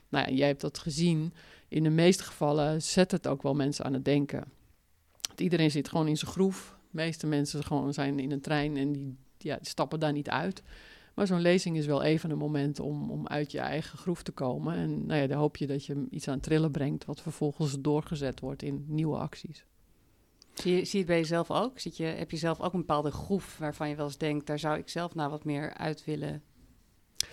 Nou 0.09 0.29
ja, 0.29 0.35
jij 0.35 0.47
hebt 0.47 0.61
dat 0.61 0.77
gezien. 0.77 1.33
In 1.67 1.83
de 1.83 1.89
meeste 1.89 2.23
gevallen 2.23 2.81
zet 2.81 3.11
het 3.11 3.27
ook 3.27 3.43
wel 3.43 3.53
mensen 3.53 3.85
aan 3.85 3.93
het 3.93 4.05
denken. 4.05 4.43
Want 5.27 5.41
iedereen 5.41 5.71
zit 5.71 5.89
gewoon 5.89 6.07
in 6.07 6.17
zijn 6.17 6.31
groef. 6.31 6.75
De 6.91 6.97
meeste 6.97 7.27
mensen 7.27 7.63
gewoon 7.63 7.93
zijn 7.93 8.19
in 8.19 8.31
een 8.31 8.41
trein 8.41 8.77
en 8.77 8.91
die, 8.91 9.17
ja, 9.43 9.55
die 9.55 9.67
stappen 9.67 9.99
daar 9.99 10.13
niet 10.13 10.29
uit. 10.29 10.63
Maar 11.15 11.27
zo'n 11.27 11.41
lezing 11.41 11.77
is 11.77 11.85
wel 11.85 12.03
even 12.03 12.31
een 12.31 12.37
moment 12.37 12.79
om, 12.79 13.11
om 13.11 13.27
uit 13.27 13.51
je 13.51 13.59
eigen 13.59 13.97
groef 13.97 14.23
te 14.23 14.31
komen. 14.31 14.75
En 14.75 15.05
nou 15.05 15.21
ja, 15.21 15.27
dan 15.27 15.37
hoop 15.37 15.57
je 15.57 15.67
dat 15.67 15.85
je 15.85 16.07
iets 16.09 16.27
aan 16.27 16.39
trillen 16.39 16.71
brengt, 16.71 17.05
wat 17.05 17.21
vervolgens 17.21 17.75
doorgezet 17.79 18.39
wordt 18.39 18.61
in 18.63 18.85
nieuwe 18.87 19.17
acties. 19.17 19.65
Zie 20.53 20.75
je, 20.75 20.85
zie 20.85 20.91
je 20.91 20.97
het 20.97 21.07
bij 21.07 21.17
jezelf 21.17 21.51
ook? 21.51 21.79
Zit 21.79 21.97
je, 21.97 22.03
heb 22.03 22.31
je 22.31 22.37
zelf 22.37 22.59
ook 22.59 22.73
een 22.73 22.79
bepaalde 22.79 23.11
groef 23.11 23.57
waarvan 23.57 23.89
je 23.89 23.95
wel 23.95 24.05
eens 24.05 24.17
denkt, 24.17 24.47
daar 24.47 24.59
zou 24.59 24.77
ik 24.77 24.89
zelf 24.89 25.15
nou 25.15 25.29
wat 25.29 25.43
meer 25.43 25.73
uit 25.73 26.05
willen 26.05 26.41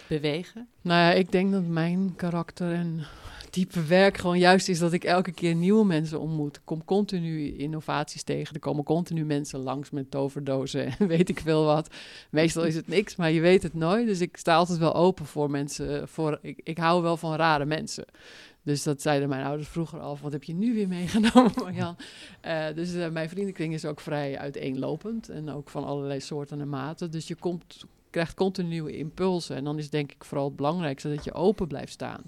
bewegen? 0.08 0.68
Nou 0.80 1.00
ja, 1.00 1.12
ik 1.12 1.32
denk 1.32 1.52
dat 1.52 1.66
mijn 1.66 2.14
karakter 2.16 2.72
en 2.72 3.06
type 3.56 3.84
werk 3.84 4.16
gewoon 4.16 4.38
juist 4.38 4.68
is 4.68 4.78
dat 4.78 4.92
ik 4.92 5.04
elke 5.04 5.32
keer 5.32 5.54
nieuwe 5.54 5.84
mensen 5.84 6.20
ontmoet. 6.20 6.60
Kom 6.64 6.84
continu 6.84 7.56
innovaties 7.56 8.22
tegen. 8.22 8.54
Er 8.54 8.60
komen 8.60 8.84
continu 8.84 9.24
mensen 9.24 9.58
langs 9.58 9.90
met 9.90 10.10
toverdozen 10.10 10.98
en 10.98 11.06
weet 11.16 11.28
ik 11.28 11.40
veel 11.40 11.64
wat. 11.64 11.94
Meestal 12.30 12.64
is 12.64 12.74
het 12.74 12.88
niks, 12.88 13.16
maar 13.16 13.30
je 13.30 13.40
weet 13.40 13.62
het 13.62 13.74
nooit. 13.74 14.06
Dus 14.06 14.20
ik 14.20 14.36
sta 14.36 14.54
altijd 14.56 14.78
wel 14.78 14.94
open 14.94 15.26
voor 15.26 15.50
mensen. 15.50 16.08
Voor, 16.08 16.38
ik, 16.42 16.60
ik 16.62 16.78
hou 16.78 17.02
wel 17.02 17.16
van 17.16 17.34
rare 17.34 17.64
mensen. 17.64 18.04
Dus 18.62 18.82
dat 18.82 19.02
zeiden 19.02 19.28
mijn 19.28 19.44
ouders 19.44 19.68
vroeger 19.68 20.00
al. 20.00 20.18
Wat 20.22 20.32
heb 20.32 20.44
je 20.44 20.54
nu 20.54 20.74
weer 20.74 20.88
meegenomen, 20.88 21.52
Marjan? 21.62 21.96
Uh, 22.46 22.66
dus 22.74 22.94
uh, 22.94 23.08
mijn 23.08 23.28
vriendenkring 23.28 23.74
is 23.74 23.84
ook 23.84 24.00
vrij 24.00 24.38
uiteenlopend. 24.38 25.28
En 25.28 25.50
ook 25.50 25.68
van 25.68 25.84
allerlei 25.84 26.20
soorten 26.20 26.60
en 26.60 26.68
maten. 26.68 27.10
Dus 27.10 27.28
je 27.28 27.34
komt, 27.34 27.84
krijgt 28.10 28.34
continue 28.34 28.96
impulsen. 28.96 29.56
En 29.56 29.64
dan 29.64 29.78
is 29.78 29.90
denk 29.90 30.12
ik 30.12 30.24
vooral 30.24 30.46
het 30.46 30.56
belangrijkste 30.56 31.14
dat 31.14 31.24
je 31.24 31.34
open 31.34 31.66
blijft 31.66 31.92
staan 31.92 32.22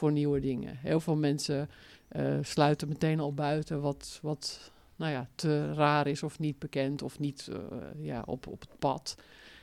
voor 0.00 0.12
nieuwe 0.12 0.40
dingen. 0.40 0.76
Heel 0.76 1.00
veel 1.00 1.16
mensen 1.16 1.68
uh, 2.16 2.38
sluiten 2.42 2.88
meteen 2.88 3.20
al 3.20 3.34
buiten 3.34 3.80
wat, 3.80 4.18
wat 4.22 4.72
nou 4.96 5.12
ja, 5.12 5.28
te 5.34 5.72
raar 5.74 6.06
is 6.06 6.22
of 6.22 6.38
niet 6.38 6.58
bekend 6.58 7.02
of 7.02 7.18
niet 7.18 7.48
uh, 7.50 7.56
ja, 8.04 8.22
op, 8.26 8.46
op 8.46 8.60
het 8.60 8.78
pad. 8.78 9.16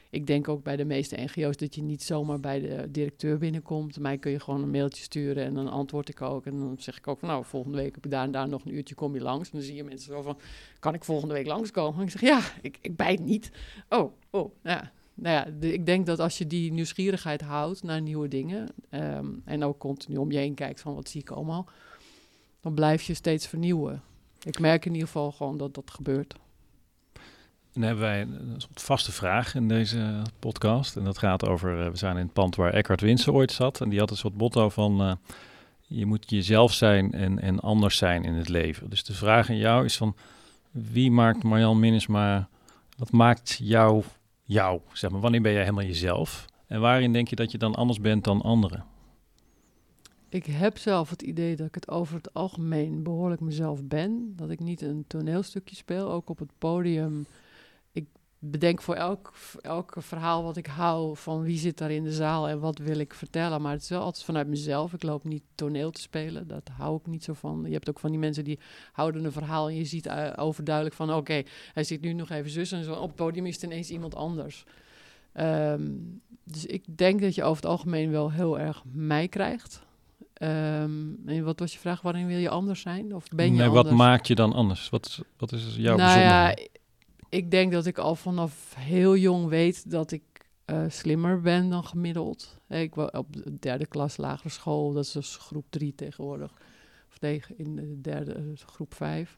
Ik 0.09 0.27
denk 0.27 0.47
ook 0.47 0.63
bij 0.63 0.75
de 0.75 0.85
meeste 0.85 1.15
NGO's 1.21 1.57
dat 1.57 1.75
je 1.75 1.81
niet 1.81 2.03
zomaar 2.03 2.39
bij 2.39 2.59
de 2.59 2.91
directeur 2.91 3.37
binnenkomt. 3.37 3.99
Mij 3.99 4.17
kun 4.17 4.31
je 4.31 4.39
gewoon 4.39 4.63
een 4.63 4.71
mailtje 4.71 5.03
sturen 5.03 5.43
en 5.43 5.53
dan 5.53 5.67
antwoord 5.67 6.09
ik 6.09 6.21
ook. 6.21 6.45
En 6.45 6.59
dan 6.59 6.75
zeg 6.79 6.97
ik 6.97 7.07
ook 7.07 7.19
van 7.19 7.27
nou, 7.29 7.45
volgende 7.45 7.77
week 7.77 7.95
heb 7.95 8.05
ik 8.05 8.11
daar 8.11 8.23
en 8.23 8.31
daar 8.31 8.49
nog 8.49 8.65
een 8.65 8.75
uurtje, 8.75 8.95
kom 8.95 9.13
je 9.13 9.21
langs. 9.21 9.49
En 9.49 9.57
dan 9.57 9.67
zie 9.67 9.75
je 9.75 9.83
mensen 9.83 10.13
zo 10.13 10.21
van, 10.21 10.37
kan 10.79 10.93
ik 10.93 11.03
volgende 11.03 11.33
week 11.33 11.47
langskomen? 11.47 11.99
En 11.99 12.05
ik 12.05 12.11
zeg 12.11 12.21
ja, 12.21 12.41
ik, 12.61 12.77
ik 12.81 12.95
bijt 12.95 13.19
niet. 13.19 13.51
Oh, 13.89 14.13
oh, 14.29 14.55
ja, 14.63 14.91
nou 15.19 15.35
ja, 15.35 15.67
ik 15.67 15.85
denk 15.85 16.05
dat 16.05 16.19
als 16.19 16.37
je 16.37 16.47
die 16.47 16.71
nieuwsgierigheid 16.71 17.41
houdt 17.41 17.83
naar 17.83 18.01
nieuwe 18.01 18.27
dingen 18.27 18.67
um, 18.91 19.41
en 19.45 19.63
ook 19.63 19.77
continu 19.77 20.17
om 20.17 20.31
je 20.31 20.37
heen 20.37 20.53
kijkt 20.53 20.81
van 20.81 20.95
wat 20.95 21.09
zie 21.09 21.21
ik 21.21 21.29
allemaal, 21.29 21.69
dan 22.61 22.73
blijf 22.73 23.01
je 23.01 23.13
steeds 23.13 23.47
vernieuwen. 23.47 24.01
Ik 24.43 24.59
merk 24.59 24.85
in 24.85 24.91
ieder 24.91 25.07
geval 25.07 25.31
gewoon 25.31 25.57
dat 25.57 25.73
dat 25.73 25.91
gebeurt. 25.91 26.35
En 27.73 27.83
dan 27.83 27.83
hebben 27.83 28.03
wij 28.03 28.21
een 28.21 28.61
soort 28.61 28.81
vaste 28.81 29.11
vraag 29.11 29.55
in 29.55 29.67
deze 29.67 30.21
podcast. 30.39 30.95
En 30.95 31.03
dat 31.03 31.17
gaat 31.17 31.47
over, 31.47 31.85
uh, 31.85 31.91
we 31.91 31.97
zijn 31.97 32.17
in 32.17 32.23
het 32.23 32.33
pand 32.33 32.55
waar 32.55 32.73
Eckhart 32.73 33.01
Winsen 33.01 33.33
ooit 33.33 33.51
zat. 33.51 33.81
En 33.81 33.89
die 33.89 33.99
had 33.99 34.09
een 34.09 34.17
soort 34.17 34.37
motto 34.37 34.69
van, 34.69 35.01
uh, 35.01 35.13
je 35.81 36.05
moet 36.05 36.29
jezelf 36.29 36.73
zijn 36.73 37.11
en, 37.11 37.39
en 37.39 37.59
anders 37.59 37.97
zijn 37.97 38.23
in 38.23 38.33
het 38.33 38.49
leven. 38.49 38.89
Dus 38.89 39.03
de 39.03 39.13
vraag 39.13 39.49
aan 39.49 39.57
jou 39.57 39.85
is 39.85 39.97
van, 39.97 40.15
wie 40.71 41.11
maakt 41.11 41.43
Marjan 41.43 41.79
Minnesma, 41.79 42.49
wat 42.97 43.11
maakt 43.11 43.59
jou 43.61 44.03
jou? 44.47 44.81
Zeg 44.93 45.11
maar, 45.11 45.21
wanneer 45.21 45.41
ben 45.41 45.51
jij 45.51 45.61
helemaal 45.61 45.83
jezelf? 45.83 46.45
En 46.67 46.79
waarin 46.79 47.13
denk 47.13 47.27
je 47.27 47.35
dat 47.35 47.51
je 47.51 47.57
dan 47.57 47.75
anders 47.75 48.01
bent 48.01 48.23
dan 48.23 48.41
anderen? 48.41 48.85
Ik 50.29 50.45
heb 50.45 50.77
zelf 50.77 51.09
het 51.09 51.21
idee 51.21 51.55
dat 51.55 51.67
ik 51.67 51.75
het 51.75 51.89
over 51.89 52.15
het 52.15 52.33
algemeen 52.33 53.03
behoorlijk 53.03 53.41
mezelf 53.41 53.83
ben. 53.83 54.33
Dat 54.35 54.49
ik 54.49 54.59
niet 54.59 54.81
een 54.81 55.03
toneelstukje 55.07 55.75
speel, 55.75 56.11
ook 56.11 56.29
op 56.29 56.39
het 56.39 56.51
podium. 56.57 57.25
Bedenk 58.51 58.81
voor 58.81 58.95
elk, 58.95 59.33
elk 59.61 59.93
verhaal 59.97 60.43
wat 60.43 60.57
ik 60.57 60.65
hou 60.65 61.17
van 61.17 61.41
wie 61.41 61.57
zit 61.57 61.77
daar 61.77 61.91
in 61.91 62.03
de 62.03 62.11
zaal 62.11 62.49
en 62.49 62.59
wat 62.59 62.77
wil 62.77 62.99
ik 62.99 63.13
vertellen. 63.13 63.61
Maar 63.61 63.71
het 63.71 63.81
is 63.81 63.89
wel 63.89 64.01
altijd 64.01 64.25
vanuit 64.25 64.47
mezelf. 64.47 64.93
Ik 64.93 65.03
loop 65.03 65.23
niet 65.23 65.43
toneel 65.55 65.91
te 65.91 66.01
spelen, 66.01 66.47
dat 66.47 66.69
hou 66.77 66.97
ik 66.97 67.07
niet 67.07 67.23
zo 67.23 67.33
van. 67.33 67.63
Je 67.65 67.73
hebt 67.73 67.89
ook 67.89 67.99
van 67.99 68.09
die 68.09 68.19
mensen 68.19 68.43
die 68.43 68.59
houden 68.91 69.25
een 69.25 69.31
verhaal 69.31 69.67
en 69.67 69.75
je 69.75 69.85
ziet 69.85 70.05
uh, 70.05 70.29
overduidelijk 70.35 70.95
van 70.95 71.13
oké, 71.13 71.43
hij 71.73 71.83
zit 71.83 72.01
nu 72.01 72.13
nog 72.13 72.29
even 72.29 72.51
zus 72.51 72.71
en 72.71 72.83
zo. 72.83 72.93
Op 72.93 73.07
het 73.07 73.15
podium 73.15 73.45
is 73.45 73.53
het 73.53 73.63
ineens 73.63 73.89
iemand 73.89 74.15
anders. 74.15 74.65
Um, 75.33 76.21
dus 76.43 76.65
ik 76.65 76.97
denk 76.97 77.21
dat 77.21 77.35
je 77.35 77.43
over 77.43 77.63
het 77.63 77.71
algemeen 77.71 78.11
wel 78.11 78.31
heel 78.31 78.59
erg 78.59 78.83
mij 78.91 79.27
krijgt. 79.27 79.85
Um, 80.41 81.21
en 81.25 81.43
wat 81.43 81.59
was 81.59 81.73
je 81.73 81.79
vraag? 81.79 82.01
Waarin 82.01 82.27
wil 82.27 82.37
je 82.37 82.49
anders 82.49 82.81
zijn? 82.81 83.15
Of 83.15 83.27
ben 83.27 83.45
je 83.45 83.51
nee, 83.51 83.67
anders? 83.67 83.83
Wat 83.83 83.93
maakt 83.93 84.27
je 84.27 84.35
dan 84.35 84.53
anders? 84.53 84.89
Wat, 84.89 85.21
wat 85.37 85.51
is 85.51 85.75
jouw 85.75 85.97
nou 85.97 86.19
ja, 86.19 86.55
ik 87.37 87.51
denk 87.51 87.71
dat 87.71 87.85
ik 87.85 87.97
al 87.97 88.15
vanaf 88.15 88.73
heel 88.77 89.15
jong 89.15 89.47
weet 89.47 89.91
dat 89.91 90.11
ik 90.11 90.23
uh, 90.65 90.83
slimmer 90.87 91.41
ben 91.41 91.69
dan 91.69 91.83
gemiddeld. 91.83 92.57
Ik 92.69 92.95
was 92.95 93.11
op 93.11 93.33
de 93.33 93.59
derde 93.59 93.85
klas 93.85 94.17
lagere 94.17 94.49
school, 94.49 94.93
dat 94.93 95.03
is 95.03 95.11
dus 95.11 95.35
groep 95.35 95.65
drie 95.69 95.95
tegenwoordig. 95.95 96.51
Of 97.09 97.21
nee, 97.21 97.41
in 97.55 97.75
de 97.75 98.01
derde 98.01 98.53
groep 98.55 98.93
vijf. 98.93 99.37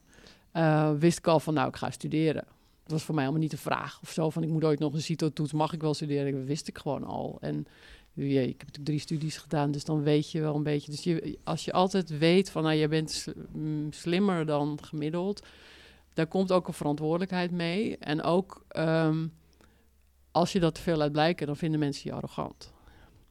Wist 0.99 1.17
ik 1.17 1.27
al 1.27 1.39
van, 1.39 1.53
nou, 1.53 1.67
ik 1.67 1.75
ga 1.75 1.91
studeren. 1.91 2.43
Dat 2.83 2.91
was 2.91 3.03
voor 3.03 3.15
mij 3.15 3.23
helemaal 3.23 3.45
niet 3.45 3.57
de 3.57 3.63
vraag 3.63 3.99
of 4.01 4.11
zo 4.11 4.29
van, 4.29 4.43
ik 4.43 4.49
moet 4.49 4.63
ooit 4.63 4.79
nog 4.79 4.93
een 4.93 5.01
CITO-toets, 5.01 5.53
mag 5.53 5.73
ik 5.73 5.81
wel 5.81 5.93
studeren? 5.93 6.31
Dat 6.31 6.43
wist 6.43 6.67
ik 6.67 6.77
gewoon 6.77 7.03
al. 7.03 7.37
En 7.41 7.65
ja, 8.13 8.41
ik 8.41 8.47
heb 8.47 8.59
natuurlijk 8.59 8.85
drie 8.85 8.99
studies 8.99 9.37
gedaan, 9.37 9.71
dus 9.71 9.83
dan 9.83 10.03
weet 10.03 10.31
je 10.31 10.41
wel 10.41 10.55
een 10.55 10.63
beetje. 10.63 10.91
Dus 10.91 11.03
je, 11.03 11.37
als 11.43 11.65
je 11.65 11.71
altijd 11.71 12.17
weet 12.17 12.49
van, 12.49 12.63
nou, 12.63 12.75
je 12.75 12.87
bent 12.87 13.27
slimmer 13.89 14.45
dan 14.45 14.79
gemiddeld, 14.81 15.47
daar 16.13 16.27
komt 16.27 16.51
ook 16.51 16.67
een 16.67 16.73
verantwoordelijkheid 16.73 17.51
mee. 17.51 17.97
En 17.97 18.21
ook 18.21 18.65
um, 18.77 19.33
als 20.31 20.51
je 20.51 20.59
dat 20.59 20.75
te 20.75 20.81
veel 20.81 20.97
laat 20.97 21.11
blijken, 21.11 21.47
dan 21.47 21.57
vinden 21.57 21.79
mensen 21.79 22.09
je 22.09 22.15
arrogant. 22.15 22.73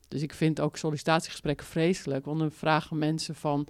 Dus 0.08 0.22
ik 0.22 0.34
vind 0.34 0.60
ook 0.60 0.76
sollicitatiegesprekken 0.76 1.66
vreselijk, 1.66 2.24
want 2.24 2.38
dan 2.38 2.50
vragen 2.50 2.98
mensen 2.98 3.34
van, 3.34 3.66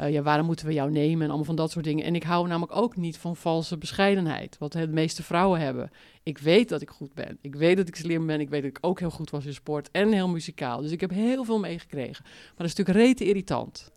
uh, 0.00 0.12
ja, 0.12 0.22
waarom 0.22 0.46
moeten 0.46 0.66
we 0.66 0.72
jou 0.72 0.90
nemen 0.90 1.22
en 1.22 1.26
allemaal 1.26 1.44
van 1.44 1.56
dat 1.56 1.70
soort 1.70 1.84
dingen. 1.84 2.04
En 2.04 2.14
ik 2.14 2.22
hou 2.22 2.48
namelijk 2.48 2.76
ook 2.76 2.96
niet 2.96 3.18
van 3.18 3.36
valse 3.36 3.78
bescheidenheid, 3.78 4.58
wat 4.58 4.72
de 4.72 4.88
meeste 4.88 5.22
vrouwen 5.22 5.60
hebben. 5.60 5.90
Ik 6.22 6.38
weet 6.38 6.68
dat 6.68 6.82
ik 6.82 6.90
goed 6.90 7.14
ben, 7.14 7.38
ik 7.40 7.54
weet 7.54 7.76
dat 7.76 7.88
ik 7.88 7.96
slim 7.96 8.26
ben, 8.26 8.40
ik 8.40 8.48
weet 8.48 8.62
dat 8.62 8.70
ik 8.70 8.78
ook 8.80 9.00
heel 9.00 9.10
goed 9.10 9.30
was 9.30 9.44
in 9.44 9.54
sport 9.54 9.90
en 9.90 10.12
heel 10.12 10.28
muzikaal. 10.28 10.80
Dus 10.80 10.90
ik 10.90 11.00
heb 11.00 11.10
heel 11.10 11.44
veel 11.44 11.58
meegekregen. 11.58 12.24
Maar 12.24 12.54
dat 12.56 12.66
is 12.66 12.74
natuurlijk 12.74 13.06
rete 13.06 13.24
irritant. 13.24 13.92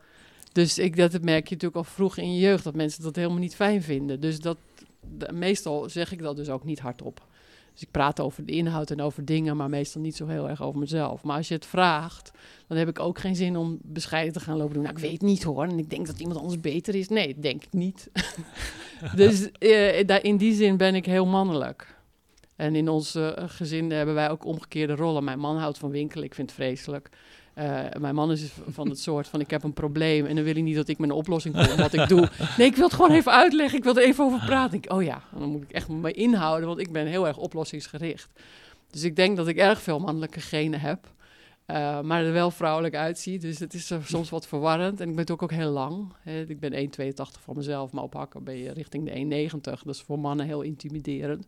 Dus 0.52 0.78
ik, 0.78 0.96
dat 0.96 1.22
merk 1.22 1.48
je 1.48 1.54
natuurlijk 1.54 1.76
al 1.76 1.94
vroeg 1.94 2.18
in 2.18 2.34
je 2.34 2.40
jeugd, 2.40 2.64
dat 2.64 2.76
mensen 2.76 3.04
dat 3.04 3.16
helemaal 3.16 3.38
niet 3.38 3.56
fijn 3.56 3.84
vinden. 3.84 4.20
Dus 4.20 4.40
dat, 4.40 4.58
meestal 5.34 5.90
zeg 5.90 6.12
ik 6.12 6.22
dat 6.22 6.36
dus 6.36 6.50
ook 6.50 6.64
niet 6.64 6.80
hardop. 6.80 7.28
Dus 7.74 7.82
ik 7.82 7.92
praat 7.92 8.20
over 8.20 8.46
de 8.46 8.52
inhoud 8.52 8.92
en 8.92 9.02
over 9.02 9.26
dingen, 9.26 9.58
maar 9.58 9.70
meestal 9.70 10.02
niet 10.02 10.16
zo 10.16 10.28
heel 10.28 10.50
erg 10.50 10.62
over 10.62 10.80
mezelf. 10.80 11.24
Maar 11.24 11.38
als 11.38 11.48
je 11.48 11.54
het 11.54 11.66
vraagt, 11.66 12.32
dan 12.68 12.78
heb 12.78 12.88
ik 12.88 13.00
ook 13.00 13.20
geen 13.20 13.36
zin 13.36 13.58
om 13.58 13.80
bescheiden 13.82 14.34
te 14.34 14.40
gaan 14.40 14.58
lopen 14.58 14.74
doen. 14.74 14.84
Nou, 14.84 14.96
ik 14.96 15.02
weet 15.02 15.22
niet 15.22 15.44
hoor, 15.44 15.64
en 15.64 15.80
ik 15.80 15.90
denk 15.90 16.08
dat 16.08 16.20
iemand 16.20 16.40
anders 16.40 16.60
beter 16.60 16.96
is. 16.96 17.10
Nee, 17.10 17.40
denk 17.40 17.64
ik 17.64 17.74
niet. 17.74 18.10
dus 19.16 19.50
uh, 19.60 20.24
in 20.24 20.38
die 20.38 20.54
zin 20.54 20.78
ben 20.78 20.96
ik 20.96 21.06
heel 21.06 21.26
mannelijk. 21.26 21.98
En 22.56 22.76
in 22.76 22.90
ons 22.90 23.16
uh, 23.16 23.32
gezin 23.36 23.92
hebben 23.92 24.16
wij 24.16 24.30
ook 24.30 24.46
omgekeerde 24.46 24.96
rollen. 24.96 25.24
Mijn 25.24 25.40
man 25.40 25.58
houdt 25.58 25.78
van 25.78 25.92
winkelen, 25.92 26.26
ik 26.26 26.36
vind 26.36 26.50
het 26.50 26.60
vreselijk. 26.60 27.10
Uh, 27.60 27.82
mijn 28.00 28.16
man 28.16 28.32
is 28.32 28.52
van 28.70 28.90
het 28.90 29.00
soort 29.00 29.28
van, 29.28 29.40
ik 29.40 29.50
heb 29.50 29.64
een 29.64 29.74
probleem 29.74 30.26
en 30.26 30.36
dan 30.36 30.44
wil 30.44 30.54
hij 30.54 30.62
niet 30.62 30.76
dat 30.76 30.88
ik 30.88 31.00
een 31.00 31.12
oplossing 31.12 31.56
kom 31.56 31.78
wat 31.78 31.94
ik 31.94 32.08
doe. 32.08 32.30
Nee, 32.58 32.68
ik 32.68 32.76
wil 32.76 32.86
het 32.86 32.94
gewoon 32.94 33.12
even 33.12 33.32
uitleggen, 33.32 33.78
ik 33.78 33.84
wil 33.84 33.96
er 33.96 34.04
even 34.04 34.26
over 34.26 34.46
praten. 34.46 34.78
Ik, 34.78 34.92
oh 34.92 35.04
ja, 35.04 35.22
dan 35.40 35.50
moet 35.50 35.64
ik 35.64 35.72
echt 35.72 35.88
me 35.88 36.12
inhouden, 36.12 36.68
want 36.68 36.80
ik 36.80 36.92
ben 36.92 37.08
heel 37.08 37.28
erg 37.28 37.38
oplossingsgericht. 37.38 38.30
Dus 38.90 39.04
ik 39.04 39.16
denk 39.16 39.38
dat 39.38 39.48
ik 39.48 39.58
erg 39.58 39.82
veel 39.82 40.00
mannelijke 40.00 40.40
genen 40.40 40.80
heb, 40.80 41.12
uh, 41.68 42.02
maar 42.02 42.26
er 42.26 42.34
wel 42.34 42.52
vrouwelijk 42.52 42.96
uitziet. 42.96 43.42
Dus 43.42 43.60
het 43.60 43.74
is 43.74 43.92
uh, 43.92 43.98
soms 44.06 44.30
wat 44.30 44.48
verwarrend. 44.48 45.00
En 45.00 45.10
ik 45.10 45.16
ben 45.16 45.26
natuurlijk 45.26 45.42
ook 45.42 45.60
heel 45.60 45.72
lang. 45.72 46.14
Hè. 46.20 46.42
Ik 46.48 46.60
ben 46.60 46.74
1,82 46.74 47.14
van 47.44 47.56
mezelf, 47.56 47.92
maar 47.92 48.04
op 48.04 48.14
hakken 48.14 48.44
ben 48.44 48.58
je 48.58 48.72
richting 48.72 49.06
de 49.06 49.48
1,90. 49.52 49.60
Dat 49.62 49.96
is 49.96 50.02
voor 50.02 50.20
mannen 50.20 50.46
heel 50.46 50.62
intimiderend. 50.62 51.48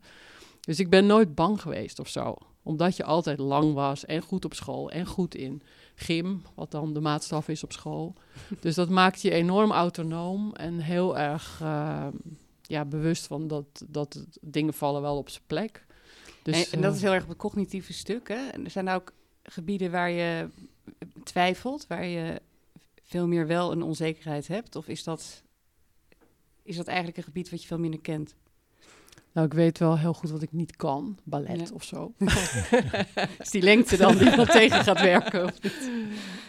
Dus 0.60 0.80
ik 0.80 0.90
ben 0.90 1.06
nooit 1.06 1.36
bang 1.36 1.62
geweest 1.62 2.00
of 2.00 2.08
zo. 2.08 2.36
Omdat 2.64 2.96
je 2.96 3.04
altijd 3.04 3.40
lang 3.40 3.74
was 3.74 4.06
en 4.06 4.22
goed 4.22 4.46
op 4.46 4.54
school 4.54 4.92
en 4.92 5.06
goed 5.06 5.36
in 5.36 5.62
gym, 5.96 6.42
wat 6.56 6.72
dan 6.72 6.94
de 6.94 7.00
maatstaf 7.00 7.48
is 7.48 7.64
op 7.64 7.72
school. 7.72 8.14
dus 8.60 8.76
dat 8.76 8.90
maakt 8.90 9.22
je 9.22 9.32
enorm 9.32 9.72
autonoom 9.72 10.54
en 10.54 10.80
heel 10.80 11.18
erg 11.18 11.60
uh, 11.64 12.08
ja, 12.62 12.86
bewust 12.86 13.28
van 13.28 13.48
dat, 13.48 13.86
dat 13.88 14.26
dingen 14.42 14.74
vallen 14.74 15.02
wel 15.02 15.18
op 15.18 15.30
zijn 15.30 15.44
plek. 15.48 15.86
Dus, 16.44 16.66
en, 16.66 16.72
en, 16.72 16.82
dat 16.82 16.96
is 16.96 17.02
heel 17.02 17.14
erg 17.14 17.24
op 17.24 17.30
het 17.30 17.38
cognitieve 17.38 17.94
stuk. 17.94 18.28
Hè? 18.28 18.48
En 18.48 18.64
er 18.64 18.72
zijn 18.72 18.90
ook 18.90 19.14
gebieden 19.44 19.92
waar 19.92 20.10
je 20.10 20.50
twijfelt, 21.24 21.88
waar 21.88 22.06
je 22.06 22.42
veel 23.04 23.28
meer 23.28 23.48
wel 23.48 23.72
een 23.72 23.84
onzekerheid 23.84 24.48
hebt? 24.48 24.76
Of 24.76 24.88
is 24.88 25.04
dat, 25.04 25.44
is 26.64 26.76
dat 26.76 26.88
eigenlijk 26.88 27.18
een 27.18 27.24
gebied 27.24 27.50
wat 27.50 27.62
je 27.62 27.68
veel 27.68 27.80
minder 27.80 28.02
kent? 28.02 28.36
Nou, 29.34 29.48
ik 29.48 29.54
weet 29.54 29.78
wel 29.78 29.98
heel 29.98 30.14
goed 30.14 30.30
wat 30.30 30.42
ik 30.42 30.52
niet 30.52 30.76
kan. 30.76 31.18
Ballet 31.24 31.72
of 31.72 31.84
zo. 31.84 32.14
is 33.40 33.50
die 33.50 33.62
lengte 33.62 33.98
dan 33.98 34.18
die 34.18 34.36
dan 34.36 34.46
tegen 34.46 34.84
gaat 34.84 35.02
werken? 35.02 35.44
Of 35.44 35.62
niet? 35.62 35.92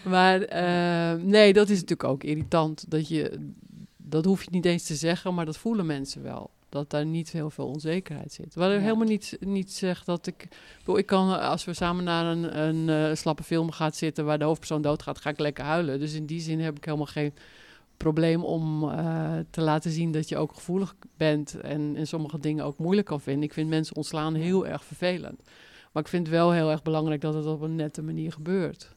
Maar 0.03 0.41
uh, 0.41 1.23
nee, 1.23 1.53
dat 1.53 1.69
is 1.69 1.81
natuurlijk 1.81 2.09
ook 2.09 2.25
irritant. 2.25 2.85
Dat, 2.91 3.09
je, 3.09 3.51
dat 3.97 4.25
hoef 4.25 4.43
je 4.43 4.51
niet 4.51 4.65
eens 4.65 4.87
te 4.87 4.95
zeggen, 4.95 5.35
maar 5.35 5.45
dat 5.45 5.57
voelen 5.57 5.87
mensen 5.87 6.23
wel. 6.23 6.51
Dat 6.69 6.91
daar 6.91 7.07
niet 7.07 7.33
heel 7.33 7.51
veel 7.51 7.67
onzekerheid 7.67 8.33
zit. 8.33 8.55
Waar 8.55 8.73
ja. 8.73 8.79
helemaal 8.79 9.07
niet, 9.07 9.37
niet 9.41 9.73
zegt 9.73 10.07
dat 10.07 10.27
ik... 10.27 10.49
Ik 10.95 11.07
kan, 11.07 11.41
als 11.41 11.65
we 11.65 11.75
samen 11.75 12.05
naar 12.05 12.27
een, 12.27 12.59
een 12.59 13.09
uh, 13.09 13.15
slappe 13.15 13.43
film 13.43 13.71
gaan 13.71 13.93
zitten... 13.93 14.25
waar 14.25 14.39
de 14.39 14.45
hoofdpersoon 14.45 14.83
doodgaat, 14.83 15.21
ga 15.21 15.31
ik 15.31 15.39
lekker 15.39 15.65
huilen. 15.65 15.99
Dus 15.99 16.13
in 16.13 16.27
die 16.27 16.41
zin 16.41 16.61
heb 16.61 16.77
ik 16.77 16.85
helemaal 16.85 17.07
geen 17.07 17.33
probleem 18.03 18.45
om 18.45 18.85
uh, 18.85 19.39
te 19.51 19.61
laten 19.61 19.91
zien 19.91 20.13
dat 20.13 20.29
je 20.29 20.37
ook 20.37 20.55
gevoelig 20.55 20.95
bent 21.17 21.61
en, 21.61 21.97
en 21.97 22.07
sommige 22.07 22.39
dingen 22.39 22.65
ook 22.65 22.79
moeilijk 22.79 23.07
kan 23.07 23.21
vinden. 23.21 23.43
Ik 23.43 23.53
vind 23.53 23.69
mensen 23.69 23.97
ontslaan 23.97 24.35
heel 24.35 24.67
erg 24.67 24.85
vervelend. 24.85 25.43
Maar 25.93 26.03
ik 26.03 26.09
vind 26.09 26.27
het 26.27 26.37
wel 26.37 26.53
heel 26.53 26.71
erg 26.71 26.83
belangrijk 26.83 27.21
dat 27.21 27.35
het 27.35 27.47
op 27.47 27.61
een 27.61 27.75
nette 27.75 28.03
manier 28.03 28.33
gebeurt. 28.33 28.95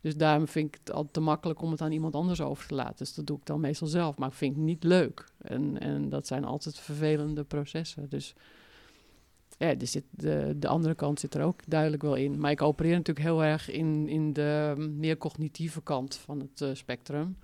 Dus 0.00 0.16
daarom 0.16 0.48
vind 0.48 0.68
ik 0.68 0.80
het 0.84 0.92
altijd 0.92 1.12
te 1.12 1.20
makkelijk 1.20 1.62
om 1.62 1.70
het 1.70 1.80
aan 1.80 1.92
iemand 1.92 2.14
anders 2.14 2.40
over 2.40 2.66
te 2.66 2.74
laten. 2.74 2.96
Dus 2.98 3.14
dat 3.14 3.26
doe 3.26 3.36
ik 3.36 3.46
dan 3.46 3.60
meestal 3.60 3.86
zelf. 3.86 4.16
Maar 4.16 4.28
ik 4.28 4.34
vind 4.34 4.54
het 4.54 4.64
niet 4.64 4.84
leuk. 4.84 5.24
En, 5.38 5.78
en 5.80 6.08
dat 6.08 6.26
zijn 6.26 6.44
altijd 6.44 6.78
vervelende 6.78 7.44
processen. 7.44 8.08
Dus 8.08 8.34
ja, 9.58 9.74
zit 9.78 10.04
de, 10.10 10.54
de 10.56 10.68
andere 10.68 10.94
kant 10.94 11.20
zit 11.20 11.34
er 11.34 11.42
ook 11.42 11.60
duidelijk 11.66 12.02
wel 12.02 12.14
in. 12.14 12.40
Maar 12.40 12.50
ik 12.50 12.62
opereer 12.62 12.96
natuurlijk 12.96 13.26
heel 13.26 13.44
erg 13.44 13.70
in, 13.70 14.08
in 14.08 14.32
de 14.32 14.74
meer 14.96 15.16
cognitieve 15.16 15.82
kant 15.82 16.16
van 16.16 16.40
het 16.40 16.60
uh, 16.60 16.68
spectrum. 16.72 17.36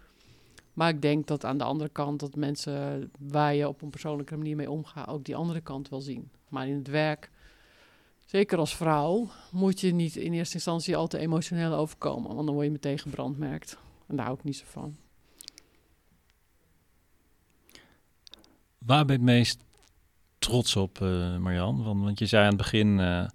Maar 0.74 0.88
ik 0.88 1.02
denk 1.02 1.26
dat 1.26 1.44
aan 1.44 1.58
de 1.58 1.64
andere 1.64 1.90
kant 1.90 2.20
dat 2.20 2.36
mensen 2.36 3.10
waar 3.18 3.54
je 3.54 3.68
op 3.68 3.82
een 3.82 3.90
persoonlijke 3.90 4.36
manier 4.36 4.56
mee 4.56 4.70
omgaat, 4.70 5.08
ook 5.08 5.24
die 5.24 5.36
andere 5.36 5.60
kant 5.60 5.88
wel 5.88 6.00
zien. 6.00 6.30
Maar 6.48 6.68
in 6.68 6.76
het 6.76 6.88
werk, 6.88 7.30
zeker 8.24 8.58
als 8.58 8.76
vrouw, 8.76 9.28
moet 9.50 9.80
je 9.80 9.94
niet 9.94 10.16
in 10.16 10.32
eerste 10.32 10.54
instantie 10.54 10.96
al 10.96 11.06
te 11.06 11.18
emotioneel 11.18 11.74
overkomen. 11.74 12.34
Want 12.34 12.46
dan 12.46 12.54
word 12.54 12.66
je 12.66 12.72
meteen 12.72 12.98
gebrandmerkt. 12.98 13.78
En 14.06 14.16
daar 14.16 14.24
hou 14.24 14.38
ik 14.38 14.44
niet 14.44 14.56
zo 14.56 14.64
van. 14.68 14.96
Waar 18.78 19.04
ben 19.04 19.16
je 19.16 19.22
het 19.22 19.30
meest 19.30 19.64
trots 20.38 20.76
op, 20.76 20.98
uh, 21.00 21.36
Marjan? 21.36 21.84
Want, 21.84 22.02
want, 22.02 22.18
je 22.18 22.26
zei 22.26 22.42
aan 22.42 22.48
het 22.48 22.56
begin. 22.56 22.98
Uh, 22.98 23.26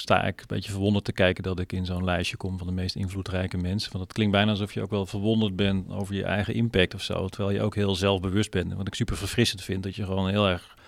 sta 0.00 0.24
ik 0.24 0.40
een 0.40 0.46
beetje 0.46 0.70
verwonderd 0.70 1.04
te 1.04 1.12
kijken 1.12 1.42
dat 1.42 1.58
ik 1.58 1.72
in 1.72 1.86
zo'n 1.86 2.04
lijstje 2.04 2.36
kom 2.36 2.58
van 2.58 2.66
de 2.66 2.72
meest 2.72 2.94
invloedrijke 2.94 3.56
mensen. 3.56 3.92
Want 3.92 4.04
het 4.04 4.12
klinkt 4.12 4.32
bijna 4.32 4.50
alsof 4.50 4.74
je 4.74 4.82
ook 4.82 4.90
wel 4.90 5.06
verwonderd 5.06 5.56
bent 5.56 5.90
over 5.90 6.14
je 6.14 6.24
eigen 6.24 6.54
impact 6.54 6.94
of 6.94 7.02
zo. 7.02 7.28
Terwijl 7.28 7.56
je 7.56 7.62
ook 7.62 7.74
heel 7.74 7.94
zelfbewust 7.94 8.50
bent. 8.50 8.74
Wat 8.74 8.86
ik 8.86 8.94
super 8.94 9.16
verfrissend 9.16 9.62
vind, 9.62 9.82
dat 9.82 9.94
je 9.94 10.04
gewoon 10.04 10.28
heel 10.28 10.48
erg 10.48 10.78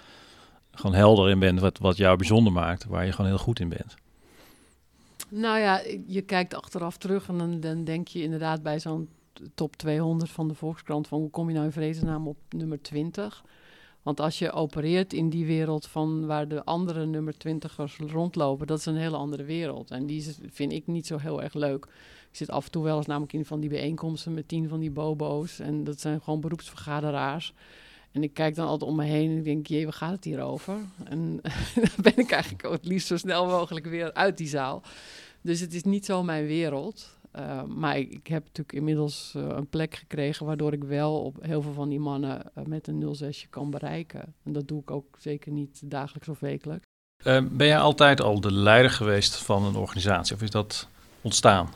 gewoon 0.71 0.97
helder 0.97 1.31
in 1.31 1.39
bent 1.39 1.61
wat, 1.61 1.79
wat 1.79 1.97
jou 1.97 2.17
bijzonder 2.17 2.53
maakt. 2.53 2.85
Waar 2.85 3.05
je 3.05 3.13
gewoon 3.13 3.31
heel 3.31 3.39
goed 3.39 3.61
in 3.61 3.69
bent. 3.69 3.95
Nou 5.29 5.59
ja, 5.59 5.83
je 6.07 6.23
kijkt 6.23 6.55
achteraf 6.55 6.97
terug 6.97 7.29
en 7.29 7.39
dan, 7.39 7.61
dan 7.61 7.85
denk 7.85 8.09
je 8.09 8.23
inderdaad 8.23 8.63
bij 8.63 8.81
zo'n 8.81 9.09
top 9.55 9.77
200 9.77 10.31
van 10.31 10.49
de 10.49 10.55
Volkskrant 10.55 11.09
van 11.09 11.21
hoe 11.21 11.31
kom 11.31 11.49
je 11.49 11.55
nou 11.55 11.67
in 11.67 11.73
vredesnaam 11.73 12.29
op 12.29 12.37
nummer 12.49 12.83
20? 12.83 13.45
Want 14.03 14.21
als 14.21 14.39
je 14.39 14.53
opereert 14.53 15.13
in 15.13 15.31
die 15.31 15.47
wereld 15.47 15.87
van 15.87 16.27
waar 16.27 16.49
de 16.49 16.65
andere 16.65 17.07
nummer 17.07 17.39
twintigers 17.39 17.97
rondlopen, 17.97 18.67
dat 18.67 18.79
is 18.79 18.87
een 18.87 18.97
hele 18.97 19.17
andere 19.17 19.45
wereld. 19.45 19.91
En 19.91 20.07
die 20.07 20.35
vind 20.51 20.73
ik 20.73 20.87
niet 20.87 21.07
zo 21.07 21.19
heel 21.19 21.43
erg 21.43 21.55
leuk. 21.55 21.85
Ik 22.31 22.39
zit 22.39 22.51
af 22.51 22.65
en 22.65 22.71
toe 22.71 22.85
wel 22.85 22.97
eens 22.97 23.07
namelijk 23.07 23.33
in 23.33 23.45
van 23.45 23.61
die 23.61 23.69
bijeenkomsten 23.69 24.35
met 24.35 24.49
tien 24.49 24.69
van 24.69 24.81
die 24.81 24.91
bobo's. 24.91 25.59
En 25.59 25.85
dat 25.85 26.01
zijn 26.01 26.21
gewoon 26.21 26.41
beroepsvergaderaars. 26.41 27.55
En 28.13 28.23
ik 28.23 28.35
kijk 28.35 28.55
dan 28.55 28.67
altijd 28.67 28.91
om 28.91 28.97
me 28.97 29.05
heen 29.05 29.31
en 29.31 29.37
ik 29.37 29.45
denk, 29.45 29.67
jee, 29.67 29.85
waar 29.85 29.93
gaat 29.93 30.13
het 30.13 30.25
hier 30.25 30.41
over? 30.41 30.77
En 31.05 31.41
dan 31.75 32.03
ben 32.03 32.17
ik 32.17 32.31
eigenlijk 32.31 32.63
het 32.63 32.85
liefst 32.85 33.07
zo 33.07 33.17
snel 33.17 33.47
mogelijk 33.47 33.87
weer 33.87 34.13
uit 34.13 34.37
die 34.37 34.49
zaal. 34.49 34.83
Dus 35.41 35.61
het 35.61 35.75
is 35.75 35.83
niet 35.83 36.05
zo 36.05 36.23
mijn 36.23 36.47
wereld. 36.47 37.19
Uh, 37.39 37.63
maar 37.63 37.99
ik, 37.99 38.13
ik, 38.13 38.27
heb 38.27 38.43
natuurlijk 38.43 38.73
inmiddels 38.73 39.33
uh, 39.37 39.43
een 39.49 39.69
plek 39.69 39.95
gekregen 39.95 40.47
waardoor 40.47 40.73
ik 40.73 40.85
wel 40.85 41.23
op 41.25 41.37
heel 41.41 41.63
veel 41.63 41.73
van 41.73 41.89
die 41.89 42.01
mannen 42.01 42.51
uh, 42.59 42.65
met 42.65 42.89
een 42.89 43.15
06 43.15 43.47
kan 43.51 43.71
bereiken. 43.71 44.35
En 44.45 44.53
dat 44.53 44.69
doe 44.69 44.81
ik 44.81 44.91
ook 44.91 45.17
zeker 45.19 45.53
niet 45.53 45.91
dagelijks 45.91 46.29
of 46.29 46.41
wekelijks. 46.41 46.87
ben 47.51 47.67
jij 47.67 47.79
altijd 47.79 48.21
al 48.21 48.41
de 48.41 48.53
leider 48.53 48.91
geweest 48.91 49.37
van 49.37 49.65
een 49.65 49.77
organisatie 49.77 50.35
of 50.35 50.43
is 50.43 50.51
dat 50.51 50.89
ontstaan? 51.21 51.69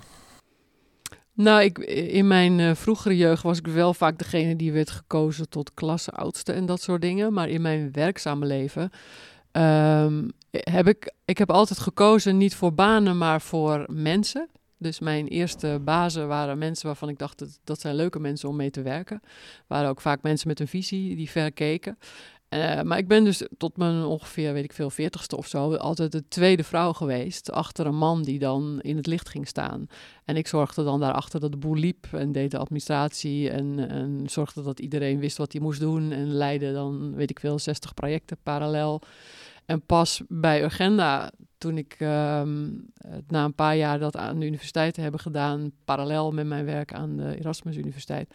Nou, 1.33 1.63
ik, 1.63 1.79
in 1.79 2.27
mijn 2.27 2.77
vroegere 2.77 3.17
jeugd 3.17 3.43
was 3.43 3.59
ik 3.59 3.67
wel 3.67 3.95
vaak 3.95 4.19
degene 4.19 4.57
die 4.57 4.73
werd 4.73 4.91
gekozen 4.91 5.49
tot 5.49 5.75
klasseoudste 5.75 6.53
en 6.53 6.67
dat 6.67 6.81
soort 6.81 7.01
dingen. 7.01 7.33
Maar 7.33 7.49
in 7.49 7.63
mijn 7.63 7.93
werkzame 7.93 8.47
leven 8.47 8.91
um, 9.53 10.33
heb 10.51 10.87
ik, 10.87 11.13
ik 11.25 11.39
heb 11.39 11.51
altijd 11.51 11.79
gekozen 11.79 12.37
niet 12.37 12.55
voor 12.55 12.75
banen, 12.75 13.19
maar 13.19 13.41
voor 13.41 13.85
mensen. 13.89 14.49
Dus 14.79 14.99
mijn 14.99 15.29
eerste 15.29 15.81
bazen 15.85 16.29
waren 16.29 16.59
mensen 16.59 16.87
waarvan 16.87 17.09
ik 17.09 17.19
dacht, 17.19 17.39
dat, 17.39 17.59
dat 17.65 17.81
zijn 17.81 17.95
leuke 17.95 18.19
mensen 18.19 18.49
om 18.49 18.57
mee 18.57 18.71
te 18.71 18.83
werken. 18.83 19.21
Waren 19.67 19.89
ook 19.89 20.01
vaak 20.01 20.23
mensen 20.23 20.49
met 20.49 20.61
een 20.61 20.69
visie 20.69 21.17
die 21.17 21.31
ver 21.31 21.53
keken. 21.53 21.99
Uh, 22.51 22.83
maar 22.83 22.99
ik 22.99 23.09
ben 23.09 23.25
dus 23.25 23.47
tot 23.59 23.77
mijn 23.77 24.05
ongeveer, 24.05 24.53
weet 24.53 24.65
ik 24.65 24.73
veel, 24.73 24.91
veertigste 24.91 25.37
of 25.37 25.47
zo, 25.47 25.75
altijd 25.75 26.13
de 26.13 26.29
tweede 26.29 26.65
vrouw 26.65 26.93
geweest. 26.93 27.51
Achter 27.51 27.87
een 27.87 27.97
man 27.97 28.23
die 28.23 28.39
dan 28.39 28.81
in 28.81 28.97
het 28.97 29.07
licht 29.07 29.29
ging 29.29 29.49
staan. 29.49 29.87
En 30.25 30.37
ik 30.37 30.47
zorgde 30.47 30.85
dan 30.85 31.01
daarachter 31.01 31.41
dat 31.41 31.51
de 31.51 31.57
boel 31.57 31.75
liep 31.75 32.07
en 32.13 32.33
deed 32.33 32.51
de 32.51 32.59
administratie. 32.59 33.51
En, 33.51 33.89
en 33.89 34.23
zorgde 34.27 34.63
dat 34.63 34.81
iedereen 34.81 35.19
wist 35.19 35.37
wat 35.37 35.53
hij 35.53 35.61
moest 35.61 35.81
doen. 35.81 36.13
En 36.13 36.33
leidde 36.33 36.73
dan, 36.73 37.15
weet 37.15 37.31
ik 37.31 37.41
veel, 37.41 37.59
60 37.59 37.95
projecten 37.95 38.37
parallel. 38.43 39.03
En 39.67 39.83
pas 39.83 40.23
bij 40.29 40.65
Agenda, 40.65 41.31
toen 41.59 41.79
ik 41.79 41.97
ehm, 41.99 42.69
na 43.29 43.45
een 43.45 43.55
paar 43.55 43.77
jaar 43.77 43.99
dat 43.99 44.17
aan 44.17 44.39
de 44.39 44.47
universiteit 44.47 44.95
te 44.95 45.01
hebben 45.01 45.21
gedaan, 45.21 45.73
parallel 45.85 46.33
met 46.33 46.47
mijn 46.47 46.65
werk 46.65 46.93
aan 46.93 47.17
de 47.17 47.39
Erasmus 47.39 47.77
Universiteit, 47.77 48.35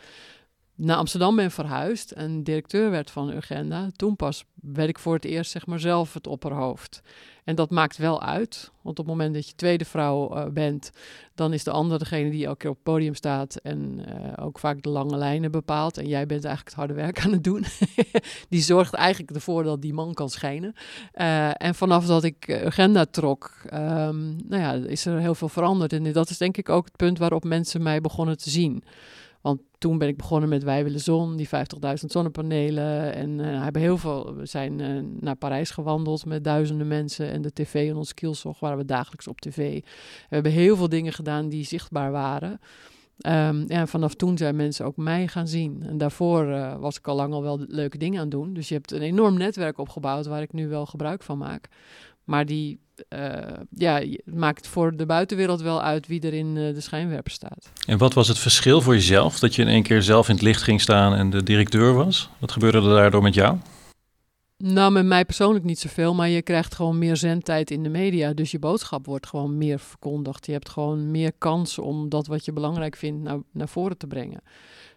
naar 0.75 0.97
Amsterdam 0.97 1.35
ben 1.35 1.51
verhuisd 1.51 2.11
en 2.11 2.43
directeur 2.43 2.89
werd 2.91 3.11
van 3.11 3.31
Urgenda, 3.31 3.89
toen 3.95 4.15
pas 4.15 4.45
werd 4.61 4.89
ik 4.89 4.99
voor 4.99 5.13
het 5.13 5.25
eerst 5.25 5.51
zeg 5.51 5.65
maar 5.65 5.79
zelf 5.79 6.13
het 6.13 6.27
opperhoofd. 6.27 7.01
En 7.43 7.55
dat 7.55 7.69
maakt 7.69 7.97
wel 7.97 8.21
uit, 8.21 8.71
want 8.81 8.99
op 8.99 9.05
het 9.05 9.15
moment 9.15 9.33
dat 9.33 9.47
je 9.47 9.55
tweede 9.55 9.85
vrouw 9.85 10.37
uh, 10.37 10.45
bent, 10.45 10.91
dan 11.35 11.53
is 11.53 11.63
de 11.63 11.71
ander 11.71 11.99
degene 11.99 12.29
die 12.29 12.45
elke 12.45 12.57
keer 12.57 12.69
op 12.69 12.75
het 12.75 12.83
podium 12.83 13.15
staat 13.15 13.55
en 13.55 14.05
uh, 14.07 14.45
ook 14.45 14.59
vaak 14.59 14.81
de 14.81 14.89
lange 14.89 15.17
lijnen 15.17 15.51
bepaalt. 15.51 15.97
En 15.97 16.07
jij 16.07 16.25
bent 16.25 16.45
eigenlijk 16.45 16.75
het 16.75 16.85
harde 16.85 17.01
werk 17.01 17.23
aan 17.25 17.31
het 17.31 17.43
doen. 17.43 17.65
die 18.49 18.61
zorgt 18.61 18.93
eigenlijk 18.93 19.31
ervoor 19.31 19.63
dat 19.63 19.81
die 19.81 19.93
man 19.93 20.13
kan 20.13 20.29
schijnen. 20.29 20.73
Uh, 21.15 21.61
en 21.61 21.75
vanaf 21.75 22.05
dat 22.05 22.23
ik 22.23 22.63
agenda 22.65 23.05
trok, 23.05 23.51
um, 23.73 24.35
nou 24.47 24.61
ja, 24.61 24.73
is 24.73 25.05
er 25.05 25.19
heel 25.19 25.35
veel 25.35 25.49
veranderd. 25.49 25.93
En 25.93 26.11
dat 26.11 26.29
is 26.29 26.37
denk 26.37 26.57
ik 26.57 26.69
ook 26.69 26.85
het 26.85 26.95
punt 26.95 27.17
waarop 27.17 27.43
mensen 27.43 27.83
mij 27.83 28.01
begonnen 28.01 28.37
te 28.37 28.49
zien. 28.49 28.83
Want 29.41 29.61
toen 29.77 29.97
ben 29.97 30.07
ik 30.07 30.17
begonnen 30.17 30.49
met 30.49 30.63
Wij 30.63 30.83
willen 30.83 30.99
zon, 30.99 31.35
die 31.35 31.47
50.000 31.47 31.51
zonnepanelen. 31.93 33.13
En 33.13 33.39
uh, 33.39 33.63
hebben 33.63 33.81
heel 33.81 33.97
veel, 33.97 34.35
we 34.35 34.45
zijn 34.45 34.79
uh, 34.79 35.01
naar 35.19 35.35
Parijs 35.35 35.69
gewandeld 35.69 36.25
met 36.25 36.43
duizenden 36.43 36.87
mensen. 36.87 37.31
En 37.31 37.41
de 37.41 37.53
tv 37.53 37.89
en 37.89 37.95
ons 37.95 38.13
kielzog 38.13 38.59
waren 38.59 38.77
we 38.77 38.85
dagelijks 38.85 39.27
op 39.27 39.41
tv. 39.41 39.81
We 40.29 40.35
hebben 40.35 40.51
heel 40.51 40.75
veel 40.75 40.89
dingen 40.89 41.13
gedaan 41.13 41.49
die 41.49 41.65
zichtbaar 41.65 42.11
waren. 42.11 42.59
Um, 43.27 43.65
en 43.67 43.87
vanaf 43.87 44.13
toen 44.13 44.37
zijn 44.37 44.55
mensen 44.55 44.85
ook 44.85 44.97
mij 44.97 45.27
gaan 45.27 45.47
zien. 45.47 45.83
En 45.83 45.97
daarvoor 45.97 46.45
uh, 46.45 46.75
was 46.79 46.97
ik 46.97 47.07
al 47.07 47.15
lang 47.15 47.33
al 47.33 47.41
wel 47.41 47.59
leuke 47.67 47.97
dingen 47.97 48.17
aan 48.17 48.25
het 48.25 48.31
doen. 48.31 48.53
Dus 48.53 48.67
je 48.67 48.73
hebt 48.73 48.91
een 48.91 49.01
enorm 49.01 49.37
netwerk 49.37 49.77
opgebouwd 49.77 50.25
waar 50.25 50.41
ik 50.41 50.53
nu 50.53 50.67
wel 50.67 50.85
gebruik 50.85 51.23
van 51.23 51.37
maak. 51.37 51.67
Maar 52.23 52.45
die 52.45 52.79
ja, 53.69 54.03
maakt 54.25 54.67
voor 54.67 54.95
de 54.95 55.05
buitenwereld 55.05 55.61
wel 55.61 55.81
uit 55.81 56.07
wie 56.07 56.21
er 56.21 56.33
in 56.33 56.55
uh, 56.55 56.73
de 56.73 56.81
schijnwerper 56.81 57.31
staat. 57.31 57.71
En 57.85 57.97
wat 57.97 58.13
was 58.13 58.27
het 58.27 58.39
verschil 58.39 58.81
voor 58.81 58.93
jezelf 58.93 59.39
dat 59.39 59.55
je 59.55 59.61
in 59.61 59.67
één 59.67 59.83
keer 59.83 60.01
zelf 60.01 60.27
in 60.27 60.33
het 60.33 60.43
licht 60.43 60.61
ging 60.61 60.81
staan 60.81 61.13
en 61.13 61.29
de 61.29 61.43
directeur 61.43 61.93
was? 61.93 62.29
Wat 62.39 62.51
gebeurde 62.51 62.77
er 62.77 62.95
daardoor 62.95 63.21
met 63.21 63.33
jou? 63.33 63.57
Nou, 64.57 64.91
met 64.91 65.05
mij 65.05 65.25
persoonlijk 65.25 65.65
niet 65.65 65.79
zoveel, 65.79 66.13
maar 66.13 66.29
je 66.29 66.41
krijgt 66.41 66.75
gewoon 66.75 66.97
meer 66.97 67.17
zendtijd 67.17 67.71
in 67.71 67.83
de 67.83 67.89
media. 67.89 68.33
Dus 68.33 68.51
je 68.51 68.59
boodschap 68.59 69.05
wordt 69.05 69.27
gewoon 69.27 69.57
meer 69.57 69.79
verkondigd. 69.79 70.45
Je 70.45 70.51
hebt 70.51 70.69
gewoon 70.69 71.11
meer 71.11 71.31
kans 71.37 71.79
om 71.79 72.09
dat 72.09 72.27
wat 72.27 72.45
je 72.45 72.53
belangrijk 72.53 72.95
vindt 72.95 73.23
naar, 73.23 73.37
naar 73.51 73.67
voren 73.67 73.97
te 73.97 74.07
brengen. 74.07 74.41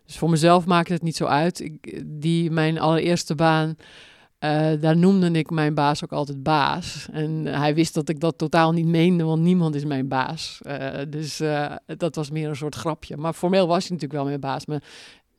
Dus 0.07 0.17
voor 0.17 0.31
mezelf 0.31 0.67
maakt 0.67 0.89
het 0.89 1.03
niet 1.03 1.17
zo 1.17 1.25
uit. 1.25 1.61
Ik, 1.61 2.03
die, 2.07 2.51
mijn 2.51 2.79
allereerste 2.79 3.35
baan 3.35 3.77
uh, 4.45 4.81
daar 4.81 4.97
noemde 4.97 5.31
ik 5.31 5.51
mijn 5.51 5.75
baas 5.75 6.05
ook 6.05 6.13
altijd 6.13 6.43
baas. 6.43 7.09
En 7.13 7.47
hij 7.47 7.75
wist 7.75 7.95
dat 7.95 8.09
ik 8.09 8.21
dat 8.21 8.39
totaal 8.39 8.73
niet 8.73 8.87
meende, 8.87 9.25
want 9.25 9.43
niemand 9.43 9.75
is 9.75 9.85
mijn 9.85 10.09
baas. 10.09 10.59
Uh, 10.63 10.89
dus 11.09 11.41
uh, 11.41 11.73
dat 11.87 12.15
was 12.15 12.31
meer 12.31 12.49
een 12.49 12.57
soort 12.57 12.75
grapje. 12.75 13.17
Maar 13.17 13.33
formeel 13.33 13.67
was 13.67 13.89
hij 13.89 13.97
natuurlijk 13.97 14.13
wel 14.13 14.25
mijn 14.25 14.41
baas. 14.41 14.67
Maar 14.67 14.83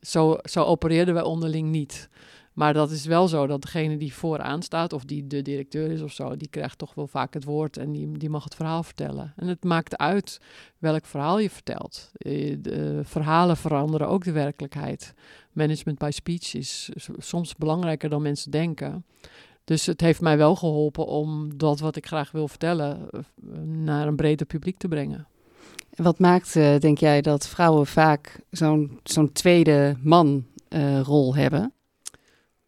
zo, 0.02 0.38
zo 0.44 0.64
opereerden 0.64 1.14
wij 1.14 1.24
onderling 1.24 1.70
niet. 1.70 2.10
Maar 2.56 2.74
dat 2.74 2.92
is 2.92 3.06
wel 3.06 3.28
zo 3.28 3.48
dat 3.48 3.62
degene 3.62 3.98
die 3.98 4.14
vooraan 4.14 4.62
staat, 4.62 4.94
of 4.94 5.06
die 5.06 5.28
de 5.28 5.42
directeur 5.42 5.92
is 5.92 6.02
of 6.02 6.12
zo, 6.12 6.36
die 6.36 6.48
krijgt 6.48 6.78
toch 6.78 6.94
wel 6.94 7.08
vaak 7.08 7.34
het 7.34 7.44
woord 7.44 7.78
en 7.78 7.92
die, 7.92 8.18
die 8.18 8.30
mag 8.30 8.44
het 8.44 8.56
verhaal 8.56 8.84
vertellen. 8.84 9.34
En 9.36 9.48
het 9.48 9.64
maakt 9.64 9.98
uit 9.98 10.42
welk 10.78 11.06
verhaal 11.06 11.40
je 11.40 11.50
vertelt. 11.50 12.12
Eh, 12.18 12.56
de 12.60 13.02
verhalen 13.04 13.58
veranderen 13.58 14.08
ook 14.08 14.24
de 14.24 14.32
werkelijkheid. 14.32 15.14
Management 15.52 15.98
by 15.98 16.10
speech 16.14 16.54
is 16.54 16.90
soms 17.18 17.56
belangrijker 17.56 18.10
dan 18.10 18.22
mensen 18.22 18.52
denken. 18.52 19.06
Dus 19.64 19.86
het 19.86 20.02
heeft 20.02 20.22
mij 20.22 20.38
wel 20.38 20.56
geholpen 20.56 21.06
om 21.06 21.58
dat 21.58 21.80
wat 21.80 21.96
ik 21.96 22.08
graag 22.08 22.32
wil 22.32 22.48
vertellen 22.48 23.10
eh, 23.10 23.20
naar 23.66 24.08
een 24.08 24.16
breder 24.16 24.46
publiek 24.46 24.78
te 24.78 24.88
brengen. 24.88 25.28
Wat 25.96 26.20
maakt, 26.20 26.54
denk 26.54 26.98
jij, 26.98 27.22
dat 27.22 27.48
vrouwen 27.48 27.88
vaak 27.88 28.40
zo'n 28.50 29.00
zo'n 29.04 29.32
tweede 29.32 29.98
man 30.04 30.46
rol 31.04 31.36
hebben? 31.36 31.75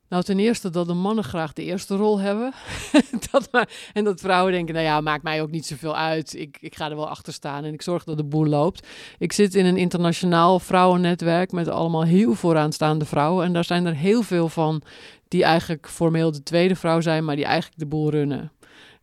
Nou, 0.10 0.24
ten 0.24 0.40
eerste 0.40 0.70
dat 0.70 0.88
de 0.88 0.94
mannen 0.94 1.24
graag 1.24 1.54
de 1.54 1.64
eerste 1.64 1.96
rol 1.96 2.20
hebben. 2.20 2.54
dat 3.32 3.48
maar, 3.52 3.70
en 3.94 4.04
dat 4.04 4.20
vrouwen 4.20 4.54
denken, 4.54 4.74
nou 4.74 4.86
ja, 4.86 5.02
maakt 5.02 5.24
mij 5.24 5.42
ook 5.42 5.52
niet 5.52 5.66
zoveel 5.66 5.96
uit. 5.96 6.34
Ik, 6.34 6.58
ik 6.60 6.76
ga 6.76 6.90
er 6.90 6.96
wel 6.96 7.10
achter 7.10 7.34
staan 7.34 7.64
en 7.64 7.74
ik 7.74 7.82
zorg 7.82 8.04
dat 8.04 8.18
de 8.18 8.24
boel 8.24 8.46
loopt. 8.46 8.88
Ik 9.18 9.34
zit 9.34 9.56
in 9.56 9.66
een 9.66 9.78
internationaal 9.78 10.60
vrouwennetwerk 10.60 11.52
met 11.52 11.68
allemaal 11.68 12.04
heel 12.04 12.34
vooraanstaande 12.34 13.06
vrouwen. 13.06 13.46
En 13.46 13.54
daar 13.54 13.64
zijn 13.64 13.86
er 13.86 13.96
heel 13.96 14.22
veel 14.22 14.50
van 14.50 14.82
die 15.28 15.44
eigenlijk 15.44 15.90
formeel 15.90 16.32
de 16.32 16.44
tweede 16.44 16.76
vrouw 16.76 17.02
zijn, 17.02 17.26
maar 17.26 17.36
die 17.36 17.46
eigenlijk 17.46 17.80
de 17.80 17.86
boel 17.86 18.10
runnen 18.10 18.52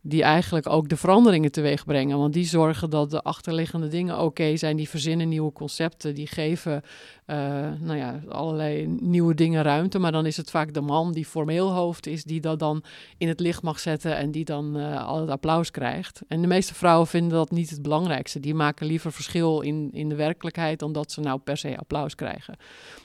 die 0.07 0.23
eigenlijk 0.23 0.69
ook 0.69 0.89
de 0.89 0.97
veranderingen 0.97 1.51
teweeg 1.51 1.85
brengen. 1.85 2.17
Want 2.17 2.33
die 2.33 2.45
zorgen 2.45 2.89
dat 2.89 3.11
de 3.11 3.21
achterliggende 3.21 3.87
dingen 3.87 4.19
oké 4.19 4.57
zijn. 4.57 4.77
Die 4.77 4.89
verzinnen 4.89 5.29
nieuwe 5.29 5.51
concepten. 5.51 6.15
Die 6.15 6.27
geven 6.27 6.81
uh, 7.27 7.35
nou 7.79 7.97
ja, 7.97 8.21
allerlei 8.29 8.87
nieuwe 8.87 9.33
dingen 9.33 9.63
ruimte. 9.63 9.99
Maar 9.99 10.11
dan 10.11 10.25
is 10.25 10.37
het 10.37 10.49
vaak 10.49 10.73
de 10.73 10.81
man 10.81 11.11
die 11.11 11.25
formeel 11.25 11.71
hoofd 11.71 12.07
is, 12.07 12.23
die 12.23 12.41
dat 12.41 12.59
dan 12.59 12.83
in 13.17 13.27
het 13.27 13.39
licht 13.39 13.61
mag 13.61 13.79
zetten 13.79 14.17
en 14.17 14.31
die 14.31 14.45
dan 14.45 14.77
uh, 14.77 15.07
al 15.07 15.21
het 15.21 15.29
applaus 15.29 15.71
krijgt. 15.71 16.21
En 16.27 16.41
de 16.41 16.47
meeste 16.47 16.73
vrouwen 16.73 17.07
vinden 17.07 17.37
dat 17.37 17.51
niet 17.51 17.69
het 17.69 17.81
belangrijkste. 17.81 18.39
Die 18.39 18.53
maken 18.53 18.87
liever 18.87 19.11
verschil 19.11 19.61
in, 19.61 19.89
in 19.91 20.09
de 20.09 20.15
werkelijkheid 20.15 20.79
dan 20.79 20.93
dat 20.93 21.11
ze 21.11 21.21
nou 21.21 21.39
per 21.39 21.57
se 21.57 21.77
applaus 21.77 22.15
krijgen. 22.15 22.57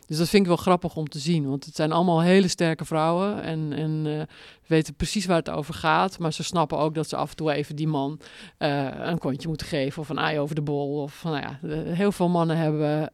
Dus 0.06 0.18
dat 0.18 0.28
vind 0.28 0.42
ik 0.42 0.48
wel 0.48 0.56
grappig 0.56 0.96
om 0.96 1.08
te 1.08 1.18
zien. 1.18 1.48
Want 1.48 1.64
het 1.64 1.76
zijn 1.76 1.92
allemaal 1.92 2.22
hele 2.22 2.48
sterke 2.48 2.84
vrouwen 2.84 3.42
en, 3.42 3.72
en 3.72 4.04
uh, 4.06 4.22
weten 4.66 4.94
precies 4.94 5.26
waar 5.26 5.36
het 5.36 5.50
over 5.50 5.74
gaat. 5.74 6.18
Maar 6.18 6.32
ze 6.32 6.42
snappen 6.42 6.78
ook 6.78 6.94
dat 6.94 7.08
ze 7.08 7.16
af 7.16 7.30
en 7.30 7.36
toe 7.36 7.52
even 7.52 7.76
die 7.76 7.88
man 7.88 8.20
een 8.58 9.18
kontje 9.18 9.48
moeten 9.48 9.66
geven 9.66 10.02
of 10.02 10.08
een 10.08 10.18
ei 10.18 10.38
over 10.38 10.54
de 10.54 10.62
bol. 10.62 11.02
Of 11.02 11.24
nou 11.24 11.36
ja, 11.36 11.58
heel 11.94 12.12
veel 12.12 12.28
mannen 12.28 12.56
hebben 12.56 13.12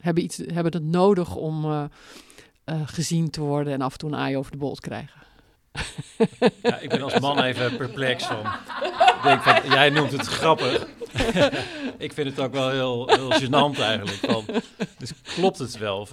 hebben, 0.00 0.24
iets, 0.24 0.36
hebben 0.36 0.72
het 0.72 0.82
nodig 0.82 1.34
om 1.34 1.64
uh, 1.64 1.84
uh, 2.64 2.80
gezien 2.84 3.30
te 3.30 3.40
worden 3.40 3.72
en 3.72 3.80
af 3.80 3.92
en 3.92 3.98
toe 3.98 4.10
een 4.10 4.18
aai 4.18 4.36
over 4.36 4.52
de 4.52 4.58
bol 4.58 4.74
te 4.74 4.80
krijgen. 4.80 5.20
Ja, 6.62 6.78
ik 6.78 6.88
ben 6.88 7.02
als 7.02 7.18
man 7.18 7.42
even 7.42 7.76
perplex 7.76 8.24
van. 8.24 8.42
Denk 9.22 9.42
van 9.42 9.70
jij 9.70 9.90
noemt 9.90 10.12
het 10.12 10.26
grappig. 10.26 10.88
ik 11.98 12.12
vind 12.12 12.28
het 12.28 12.40
ook 12.40 12.52
wel 12.52 12.70
heel, 12.70 13.08
heel 13.08 13.32
gênant 13.32 13.78
eigenlijk. 13.78 14.18
Van, 14.18 14.44
dus 14.98 15.12
klopt 15.22 15.58
het 15.58 15.78
wel? 15.78 16.06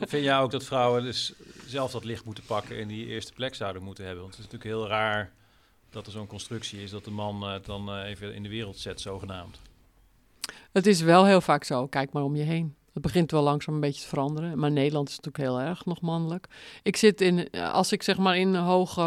Vind 0.00 0.24
jij 0.24 0.38
ook 0.38 0.50
dat 0.50 0.64
vrouwen 0.64 1.02
dus 1.02 1.32
zelf 1.66 1.90
dat 1.90 2.04
licht 2.04 2.24
moeten 2.24 2.44
pakken 2.44 2.80
en 2.80 2.88
die 2.88 3.06
eerste 3.06 3.32
plek 3.32 3.54
zouden 3.54 3.82
moeten 3.82 4.04
hebben? 4.04 4.22
Want 4.22 4.36
het 4.36 4.44
is 4.44 4.50
natuurlijk 4.50 4.78
heel 4.78 4.88
raar 4.88 5.32
dat 5.90 6.06
er 6.06 6.12
zo'n 6.12 6.26
constructie 6.26 6.82
is 6.82 6.90
dat 6.90 7.04
de 7.04 7.10
man 7.10 7.42
het 7.42 7.64
dan 7.64 7.96
even 7.96 8.34
in 8.34 8.42
de 8.42 8.48
wereld 8.48 8.78
zet, 8.78 9.00
zogenaamd. 9.00 9.60
Het 10.72 10.86
is 10.86 11.00
wel 11.00 11.26
heel 11.26 11.40
vaak 11.40 11.64
zo. 11.64 11.86
Kijk 11.86 12.12
maar 12.12 12.22
om 12.22 12.36
je 12.36 12.42
heen. 12.42 12.74
Het 12.92 13.02
begint 13.02 13.30
wel 13.30 13.42
langzaam 13.42 13.74
een 13.74 13.80
beetje 13.80 14.02
te 14.02 14.08
veranderen. 14.08 14.58
Maar 14.58 14.70
Nederland 14.70 15.08
is 15.08 15.16
natuurlijk 15.16 15.44
heel 15.44 15.68
erg 15.68 15.84
nog 15.84 16.00
mannelijk. 16.00 16.46
Ik 16.82 16.96
zit 16.96 17.20
in, 17.20 17.50
als 17.50 17.92
ik 17.92 18.02
zeg 18.02 18.18
maar 18.18 18.36
in 18.36 18.54
hoge, 18.54 19.00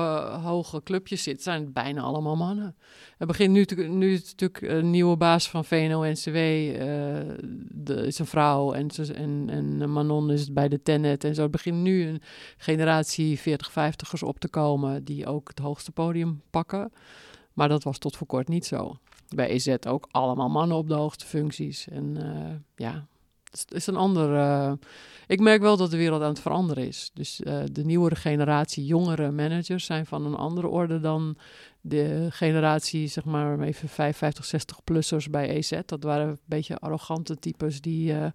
hoge 0.43 0.83
clubjes 0.83 1.23
zit, 1.23 1.43
zijn 1.43 1.61
het 1.61 1.73
bijna 1.73 2.01
allemaal 2.01 2.35
mannen. 2.35 2.75
Het 3.17 3.27
begint 3.27 3.51
nu, 3.51 3.87
nu 3.87 4.11
natuurlijk 4.11 4.61
een 4.61 4.89
nieuwe 4.89 5.17
baas 5.17 5.49
van 5.49 5.65
VNO-NCW, 5.65 6.35
uh, 6.35 7.19
eh, 7.19 8.05
is 8.05 8.19
een 8.19 8.25
vrouw. 8.25 8.73
En, 8.73 8.87
en, 9.15 9.47
en 9.49 9.91
Manon 9.91 10.31
is 10.31 10.53
bij 10.53 10.69
de 10.69 10.81
Tennet 10.81 11.23
en 11.23 11.35
zo. 11.35 11.41
Het 11.41 11.51
begint 11.51 11.77
nu 11.77 12.07
een 12.07 12.21
generatie 12.57 13.39
40-50ers 13.39 14.23
op 14.25 14.39
te 14.39 14.49
komen 14.49 15.03
die 15.03 15.27
ook 15.27 15.47
het 15.47 15.59
hoogste 15.59 15.91
podium 15.91 16.41
pakken. 16.49 16.91
Maar 17.53 17.69
dat 17.69 17.83
was 17.83 17.97
tot 17.97 18.17
voor 18.17 18.27
kort 18.27 18.47
niet 18.47 18.65
zo. 18.65 18.97
Bij 19.35 19.49
EZ 19.49 19.75
ook 19.87 20.07
allemaal 20.11 20.49
mannen 20.49 20.77
op 20.77 20.87
de 20.87 20.93
hoogste 20.93 21.25
functies. 21.25 21.87
En 21.87 22.17
uh, 22.17 22.55
ja, 22.75 23.07
is 23.67 23.87
een 23.87 23.95
ander. 23.95 24.33
Uh, 24.33 24.71
ik 25.27 25.39
merk 25.39 25.61
wel 25.61 25.77
dat 25.77 25.91
de 25.91 25.97
wereld 25.97 26.21
aan 26.21 26.29
het 26.29 26.39
veranderen 26.39 26.87
is. 26.87 27.11
Dus 27.13 27.41
uh, 27.43 27.63
de 27.71 27.85
nieuwere 27.85 28.15
generatie 28.15 28.85
jongere 28.85 29.31
managers 29.31 29.85
zijn 29.85 30.05
van 30.05 30.25
een 30.25 30.35
andere 30.35 30.67
orde 30.67 30.99
dan 30.99 31.37
de 31.81 32.27
generatie, 32.29 33.07
zeg 33.07 33.25
maar, 33.25 33.59
even 33.59 33.89
55, 33.89 34.51
60-plussers 34.61 35.29
bij 35.29 35.49
EZ. 35.49 35.79
Dat 35.85 36.03
waren 36.03 36.27
een 36.27 36.39
beetje 36.45 36.77
arrogante 36.77 37.39
types 37.39 37.81
die. 37.81 38.11
Uh, 38.11 38.25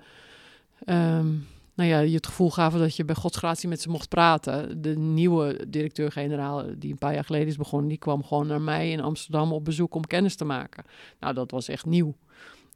um, 1.16 1.46
nou 1.78 1.90
ja, 1.90 1.98
je 1.98 2.14
het 2.14 2.26
gevoel 2.26 2.50
gaven 2.50 2.80
dat 2.80 2.96
je 2.96 3.04
bij 3.04 3.14
godsgratie 3.14 3.68
met 3.68 3.80
ze 3.80 3.88
mocht 3.88 4.08
praten. 4.08 4.82
De 4.82 4.96
nieuwe 4.96 5.64
directeur-generaal, 5.68 6.64
die 6.78 6.90
een 6.90 6.98
paar 6.98 7.14
jaar 7.14 7.24
geleden 7.24 7.48
is 7.48 7.56
begonnen, 7.56 7.88
die 7.88 7.98
kwam 7.98 8.24
gewoon 8.24 8.46
naar 8.46 8.60
mij 8.60 8.90
in 8.90 9.00
Amsterdam 9.00 9.52
op 9.52 9.64
bezoek 9.64 9.94
om 9.94 10.06
kennis 10.06 10.34
te 10.34 10.44
maken. 10.44 10.84
Nou, 11.20 11.34
dat 11.34 11.50
was 11.50 11.68
echt 11.68 11.86
nieuw 11.86 12.14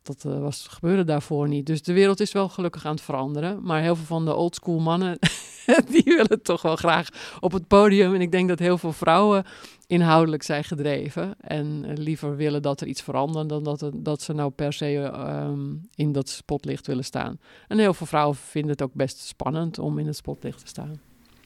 dat 0.02 0.24
uh, 0.26 0.38
was, 0.38 0.66
gebeurde 0.70 1.04
daarvoor 1.04 1.48
niet. 1.48 1.66
Dus 1.66 1.82
de 1.82 1.92
wereld 1.92 2.20
is 2.20 2.32
wel 2.32 2.48
gelukkig 2.48 2.84
aan 2.84 2.94
het 2.94 3.00
veranderen. 3.00 3.58
Maar 3.62 3.82
heel 3.82 3.96
veel 3.96 4.04
van 4.04 4.24
de 4.24 4.34
oldschool 4.34 4.78
mannen, 4.78 5.18
die 5.92 6.02
willen 6.04 6.42
toch 6.42 6.62
wel 6.62 6.76
graag 6.76 7.08
op 7.40 7.52
het 7.52 7.66
podium. 7.66 8.14
En 8.14 8.20
ik 8.20 8.32
denk 8.32 8.48
dat 8.48 8.58
heel 8.58 8.78
veel 8.78 8.92
vrouwen 8.92 9.44
inhoudelijk 9.86 10.42
zijn 10.42 10.64
gedreven. 10.64 11.34
En 11.40 11.84
uh, 11.86 11.92
liever 11.94 12.36
willen 12.36 12.62
dat 12.62 12.80
er 12.80 12.86
iets 12.86 13.02
verandert 13.02 13.48
dan 13.48 13.62
dat, 13.62 13.80
het, 13.80 14.04
dat 14.04 14.22
ze 14.22 14.32
nou 14.32 14.50
per 14.50 14.72
se 14.72 15.12
um, 15.46 15.88
in 15.94 16.12
dat 16.12 16.28
spotlicht 16.28 16.86
willen 16.86 17.04
staan. 17.04 17.38
En 17.68 17.78
heel 17.78 17.94
veel 17.94 18.06
vrouwen 18.06 18.36
vinden 18.36 18.70
het 18.70 18.82
ook 18.82 18.94
best 18.94 19.18
spannend 19.18 19.78
om 19.78 19.98
in 19.98 20.06
het 20.06 20.16
spotlicht 20.16 20.58
te 20.58 20.66
staan. 20.66 21.00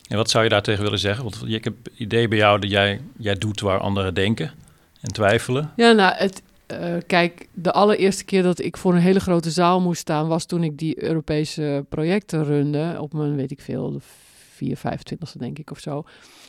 En 0.09 0.17
wat 0.17 0.31
zou 0.31 0.45
je 0.45 0.51
daartegen 0.51 0.83
willen 0.83 0.99
zeggen? 0.99 1.25
Want 1.25 1.43
ik 1.47 1.65
heb 1.65 1.75
het 1.83 1.93
idee 1.97 2.29
bij 2.29 2.39
jou 2.39 2.61
dat 2.61 2.71
jij, 2.71 3.01
jij 3.17 3.35
doet 3.35 3.61
waar 3.61 3.81
anderen 3.81 4.15
denken 4.15 4.53
en 5.01 5.13
twijfelen. 5.13 5.73
Ja, 5.77 5.93
nou, 5.93 6.15
het, 6.17 6.43
uh, 6.73 6.97
kijk, 7.07 7.49
de 7.55 7.73
allereerste 7.73 8.25
keer 8.25 8.43
dat 8.43 8.61
ik 8.61 8.77
voor 8.77 8.95
een 8.95 9.01
hele 9.01 9.21
grote 9.21 9.51
zaal 9.51 9.81
moest 9.81 10.01
staan, 10.01 10.29
was 10.29 10.45
toen 10.45 10.63
ik 10.63 10.79
die 10.79 11.03
Europese 11.03 11.85
projecten 11.89 12.45
runde. 12.45 12.97
Op 13.01 13.13
mijn, 13.13 13.37
weet 13.37 13.51
ik 13.51 13.61
veel, 13.61 14.01
4, 14.01 14.79
25e 14.79 15.39
denk 15.39 15.59
ik 15.59 15.71
of 15.71 15.79
zo. 15.79 16.05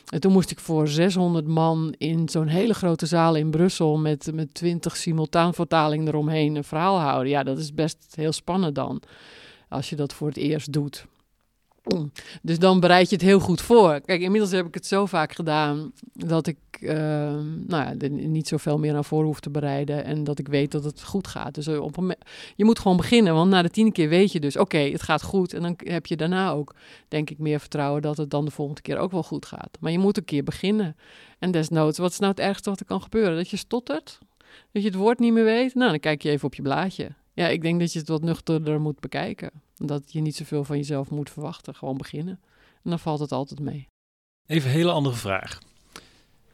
En 0.08 0.20
toen 0.20 0.32
moest 0.32 0.50
ik 0.50 0.58
voor 0.58 0.88
600 0.88 1.46
man 1.46 1.94
in 1.98 2.28
zo'n 2.28 2.46
hele 2.46 2.74
grote 2.74 3.06
zaal 3.06 3.34
in 3.34 3.50
Brussel 3.50 3.98
met, 3.98 4.30
met 4.34 4.54
20 4.54 4.96
simultaanvertalingen 4.96 6.08
eromheen 6.08 6.56
een 6.56 6.64
verhaal 6.64 7.00
houden. 7.00 7.28
Ja, 7.32 7.42
dat 7.42 7.58
is 7.58 7.74
best 7.74 8.12
heel 8.14 8.32
spannend 8.32 8.74
dan, 8.74 9.02
als 9.68 9.90
je 9.90 9.96
dat 9.96 10.12
voor 10.12 10.28
het 10.28 10.36
eerst 10.36 10.72
doet. 10.72 11.06
Dus 12.42 12.58
dan 12.58 12.80
bereid 12.80 13.08
je 13.08 13.14
het 13.14 13.24
heel 13.24 13.40
goed 13.40 13.60
voor. 13.60 14.00
Kijk, 14.00 14.20
inmiddels 14.20 14.52
heb 14.52 14.66
ik 14.66 14.74
het 14.74 14.86
zo 14.86 15.06
vaak 15.06 15.32
gedaan 15.32 15.92
dat 16.12 16.46
ik 16.46 16.56
uh, 16.80 16.90
nou 17.66 17.66
ja, 17.68 17.94
er 17.98 18.10
niet 18.10 18.48
zoveel 18.48 18.78
meer 18.78 18.92
naar 18.92 19.04
voren 19.04 19.26
hoef 19.26 19.40
te 19.40 19.50
bereiden 19.50 20.04
en 20.04 20.24
dat 20.24 20.38
ik 20.38 20.48
weet 20.48 20.72
dat 20.72 20.84
het 20.84 21.02
goed 21.02 21.26
gaat. 21.26 21.54
Dus 21.54 21.68
op 21.68 21.96
een, 21.96 22.14
je 22.56 22.64
moet 22.64 22.78
gewoon 22.78 22.96
beginnen, 22.96 23.34
want 23.34 23.50
na 23.50 23.62
de 23.62 23.70
tiende 23.70 23.92
keer 23.92 24.08
weet 24.08 24.32
je 24.32 24.40
dus, 24.40 24.56
oké, 24.56 24.78
het 24.78 25.02
gaat 25.02 25.22
goed. 25.22 25.52
En 25.52 25.62
dan 25.62 25.74
heb 25.76 26.06
je 26.06 26.16
daarna 26.16 26.50
ook, 26.50 26.74
denk 27.08 27.30
ik, 27.30 27.38
meer 27.38 27.60
vertrouwen 27.60 28.02
dat 28.02 28.16
het 28.16 28.30
dan 28.30 28.44
de 28.44 28.50
volgende 28.50 28.80
keer 28.80 28.98
ook 28.98 29.12
wel 29.12 29.22
goed 29.22 29.46
gaat. 29.46 29.76
Maar 29.80 29.92
je 29.92 29.98
moet 29.98 30.16
een 30.16 30.24
keer 30.24 30.44
beginnen. 30.44 30.96
En 31.38 31.50
desnoods, 31.50 31.98
wat 31.98 32.10
is 32.10 32.18
nou 32.18 32.30
het 32.30 32.40
ergste 32.40 32.70
wat 32.70 32.80
er 32.80 32.86
kan 32.86 33.02
gebeuren? 33.02 33.36
Dat 33.36 33.50
je 33.50 33.56
stottert? 33.56 34.18
Dat 34.72 34.82
je 34.82 34.88
het 34.88 34.98
woord 34.98 35.18
niet 35.18 35.32
meer 35.32 35.44
weet? 35.44 35.74
Nou, 35.74 35.90
dan 35.90 36.00
kijk 36.00 36.22
je 36.22 36.30
even 36.30 36.46
op 36.46 36.54
je 36.54 36.62
blaadje. 36.62 37.08
Ja, 37.38 37.48
ik 37.48 37.62
denk 37.62 37.80
dat 37.80 37.92
je 37.92 37.98
het 37.98 38.08
wat 38.08 38.22
nuchterder 38.22 38.80
moet 38.80 39.00
bekijken. 39.00 39.50
Dat 39.76 40.12
je 40.12 40.20
niet 40.20 40.36
zoveel 40.36 40.64
van 40.64 40.76
jezelf 40.76 41.10
moet 41.10 41.30
verwachten. 41.30 41.74
Gewoon 41.74 41.96
beginnen. 41.96 42.40
En 42.84 42.90
dan 42.90 42.98
valt 42.98 43.20
het 43.20 43.32
altijd 43.32 43.60
mee. 43.60 43.88
Even 44.46 44.68
een 44.68 44.76
hele 44.76 44.90
andere 44.90 45.16
vraag. 45.16 45.58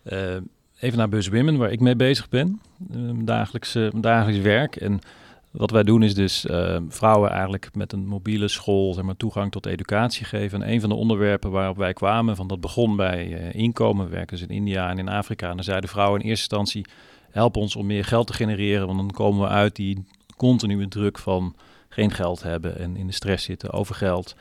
Uh, 0.05 0.37
even 0.79 0.99
naar 0.99 1.09
Bus 1.09 1.29
Women, 1.29 1.57
waar 1.57 1.73
ik 1.73 1.81
mee 1.81 1.97
bezig 1.97 2.29
ben. 2.29 2.61
Uh, 2.95 3.11
dagelijks, 3.15 3.77
uh, 3.77 3.91
dagelijks 4.01 4.41
werk. 4.41 4.77
En 4.77 4.99
wat 5.51 5.71
wij 5.71 5.83
doen 5.83 6.03
is 6.03 6.15
dus 6.15 6.47
vrouwen 6.89 7.31
eigenlijk 7.31 7.75
met 7.75 7.93
een 7.93 8.07
mobiele 8.07 8.49
school 8.49 8.95
zeg 8.95 9.05
maar, 9.05 9.17
toegang 9.17 9.51
tot 9.51 9.67
educatie 9.67 10.25
geven. 10.25 10.63
En 10.63 10.73
een 10.73 10.81
van 10.81 10.89
de 10.89 10.95
onderwerpen 10.95 11.51
waarop 11.51 11.77
wij 11.77 11.93
kwamen, 11.93 12.37
van 12.37 12.47
dat 12.47 12.61
begon 12.61 12.97
bij 12.97 13.51
inkomen. 13.53 14.05
We 14.05 14.11
werken 14.11 14.41
in 14.41 14.49
India 14.49 14.91
en 14.91 14.99
in 14.99 15.09
Afrika. 15.09 15.49
En 15.49 15.55
dan 15.55 15.65
zeiden 15.65 15.91
vrouwen 15.91 16.21
in 16.21 16.27
eerste 16.27 16.57
instantie, 16.57 16.87
help 17.31 17.57
ons 17.57 17.77
om 17.77 17.87
meer 17.87 18.05
geld 18.05 18.27
te 18.27 18.33
genereren. 18.33 18.87
Want 18.87 18.99
dan 18.99 19.11
komen 19.11 19.41
we 19.41 19.49
uit 19.49 19.77
die 19.77 20.05
continue 20.37 20.89
druk 20.89 21.19
van 21.19 21.57
geen 21.89 22.11
geld 22.11 22.43
hebben 22.43 22.79
en 22.79 22.97
in 22.97 23.07
de 23.07 23.13
stress 23.13 23.45
zitten 23.45 23.73
over 23.73 23.95
geld. 23.95 24.35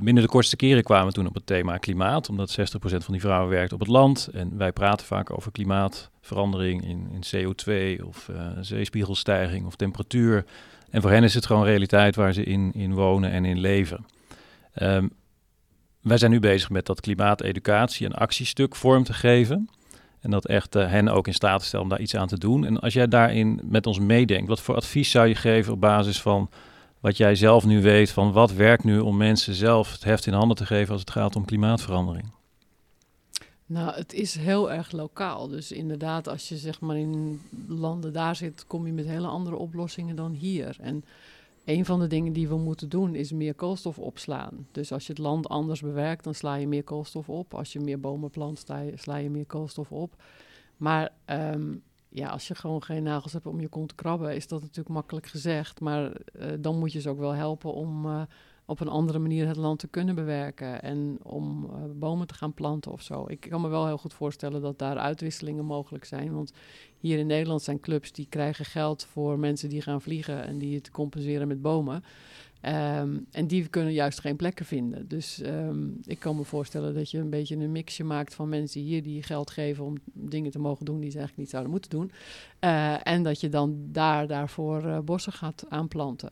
Binnen 0.00 0.22
de 0.22 0.28
kortste 0.28 0.56
keren 0.56 0.82
kwamen 0.82 1.06
we 1.06 1.12
toen 1.12 1.26
op 1.26 1.34
het 1.34 1.46
thema 1.46 1.76
klimaat, 1.76 2.28
omdat 2.28 2.58
60% 2.60 2.62
van 2.80 3.12
die 3.12 3.20
vrouwen 3.20 3.50
werkt 3.50 3.72
op 3.72 3.80
het 3.80 3.88
land. 3.88 4.28
En 4.32 4.56
wij 4.56 4.72
praten 4.72 5.06
vaak 5.06 5.30
over 5.30 5.52
klimaatverandering 5.52 6.84
in, 6.84 7.08
in 7.10 7.22
CO2 7.34 8.04
of 8.04 8.28
uh, 8.28 8.36
zeespiegelstijging 8.60 9.66
of 9.66 9.76
temperatuur. 9.76 10.44
En 10.90 11.02
voor 11.02 11.10
hen 11.10 11.22
is 11.22 11.34
het 11.34 11.46
gewoon 11.46 11.64
realiteit 11.64 12.16
waar 12.16 12.32
ze 12.32 12.44
in, 12.44 12.72
in 12.74 12.94
wonen 12.94 13.30
en 13.30 13.44
in 13.44 13.60
leven. 13.60 14.06
Um, 14.82 15.12
wij 16.00 16.18
zijn 16.18 16.30
nu 16.30 16.40
bezig 16.40 16.70
met 16.70 16.86
dat 16.86 17.00
klimaateducatie 17.00 18.06
en 18.06 18.12
actiestuk 18.12 18.76
vorm 18.76 19.04
te 19.04 19.12
geven. 19.12 19.70
En 20.24 20.30
dat 20.30 20.46
echt 20.46 20.76
uh, 20.76 20.90
hen 20.90 21.08
ook 21.08 21.26
in 21.26 21.34
staat 21.34 21.60
te 21.60 21.66
stellen 21.66 21.84
om 21.84 21.90
daar 21.90 22.00
iets 22.00 22.16
aan 22.16 22.28
te 22.28 22.38
doen. 22.38 22.64
En 22.64 22.80
als 22.80 22.92
jij 22.92 23.08
daarin 23.08 23.60
met 23.64 23.86
ons 23.86 23.98
meedenkt, 23.98 24.48
wat 24.48 24.60
voor 24.60 24.74
advies 24.74 25.10
zou 25.10 25.26
je 25.26 25.34
geven 25.34 25.72
op 25.72 25.80
basis 25.80 26.20
van 26.20 26.50
wat 27.00 27.16
jij 27.16 27.34
zelf 27.34 27.64
nu 27.64 27.82
weet 27.82 28.10
van 28.10 28.32
wat 28.32 28.52
werkt 28.52 28.84
nu 28.84 28.98
om 28.98 29.16
mensen 29.16 29.54
zelf 29.54 29.92
het 29.92 30.04
heft 30.04 30.26
in 30.26 30.32
handen 30.32 30.56
te 30.56 30.66
geven 30.66 30.92
als 30.92 31.00
het 31.00 31.10
gaat 31.10 31.36
om 31.36 31.44
klimaatverandering? 31.44 32.30
Nou, 33.66 33.94
het 33.94 34.12
is 34.12 34.34
heel 34.34 34.72
erg 34.72 34.92
lokaal. 34.92 35.48
Dus 35.48 35.72
inderdaad, 35.72 36.28
als 36.28 36.48
je 36.48 36.56
zeg 36.56 36.80
maar 36.80 36.96
in 36.96 37.40
landen 37.68 38.12
daar 38.12 38.36
zit, 38.36 38.64
kom 38.66 38.86
je 38.86 38.92
met 38.92 39.06
hele 39.06 39.26
andere 39.26 39.56
oplossingen 39.56 40.16
dan 40.16 40.32
hier. 40.32 40.76
En 40.80 41.04
een 41.64 41.84
van 41.84 42.00
de 42.00 42.06
dingen 42.06 42.32
die 42.32 42.48
we 42.48 42.56
moeten 42.56 42.88
doen 42.88 43.14
is 43.14 43.32
meer 43.32 43.54
koolstof 43.54 43.98
opslaan. 43.98 44.66
Dus 44.70 44.92
als 44.92 45.06
je 45.06 45.12
het 45.12 45.22
land 45.22 45.48
anders 45.48 45.80
bewerkt, 45.80 46.24
dan 46.24 46.34
sla 46.34 46.54
je 46.54 46.68
meer 46.68 46.84
koolstof 46.84 47.28
op. 47.28 47.54
Als 47.54 47.72
je 47.72 47.80
meer 47.80 48.00
bomen 48.00 48.30
plant, 48.30 48.58
sla 48.58 48.78
je, 48.78 48.96
sla 48.96 49.16
je 49.16 49.30
meer 49.30 49.46
koolstof 49.46 49.92
op. 49.92 50.22
Maar 50.76 51.12
um, 51.26 51.82
ja, 52.08 52.28
als 52.28 52.48
je 52.48 52.54
gewoon 52.54 52.82
geen 52.82 53.02
nagels 53.02 53.32
hebt 53.32 53.46
om 53.46 53.60
je 53.60 53.68
kont 53.68 53.88
te 53.88 53.94
krabben, 53.94 54.34
is 54.34 54.48
dat 54.48 54.60
natuurlijk 54.60 54.94
makkelijk 54.94 55.26
gezegd. 55.26 55.80
Maar 55.80 56.12
uh, 56.40 56.46
dan 56.60 56.78
moet 56.78 56.92
je 56.92 57.00
ze 57.00 57.10
ook 57.10 57.18
wel 57.18 57.32
helpen 57.32 57.72
om 57.72 58.06
uh, 58.06 58.22
op 58.66 58.80
een 58.80 58.88
andere 58.88 59.18
manier 59.18 59.46
het 59.46 59.56
land 59.56 59.78
te 59.78 59.88
kunnen 59.88 60.14
bewerken. 60.14 60.82
En 60.82 61.18
om 61.22 61.64
uh, 61.64 61.70
bomen 61.94 62.26
te 62.26 62.34
gaan 62.34 62.54
planten 62.54 62.92
of 62.92 63.02
zo. 63.02 63.24
Ik 63.26 63.40
kan 63.40 63.60
me 63.60 63.68
wel 63.68 63.86
heel 63.86 63.98
goed 63.98 64.14
voorstellen 64.14 64.62
dat 64.62 64.78
daar 64.78 64.98
uitwisselingen 64.98 65.64
mogelijk 65.64 66.04
zijn. 66.04 66.34
Want 66.34 66.52
hier 67.04 67.18
in 67.18 67.26
Nederland 67.26 67.62
zijn 67.62 67.80
clubs 67.80 68.12
die 68.12 68.26
krijgen 68.28 68.64
geld 68.64 69.04
voor 69.04 69.38
mensen 69.38 69.68
die 69.68 69.82
gaan 69.82 70.00
vliegen 70.00 70.44
en 70.44 70.58
die 70.58 70.74
het 70.74 70.90
compenseren 70.90 71.48
met 71.48 71.62
bomen. 71.62 72.04
Um, 72.62 73.26
en 73.30 73.46
die 73.46 73.68
kunnen 73.68 73.92
juist 73.92 74.20
geen 74.20 74.36
plekken 74.36 74.66
vinden. 74.66 75.08
Dus 75.08 75.42
um, 75.42 76.00
ik 76.04 76.18
kan 76.18 76.36
me 76.36 76.44
voorstellen 76.44 76.94
dat 76.94 77.10
je 77.10 77.18
een 77.18 77.30
beetje 77.30 77.56
een 77.56 77.72
mixje 77.72 78.04
maakt 78.04 78.34
van 78.34 78.48
mensen 78.48 78.80
hier 78.80 79.02
die 79.02 79.22
geld 79.22 79.50
geven 79.50 79.84
om 79.84 79.94
dingen 80.12 80.50
te 80.50 80.58
mogen 80.58 80.84
doen 80.84 81.00
die 81.00 81.10
ze 81.10 81.18
eigenlijk 81.18 81.36
niet 81.36 81.50
zouden 81.50 81.72
moeten 81.72 81.90
doen. 81.90 82.10
Uh, 82.60 83.06
en 83.06 83.22
dat 83.22 83.40
je 83.40 83.48
dan 83.48 83.88
daar 83.92 84.26
daarvoor 84.26 84.84
uh, 84.84 84.98
bossen 84.98 85.32
gaat 85.32 85.64
aanplanten. 85.68 86.30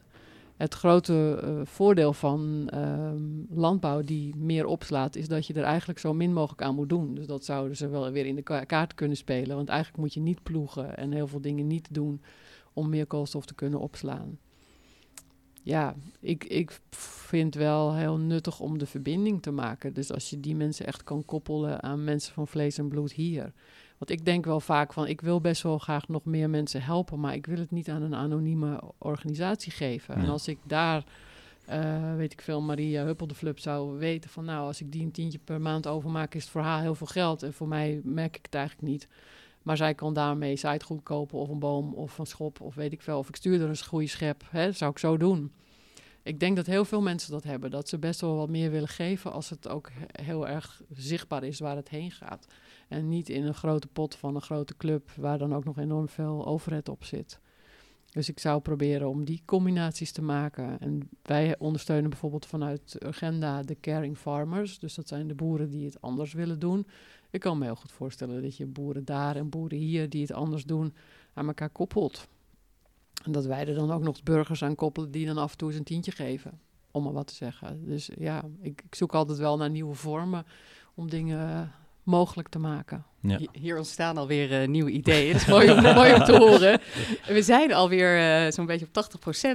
Het 0.57 0.75
grote 0.75 1.43
uh, 1.45 1.61
voordeel 1.65 2.13
van 2.13 2.71
um, 2.75 3.47
landbouw 3.51 4.01
die 4.01 4.37
meer 4.37 4.67
opslaat, 4.67 5.17
is 5.17 5.29
dat 5.29 5.47
je 5.47 5.55
er 5.55 5.63
eigenlijk 5.63 5.99
zo 5.99 6.15
min 6.15 6.33
mogelijk 6.33 6.63
aan 6.63 6.75
moet 6.75 6.89
doen. 6.89 7.15
Dus 7.15 7.27
dat 7.27 7.45
zouden 7.45 7.77
ze 7.77 7.89
wel 7.89 8.11
weer 8.11 8.27
in 8.27 8.35
de 8.35 8.43
ka 8.43 8.65
kaart 8.65 8.95
kunnen 8.95 9.17
spelen. 9.17 9.57
Want 9.57 9.69
eigenlijk 9.69 9.99
moet 9.99 10.15
je 10.15 10.21
niet 10.21 10.43
ploegen 10.43 10.97
en 10.97 11.13
heel 11.13 11.27
veel 11.27 11.41
dingen 11.41 11.67
niet 11.67 11.89
doen 11.91 12.23
om 12.73 12.89
meer 12.89 13.07
koolstof 13.07 13.47
te 13.47 13.55
kunnen 13.55 13.81
opslaan 13.81 14.39
ja, 15.63 15.95
ik, 16.21 16.45
ik 16.45 16.81
vind 16.91 17.55
wel 17.55 17.95
heel 17.95 18.19
nuttig 18.19 18.61
om 18.61 18.79
de 18.79 18.87
verbinding 18.87 19.43
te 19.43 19.51
maken. 19.51 19.93
Dus 19.93 20.13
als 20.13 20.31
je 20.31 20.41
die 20.41 20.57
mensen 20.57 20.87
echt 20.87 21.03
kan 21.03 21.25
koppelen 21.25 21.83
aan 21.83 22.05
mensen 22.05 22.33
van 22.33 22.49
vlees 22.49 22.79
en 22.79 22.89
bloed 22.89 23.13
hier. 23.13 23.53
Want 24.03 24.19
ik 24.19 24.25
denk 24.25 24.45
wel 24.45 24.61
vaak 24.61 24.93
van, 24.93 25.07
ik 25.07 25.21
wil 25.21 25.41
best 25.41 25.63
wel 25.63 25.79
graag 25.79 26.09
nog 26.09 26.25
meer 26.25 26.51
mensen 26.51 26.83
helpen, 26.83 27.21
maar 27.21 27.35
ik 27.35 27.47
wil 27.47 27.59
het 27.59 27.71
niet 27.71 27.89
aan 27.89 28.03
een 28.03 28.15
anonieme 28.15 28.81
organisatie 28.99 29.73
geven. 29.73 30.15
Ja. 30.15 30.23
En 30.23 30.29
als 30.29 30.49
ik 30.49 30.59
daar, 30.63 31.05
uh, 31.71 32.15
weet 32.17 32.33
ik 32.33 32.41
veel, 32.41 32.61
Maria 32.61 33.05
Huppel 33.05 33.27
de 33.27 33.35
Flub 33.35 33.59
zou 33.59 33.99
weten 33.99 34.31
van, 34.31 34.45
nou, 34.45 34.67
als 34.67 34.81
ik 34.81 34.93
die 34.93 35.03
een 35.03 35.11
tientje 35.11 35.39
per 35.39 35.61
maand 35.61 35.87
overmaak, 35.87 36.35
is 36.35 36.43
het 36.43 36.51
voor 36.51 36.61
haar 36.61 36.81
heel 36.81 36.95
veel 36.95 37.07
geld. 37.07 37.43
En 37.43 37.53
voor 37.53 37.69
mij 37.69 38.01
merk 38.05 38.37
ik 38.37 38.45
het 38.45 38.55
eigenlijk 38.55 38.89
niet. 38.89 39.09
Maar 39.63 39.77
zij 39.77 39.95
kan 39.95 40.15
daarmee 40.15 40.57
zaadgoed 40.57 41.03
kopen 41.03 41.39
of 41.39 41.49
een 41.49 41.59
boom 41.59 41.95
of 41.95 42.19
een 42.19 42.27
schop 42.27 42.61
of 42.61 42.75
weet 42.75 42.93
ik 42.93 43.03
veel. 43.03 43.19
Of 43.19 43.29
ik 43.29 43.37
stuur 43.37 43.63
er 43.63 43.69
een 43.69 43.85
goede 43.85 44.07
schep. 44.07 44.43
Hè, 44.51 44.67
dat 44.67 44.77
zou 44.77 44.91
ik 44.91 44.99
zo 44.99 45.17
doen. 45.17 45.53
Ik 46.23 46.41
denk 46.41 46.57
dat 46.57 46.67
heel 46.67 46.85
veel 46.85 47.03
mensen 47.03 47.31
dat 47.31 47.45
hebben. 47.45 47.71
Dat 47.71 47.89
ze 47.89 47.99
best 47.99 48.21
wel 48.21 48.37
wat 48.37 48.49
meer 48.49 48.71
willen 48.71 48.89
geven 48.89 49.33
als 49.33 49.51
het 49.51 49.69
ook 49.69 49.91
heel 50.23 50.49
erg 50.49 50.83
zichtbaar 50.95 51.45
is 51.45 51.59
waar 51.59 51.77
het 51.77 51.89
heen 51.89 52.11
gaat. 52.11 52.47
En 52.93 53.09
niet 53.09 53.29
in 53.29 53.45
een 53.45 53.55
grote 53.55 53.87
pot 53.87 54.15
van 54.15 54.35
een 54.35 54.43
grote 54.43 54.77
club 54.77 55.11
waar 55.17 55.39
dan 55.39 55.55
ook 55.55 55.65
nog 55.65 55.79
enorm 55.79 56.09
veel 56.09 56.47
overheid 56.47 56.89
op 56.89 57.05
zit. 57.05 57.41
Dus 58.11 58.29
ik 58.29 58.39
zou 58.39 58.61
proberen 58.61 59.09
om 59.09 59.25
die 59.25 59.43
combinaties 59.45 60.13
te 60.13 60.23
maken. 60.23 60.81
En 60.81 61.09
wij 61.23 61.59
ondersteunen 61.59 62.11
bijvoorbeeld 62.11 62.47
vanuit 62.47 62.97
Agenda 63.07 63.63
de 63.63 63.77
Caring 63.81 64.17
Farmers. 64.17 64.79
Dus 64.79 64.95
dat 64.95 65.09
zijn 65.09 65.29
de 65.29 65.35
boeren 65.35 65.71
die 65.71 65.85
het 65.85 66.01
anders 66.01 66.33
willen 66.33 66.59
doen. 66.59 66.87
Ik 67.31 67.41
kan 67.41 67.59
me 67.59 67.65
heel 67.65 67.75
goed 67.75 67.93
voorstellen 67.93 68.43
dat 68.43 68.57
je 68.57 68.67
boeren 68.67 69.05
daar 69.05 69.37
en 69.37 69.49
boeren 69.49 69.79
hier 69.79 70.09
die 70.09 70.23
het 70.23 70.33
anders 70.33 70.65
doen 70.65 70.95
aan 71.35 71.47
elkaar 71.47 71.71
koppelt. 71.71 72.29
En 73.25 73.33
dat 73.33 73.45
wij 73.45 73.67
er 73.67 73.75
dan 73.75 73.91
ook 73.91 74.03
nog 74.03 74.23
burgers 74.23 74.63
aan 74.63 74.75
koppelen 74.75 75.11
die 75.11 75.27
dan 75.27 75.39
af 75.39 75.53
en 75.53 75.59
toe 75.59 75.69
eens 75.69 75.79
een 75.79 75.85
tientje 75.85 76.11
geven. 76.11 76.61
Om 76.91 77.03
maar 77.03 77.13
wat 77.13 77.27
te 77.27 77.35
zeggen. 77.35 77.85
Dus 77.85 78.11
ja, 78.19 78.45
ik, 78.61 78.83
ik 78.87 78.95
zoek 78.95 79.15
altijd 79.15 79.39
wel 79.39 79.57
naar 79.57 79.71
nieuwe 79.71 79.95
vormen 79.95 80.47
om 80.95 81.11
dingen 81.11 81.73
mogelijk 82.03 82.49
te 82.49 82.59
maken. 82.59 83.05
Ja. 83.21 83.39
Hier 83.53 83.77
ontstaan 83.77 84.17
alweer 84.17 84.63
uh, 84.63 84.69
nieuwe 84.69 84.91
ideeën. 84.91 85.33
Dat 85.33 85.41
is 85.41 85.47
mooi 85.47 85.71
om, 85.71 85.83
mooi 85.95 86.15
om 86.15 86.25
te 86.25 86.37
horen. 86.37 86.81
We 87.27 87.43
zijn 87.43 87.73
alweer 87.73 88.45
uh, 88.45 88.53
zo'n 88.53 88.67
beetje 88.67 88.87
op 88.93 89.09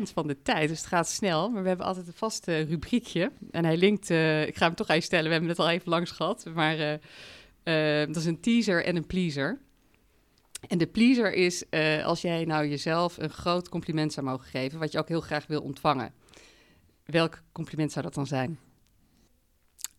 80% 0.09 0.13
van 0.13 0.27
de 0.27 0.41
tijd, 0.41 0.69
dus 0.69 0.77
het 0.77 0.87
gaat 0.87 1.09
snel. 1.09 1.49
Maar 1.49 1.61
we 1.61 1.67
hebben 1.67 1.85
altijd 1.85 2.07
een 2.07 2.13
vast 2.13 2.47
rubriekje. 2.47 3.31
En 3.51 3.65
hij 3.65 3.77
linkt, 3.77 4.09
ik 4.47 4.57
ga 4.57 4.65
hem 4.65 4.75
toch 4.75 4.89
even 4.89 5.03
stellen, 5.03 5.25
we 5.25 5.31
hebben 5.31 5.49
het 5.49 5.59
al 5.59 5.69
even 5.69 5.89
langs 5.89 6.11
gehad. 6.11 6.45
Maar 6.53 6.99
dat 8.07 8.15
is 8.15 8.25
een 8.25 8.39
teaser 8.39 8.85
en 8.85 8.95
een 8.95 9.07
pleaser. 9.07 9.59
En 10.67 10.77
de 10.77 10.87
pleaser 10.87 11.33
is 11.33 11.63
als 12.03 12.21
jij 12.21 12.45
nou 12.45 12.67
jezelf 12.67 13.17
een 13.17 13.29
groot 13.29 13.69
compliment 13.69 14.13
zou 14.13 14.25
mogen 14.25 14.47
geven, 14.47 14.79
wat 14.79 14.91
je 14.91 14.97
ook 14.97 15.07
heel 15.07 15.21
graag 15.21 15.47
wil 15.47 15.61
ontvangen. 15.61 16.13
Welk 17.05 17.41
compliment 17.51 17.91
zou 17.91 18.05
dat 18.05 18.13
dan 18.13 18.27
zijn? 18.27 18.59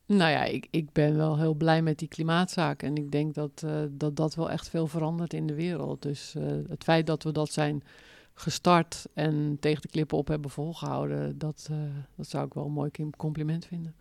Nou 0.09 0.31
ja, 0.31 0.45
ik, 0.45 0.67
ik 0.71 0.93
ben 0.93 1.17
wel 1.17 1.39
heel 1.39 1.55
blij 1.55 1.83
met 1.83 1.99
die 1.99 2.09
klimaatzaak. 2.09 2.83
En 2.83 2.97
ik 2.97 3.11
denk 3.13 3.35
dat, 3.35 3.63
uh, 3.65 3.83
dat 3.91 4.17
dat 4.17 4.35
wel 4.35 4.51
echt 4.51 4.69
veel 4.69 4.87
verandert 4.87 5.33
in 5.33 5.47
de 5.47 5.55
wereld. 5.55 6.03
Dus 6.03 6.35
uh, 6.37 6.45
het 6.69 6.85
feit 6.85 7.07
dat 7.07 7.23
we 7.23 7.33
dat 7.33 7.53
zijn 7.53 7.83
gestart 8.35 9.07
en 9.15 9.57
tegen 9.61 9.83
de 9.83 9.89
klippen 9.89 10.19
op 10.19 10.29
hebben 10.29 10.51
volgehouden, 10.51 11.39
dat, 11.39 11.69
uh, 11.71 11.79
dat 12.15 12.29
zou 12.29 12.47
ik 12.47 12.55
wel 12.55 12.65
een 12.65 12.73
mooi 12.73 12.91
compliment 13.17 13.67
vinden. 13.67 13.95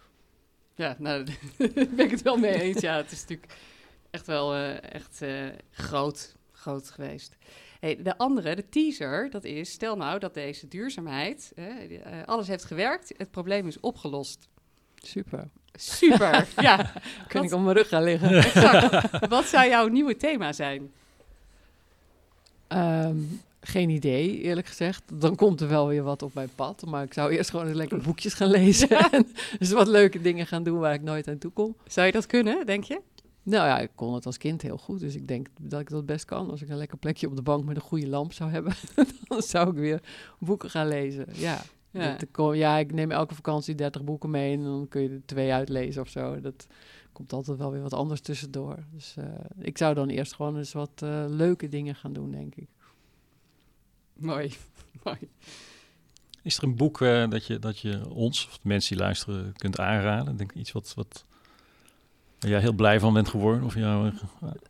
Ja, 0.76 0.96
nou, 1.00 1.24
daar 1.58 1.70
ben 1.74 2.00
ik 2.00 2.12
het 2.12 2.22
wel 2.22 2.38
mee 2.38 2.62
eens. 2.62 2.82
Ja, 2.82 2.96
het 2.96 3.12
is 3.12 3.22
natuurlijk 3.22 3.56
echt 4.10 4.26
wel 4.28 4.56
echt 4.56 5.22
groot, 5.72 6.36
groot 6.52 6.90
geweest. 6.90 7.38
Hey, 7.80 8.02
de 8.04 8.18
andere, 8.18 8.56
de 8.56 8.70
teaser, 8.70 9.30
dat 9.30 9.44
is, 9.44 9.72
stel 9.72 9.98
nou 9.98 10.20
dat 10.20 10.34
deze 10.34 10.68
duurzaamheid, 10.68 11.54
alles 12.26 12.48
heeft 12.48 12.66
gewerkt, 12.66 13.14
het 13.18 13.32
probleem 13.32 13.68
is 13.68 13.80
opgelost. 13.80 14.50
Super. 14.96 15.50
Super, 15.78 16.48
ja. 16.58 16.92
Kun 17.28 17.44
ik 17.44 17.54
op 17.54 17.62
mijn 17.62 17.76
rug 17.76 17.88
gaan 17.88 18.04
liggen. 18.04 18.38
Exact. 18.38 19.10
Wat 19.30 19.46
zou 19.46 19.70
jouw 19.70 19.88
nieuwe 19.88 20.18
thema 20.18 20.54
zijn? 20.54 20.92
Um, 22.68 23.42
geen 23.62 23.90
idee, 23.90 24.42
eerlijk 24.42 24.68
gezegd. 24.68 25.04
Dan 25.14 25.36
komt 25.36 25.62
er 25.62 25.68
wel 25.68 25.88
weer 25.88 26.04
wat 26.04 26.22
op 26.22 26.34
mijn 26.34 26.50
pad. 26.56 26.86
Maar 26.86 27.04
ik 27.04 27.14
zou 27.14 27.32
eerst 27.32 27.50
gewoon 27.50 27.68
eens 27.68 27.76
lekker 27.76 28.02
boekjes 28.02 28.34
gaan 28.34 28.50
lezen. 28.50 28.88
Ja. 28.90 29.12
en 29.12 29.28
dus 29.60 29.72
wat 29.72 29.88
leuke 29.88 30.22
dingen 30.22 30.48
gaan 30.48 30.64
doen 30.64 30.80
waar 30.80 30.94
ik 30.94 31.02
nooit 31.02 31.28
aan 31.28 31.38
toe 31.38 31.52
kom. 31.52 31.76
Zou 31.88 32.06
je 32.06 32.12
dat 32.12 32.26
kunnen, 32.26 32.66
denk 32.66 32.84
je? 32.84 33.02
Nou 33.44 33.68
ja, 33.68 33.80
ik 33.80 33.90
kon 33.96 34.14
het 34.14 34.26
als 34.26 34.38
kind 34.38 34.62
heel 34.62 34.78
goed. 34.78 35.00
Dus 35.00 35.16
ik 35.16 35.28
denk 35.28 35.48
dat 35.62 35.80
ik 35.80 35.90
dat 35.90 36.06
best 36.06 36.26
kan. 36.26 36.50
Als 36.50 36.62
ik 36.62 36.70
een 36.70 36.78
lekker 36.78 36.98
plekje 36.98 37.28
op 37.28 37.36
de 37.36 37.42
bank 37.42 37.66
met 37.66 37.76
een 37.76 37.82
goede 37.82 38.08
lamp 38.08 38.34
zou 38.34 38.52
hebben, 38.52 38.74
dan 39.28 39.42
zou 39.42 39.70
ik 39.70 39.76
weer 39.76 40.02
boeken 40.40 40.70
gaan 40.70 40.88
lezen. 40.88 41.26
Ja. 41.32 41.62
Ja. 41.92 42.18
Dat, 42.32 42.56
ja, 42.56 42.78
ik 42.78 42.94
neem 42.94 43.12
elke 43.12 43.36
vakantie 43.36 43.76
30 43.76 44.04
boeken 44.04 44.30
mee 44.30 44.54
en 44.54 44.64
dan 44.64 44.86
kun 44.90 45.02
je 45.02 45.10
er 45.10 45.22
twee 45.26 45.54
uitlezen 45.54 46.02
of 46.02 46.10
zo. 46.10 46.42
Dat 46.42 46.68
komt 47.12 47.34
altijd 47.34 47.58
wel 47.58 47.72
weer 47.72 47.82
wat 47.82 47.94
anders 47.94 48.22
tussendoor. 48.22 48.78
Dus 48.94 49.16
uh, 49.20 49.26
ik 49.60 49.78
zou 49.78 49.94
dan 49.94 50.10
eerst 50.10 50.34
gewoon 50.34 50.58
eens 50.58 50.74
wat 50.74 51.02
uh, 51.04 51.26
leuke 51.28 51.70
dingen 51.70 51.96
gaan 51.96 52.14
doen, 52.14 52.32
denk 52.32 52.56
ik. 52.56 52.68
Mooi, 54.14 54.54
mooi. 55.04 55.18
Is 56.42 56.58
er 56.58 56.64
een 56.64 56.76
boek 56.76 57.02
uh, 57.02 57.30
dat, 57.30 57.46
je, 57.46 57.60
dat 57.60 57.80
je 57.80 58.10
ons, 58.10 58.48
of 58.48 58.54
de 58.54 58.68
mensen 58.68 58.96
die 58.96 59.04
luisteren, 59.04 59.54
kunt 59.58 59.80
aanraden? 59.80 60.38
Denk 60.38 60.52
iets 60.52 60.72
wat, 60.72 60.94
wat 60.96 61.26
waar 62.40 62.50
jij 62.50 62.60
heel 62.60 62.74
blij 62.74 63.00
van 63.00 63.14
bent 63.14 63.30
geworden? 63.30 63.64
Of 63.64 63.76
jou, 63.76 64.12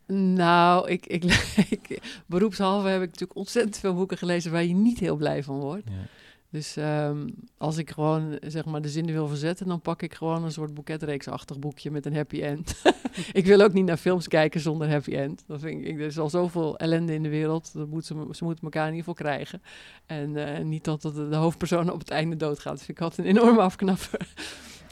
nou, 0.06 0.90
ik, 0.90 1.06
ik, 1.06 1.24
ik, 1.80 2.02
beroepshalve 2.26 2.88
heb 2.88 3.02
ik 3.02 3.10
natuurlijk 3.10 3.40
ontzettend 3.40 3.78
veel 3.78 3.94
boeken 3.94 4.18
gelezen 4.18 4.52
waar 4.52 4.64
je 4.64 4.74
niet 4.74 5.00
heel 5.00 5.16
blij 5.16 5.44
van 5.44 5.60
wordt. 5.60 5.84
Ja. 5.86 6.08
Dus 6.50 6.76
um, 6.76 7.34
als 7.58 7.78
ik 7.78 7.90
gewoon 7.90 8.38
zeg 8.42 8.66
maar 8.66 8.82
de 8.82 8.90
zinnen 8.90 9.14
wil 9.14 9.28
verzetten, 9.28 9.68
dan 9.68 9.82
pak 9.82 10.02
ik 10.02 10.14
gewoon 10.14 10.44
een 10.44 10.52
soort 10.52 10.74
boeketreeksachtig 10.74 11.60
boekje 11.60 11.92
met 11.92 12.06
een 12.06 12.16
happy 12.16 12.42
end. 12.42 12.82
ik 13.34 13.46
wil 13.46 13.62
ook 13.62 13.74
niet 13.74 13.86
naar 13.86 13.98
films 13.98 14.28
kijken 14.28 14.60
zonder 14.60 14.90
happy 14.90 15.16
end. 15.16 15.44
Dat 15.48 15.60
vind 15.60 15.86
ik, 15.86 16.00
er 16.00 16.06
is 16.06 16.20
al 16.20 16.30
zoveel 16.30 16.78
ellende 16.78 17.14
in 17.14 17.24
de 17.24 17.30
wereld. 17.30 17.74
Dat 17.74 17.88
moet 17.88 18.06
ze, 18.06 18.28
ze 18.32 18.44
moeten 18.44 18.64
elkaar 18.64 18.88
in 18.88 18.96
ieder 18.96 19.14
geval 19.14 19.26
krijgen. 19.26 19.62
En 20.06 20.30
uh, 20.30 20.60
niet 20.60 20.84
dat 20.84 21.02
de, 21.02 21.30
de 21.30 21.36
hoofdpersoon 21.36 21.92
op 21.92 22.00
het 22.00 22.10
einde 22.10 22.36
doodgaat. 22.36 22.74
Dat 22.74 22.84
vind 22.84 22.98
ik 22.98 23.04
altijd 23.04 23.28
een 23.28 23.34
enorme 23.38 23.62
afknapper. 23.62 24.28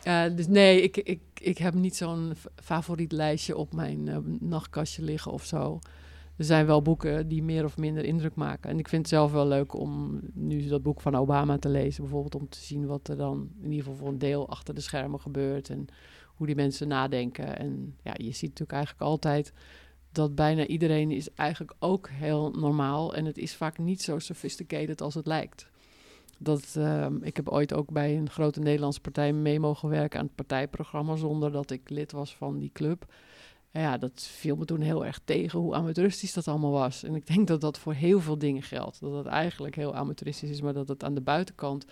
Uh, 0.07 0.23
dus 0.35 0.47
nee, 0.47 0.81
ik, 0.81 0.97
ik, 0.97 1.21
ik 1.33 1.57
heb 1.57 1.73
niet 1.73 1.95
zo'n 1.95 2.33
favoriet 2.55 3.11
lijstje 3.11 3.57
op 3.57 3.73
mijn 3.73 4.07
uh, 4.07 4.17
nachtkastje 4.39 5.03
liggen 5.03 5.31
of 5.31 5.45
zo 5.45 5.79
er 6.37 6.45
zijn 6.45 6.65
wel 6.65 6.81
boeken 6.81 7.27
die 7.27 7.43
meer 7.43 7.63
of 7.63 7.77
minder 7.77 8.05
indruk 8.05 8.35
maken. 8.35 8.69
En 8.69 8.79
ik 8.79 8.87
vind 8.87 9.01
het 9.01 9.11
zelf 9.11 9.31
wel 9.31 9.47
leuk 9.47 9.73
om 9.73 10.21
nu 10.33 10.67
dat 10.67 10.83
boek 10.83 11.01
van 11.01 11.15
Obama 11.15 11.57
te 11.57 11.69
lezen, 11.69 12.03
bijvoorbeeld 12.03 12.35
om 12.35 12.49
te 12.49 12.59
zien 12.59 12.85
wat 12.85 13.07
er 13.07 13.17
dan 13.17 13.49
in 13.61 13.71
ieder 13.71 13.83
geval 13.85 13.99
voor 13.99 14.07
een 14.07 14.17
deel 14.17 14.49
achter 14.49 14.75
de 14.75 14.81
schermen 14.81 15.19
gebeurt 15.19 15.69
en 15.69 15.85
hoe 16.25 16.47
die 16.47 16.55
mensen 16.55 16.87
nadenken. 16.87 17.57
En 17.57 17.95
ja, 18.03 18.13
je 18.17 18.31
ziet 18.31 18.49
natuurlijk 18.49 18.71
eigenlijk 18.71 19.03
altijd 19.03 19.53
dat 20.11 20.35
bijna 20.35 20.65
iedereen 20.65 21.11
is 21.11 21.33
eigenlijk 21.33 21.73
ook 21.79 22.09
heel 22.09 22.51
normaal. 22.51 23.15
En 23.15 23.25
het 23.25 23.37
is 23.37 23.55
vaak 23.55 23.77
niet 23.77 24.01
zo 24.01 24.19
sophisticated 24.19 25.01
als 25.01 25.13
het 25.13 25.25
lijkt. 25.25 25.69
Dat, 26.37 26.75
ehm, 26.77 27.15
ik 27.21 27.35
heb 27.35 27.49
ooit 27.49 27.73
ook 27.73 27.91
bij 27.91 28.17
een 28.17 28.29
grote 28.29 28.59
Nederlandse 28.59 29.01
partij 29.01 29.33
mee 29.33 29.59
mogen 29.59 29.89
werken 29.89 30.19
aan 30.19 30.25
het 30.25 30.35
partijprogramma 30.35 31.15
zonder 31.15 31.51
dat 31.51 31.71
ik 31.71 31.89
lid 31.89 32.11
was 32.11 32.35
van 32.35 32.57
die 32.57 32.71
club. 32.73 33.05
En 33.75 33.81
ja, 33.81 33.97
dat 33.97 34.21
viel 34.21 34.55
me 34.55 34.65
toen 34.65 34.81
heel 34.81 35.05
erg 35.05 35.19
tegen 35.23 35.59
hoe 35.59 35.75
amateuristisch 35.75 36.33
dat 36.33 36.47
allemaal 36.47 36.71
was. 36.71 37.03
En 37.03 37.15
ik 37.15 37.27
denk 37.27 37.47
dat 37.47 37.61
dat 37.61 37.79
voor 37.79 37.93
heel 37.93 38.19
veel 38.19 38.37
dingen 38.37 38.61
geldt. 38.61 38.99
Dat 38.99 39.13
het 39.13 39.25
eigenlijk 39.25 39.75
heel 39.75 39.95
amateuristisch 39.95 40.49
is, 40.49 40.61
maar 40.61 40.73
dat 40.73 40.87
het 40.87 41.03
aan 41.03 41.13
de 41.13 41.21
buitenkant 41.21 41.85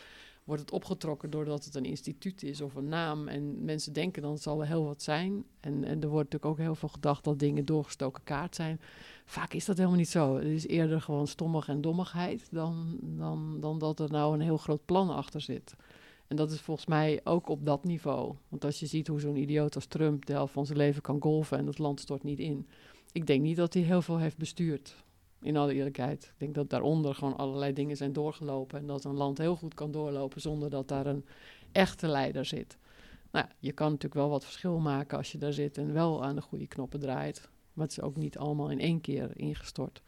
wordt 0.43 0.61
het 0.61 0.71
opgetrokken 0.71 1.29
doordat 1.29 1.65
het 1.65 1.75
een 1.75 1.85
instituut 1.85 2.43
is 2.43 2.61
of 2.61 2.75
een 2.75 2.87
naam. 2.87 3.27
En 3.27 3.65
mensen 3.65 3.93
denken 3.93 4.21
dan 4.21 4.31
het 4.31 4.41
zal 4.41 4.57
wel 4.57 4.67
heel 4.67 4.85
wat 4.85 5.01
zijn. 5.01 5.43
En, 5.59 5.83
en 5.83 6.01
er 6.01 6.07
wordt 6.07 6.31
natuurlijk 6.31 6.45
ook 6.45 6.65
heel 6.65 6.75
veel 6.75 6.89
gedacht 6.89 7.23
dat 7.23 7.39
dingen 7.39 7.65
doorgestoken 7.65 8.23
kaart 8.23 8.55
zijn. 8.55 8.81
Vaak 9.25 9.53
is 9.53 9.65
dat 9.65 9.77
helemaal 9.77 9.97
niet 9.97 10.09
zo. 10.09 10.35
Het 10.35 10.45
is 10.45 10.67
eerder 10.67 11.01
gewoon 11.01 11.27
stommig 11.27 11.67
en 11.67 11.81
dommigheid 11.81 12.47
dan, 12.51 12.97
dan, 13.01 13.59
dan 13.59 13.79
dat 13.79 13.99
er 13.99 14.11
nou 14.11 14.33
een 14.33 14.41
heel 14.41 14.57
groot 14.57 14.85
plan 14.85 15.09
achter 15.09 15.41
zit. 15.41 15.75
En 16.33 16.39
dat 16.39 16.51
is 16.51 16.61
volgens 16.61 16.87
mij 16.87 17.21
ook 17.23 17.49
op 17.49 17.65
dat 17.65 17.83
niveau. 17.83 18.35
Want 18.49 18.65
als 18.65 18.79
je 18.79 18.85
ziet 18.85 19.07
hoe 19.07 19.19
zo'n 19.19 19.35
idioot 19.35 19.75
als 19.75 19.85
Trump 19.85 20.25
de 20.25 20.33
helft 20.33 20.53
van 20.53 20.65
zijn 20.65 20.77
leven 20.77 21.01
kan 21.01 21.21
golven 21.21 21.57
en 21.57 21.67
het 21.67 21.77
land 21.77 21.99
stort 21.99 22.23
niet 22.23 22.39
in. 22.39 22.67
Ik 23.11 23.27
denk 23.27 23.41
niet 23.41 23.55
dat 23.55 23.73
hij 23.73 23.83
heel 23.83 24.01
veel 24.01 24.19
heeft 24.19 24.37
bestuurd. 24.37 24.95
In 25.41 25.57
alle 25.57 25.73
eerlijkheid. 25.73 26.23
Ik 26.23 26.33
denk 26.37 26.55
dat 26.55 26.69
daaronder 26.69 27.15
gewoon 27.15 27.37
allerlei 27.37 27.73
dingen 27.73 27.97
zijn 27.97 28.13
doorgelopen. 28.13 28.79
En 28.79 28.87
dat 28.87 29.03
een 29.03 29.15
land 29.15 29.37
heel 29.37 29.55
goed 29.55 29.73
kan 29.73 29.91
doorlopen 29.91 30.41
zonder 30.41 30.69
dat 30.69 30.87
daar 30.87 31.05
een 31.05 31.25
echte 31.71 32.07
leider 32.07 32.45
zit. 32.45 32.77
Nou, 33.31 33.45
je 33.59 33.71
kan 33.71 33.87
natuurlijk 33.87 34.21
wel 34.21 34.29
wat 34.29 34.43
verschil 34.43 34.79
maken 34.79 35.17
als 35.17 35.31
je 35.31 35.37
daar 35.37 35.53
zit 35.53 35.77
en 35.77 35.93
wel 35.93 36.23
aan 36.23 36.35
de 36.35 36.41
goede 36.41 36.67
knoppen 36.67 36.99
draait. 36.99 37.49
Maar 37.73 37.85
het 37.85 37.97
is 37.97 38.03
ook 38.03 38.15
niet 38.15 38.37
allemaal 38.37 38.71
in 38.71 38.79
één 38.79 39.01
keer 39.01 39.37
ingestort. 39.37 40.01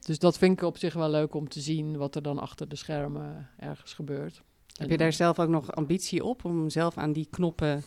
Dus 0.00 0.18
dat 0.18 0.38
vind 0.38 0.60
ik 0.60 0.66
op 0.66 0.78
zich 0.78 0.94
wel 0.94 1.10
leuk 1.10 1.34
om 1.34 1.48
te 1.48 1.60
zien 1.60 1.96
wat 1.96 2.14
er 2.14 2.22
dan 2.22 2.38
achter 2.38 2.68
de 2.68 2.76
schermen 2.76 3.50
ergens 3.56 3.94
gebeurt. 3.94 4.42
Heb 4.74 4.90
je 4.90 4.96
daar 4.96 5.12
zelf 5.12 5.38
ook 5.38 5.48
nog 5.48 5.72
ambitie 5.72 6.24
op 6.24 6.44
om 6.44 6.70
zelf 6.70 6.98
aan 6.98 7.12
die 7.12 7.28
knoppen 7.30 7.82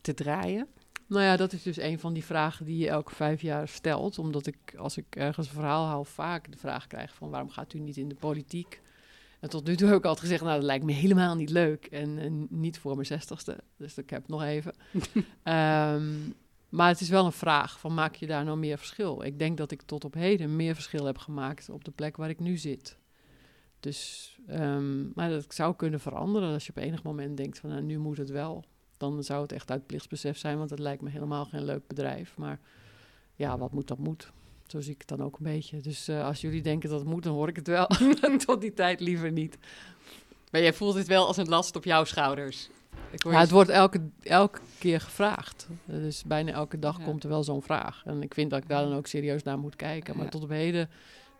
te 0.00 0.14
draaien? 0.14 0.66
Nou 1.06 1.22
ja, 1.22 1.36
dat 1.36 1.52
is 1.52 1.62
dus 1.62 1.76
een 1.76 1.98
van 1.98 2.12
die 2.12 2.24
vragen 2.24 2.64
die 2.64 2.78
je 2.78 2.88
elke 2.88 3.14
vijf 3.14 3.40
jaar 3.42 3.68
stelt. 3.68 4.18
Omdat 4.18 4.46
ik, 4.46 4.74
als 4.76 4.96
ik 4.96 5.04
ergens 5.10 5.46
een 5.46 5.52
verhaal 5.52 5.86
hou, 5.86 6.06
vaak 6.06 6.52
de 6.52 6.58
vraag 6.58 6.86
krijg 6.86 7.14
van 7.14 7.30
waarom 7.30 7.50
gaat 7.50 7.72
u 7.72 7.78
niet 7.78 7.96
in 7.96 8.08
de 8.08 8.14
politiek? 8.14 8.80
En 9.40 9.48
tot 9.48 9.66
nu 9.66 9.76
toe 9.76 9.88
heb 9.88 9.96
ik 9.96 10.04
altijd 10.04 10.24
gezegd, 10.24 10.42
nou 10.42 10.54
dat 10.54 10.64
lijkt 10.64 10.84
me 10.84 10.92
helemaal 10.92 11.34
niet 11.34 11.50
leuk. 11.50 11.86
En, 11.86 12.18
en 12.18 12.46
niet 12.50 12.78
voor 12.78 12.94
mijn 12.94 13.06
zestigste, 13.06 13.58
dus 13.76 13.98
ik 13.98 14.10
heb 14.10 14.28
nog 14.28 14.42
even. 14.42 14.74
Ehm, 15.42 16.12
maar 16.68 16.88
het 16.88 17.00
is 17.00 17.08
wel 17.08 17.24
een 17.24 17.32
vraag 17.32 17.80
van 17.80 17.94
maak 17.94 18.14
je 18.14 18.26
daar 18.26 18.44
nou 18.44 18.58
meer 18.58 18.78
verschil? 18.78 19.22
Ik 19.22 19.38
denk 19.38 19.56
dat 19.56 19.70
ik 19.70 19.82
tot 19.82 20.04
op 20.04 20.14
heden 20.14 20.56
meer 20.56 20.74
verschil 20.74 21.04
heb 21.04 21.18
gemaakt 21.18 21.68
op 21.68 21.84
de 21.84 21.90
plek 21.90 22.16
waar 22.16 22.30
ik 22.30 22.40
nu 22.40 22.56
zit. 22.56 22.98
Dus, 23.80 24.30
um, 24.50 25.12
maar 25.14 25.30
dat 25.30 25.54
zou 25.54 25.76
kunnen 25.76 26.00
veranderen 26.00 26.52
als 26.52 26.66
je 26.66 26.70
op 26.70 26.82
enig 26.82 27.02
moment 27.02 27.36
denkt 27.36 27.58
van 27.58 27.70
nou, 27.70 27.82
nu 27.82 27.98
moet 27.98 28.16
het 28.16 28.30
wel. 28.30 28.64
Dan 28.96 29.24
zou 29.24 29.42
het 29.42 29.52
echt 29.52 29.70
uit 29.70 29.86
plichtsbesef 29.86 30.38
zijn, 30.38 30.58
want 30.58 30.70
het 30.70 30.78
lijkt 30.78 31.02
me 31.02 31.10
helemaal 31.10 31.44
geen 31.44 31.64
leuk 31.64 31.86
bedrijf. 31.86 32.36
Maar 32.36 32.60
ja, 33.34 33.58
wat 33.58 33.72
moet, 33.72 33.88
dat 33.88 33.98
moet. 33.98 34.32
Zo 34.66 34.80
zie 34.80 34.92
ik 34.92 34.98
het 34.98 35.18
dan 35.18 35.22
ook 35.22 35.38
een 35.38 35.44
beetje. 35.44 35.80
Dus 35.80 36.08
uh, 36.08 36.24
als 36.24 36.40
jullie 36.40 36.62
denken 36.62 36.88
dat 36.88 37.00
het 37.00 37.08
moet, 37.08 37.22
dan 37.22 37.34
hoor 37.34 37.48
ik 37.48 37.56
het 37.56 37.66
wel. 37.66 37.86
Tot 38.46 38.60
die 38.60 38.74
tijd 38.74 39.00
liever 39.00 39.32
niet. 39.32 39.58
Maar 40.50 40.60
jij 40.60 40.72
voelt 40.72 40.94
het 40.94 41.06
wel 41.06 41.26
als 41.26 41.36
een 41.36 41.48
last 41.48 41.76
op 41.76 41.84
jouw 41.84 42.04
schouders. 42.04 42.68
Ja, 43.10 43.40
het 43.40 43.50
wordt 43.50 43.70
elke, 43.70 44.00
elke 44.22 44.60
keer 44.78 45.00
gevraagd. 45.00 45.68
Dus 45.84 46.24
bijna 46.24 46.52
elke 46.52 46.78
dag 46.78 46.98
ja. 46.98 47.04
komt 47.04 47.22
er 47.22 47.28
wel 47.28 47.44
zo'n 47.44 47.62
vraag. 47.62 48.02
En 48.04 48.22
ik 48.22 48.34
vind 48.34 48.50
dat 48.50 48.62
ik 48.62 48.68
daar 48.68 48.82
dan 48.82 48.94
ook 48.94 49.06
serieus 49.06 49.42
naar 49.42 49.58
moet 49.58 49.76
kijken. 49.76 50.16
Maar 50.16 50.24
ja. 50.24 50.30
tot 50.30 50.42
op 50.42 50.48
heden 50.48 50.90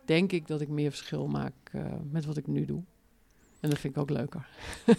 denk 0.07 0.32
ik 0.32 0.46
dat 0.46 0.61
ik 0.61 0.68
meer 0.68 0.90
verschil 0.90 1.26
maak 1.26 1.52
uh, 1.72 1.82
met 2.11 2.24
wat 2.24 2.36
ik 2.36 2.46
nu 2.46 2.64
doe. 2.64 2.82
En 3.61 3.70
dat 3.70 3.78
vind 3.78 3.96
ik 3.96 4.02
ook 4.02 4.11
leuker. 4.11 4.46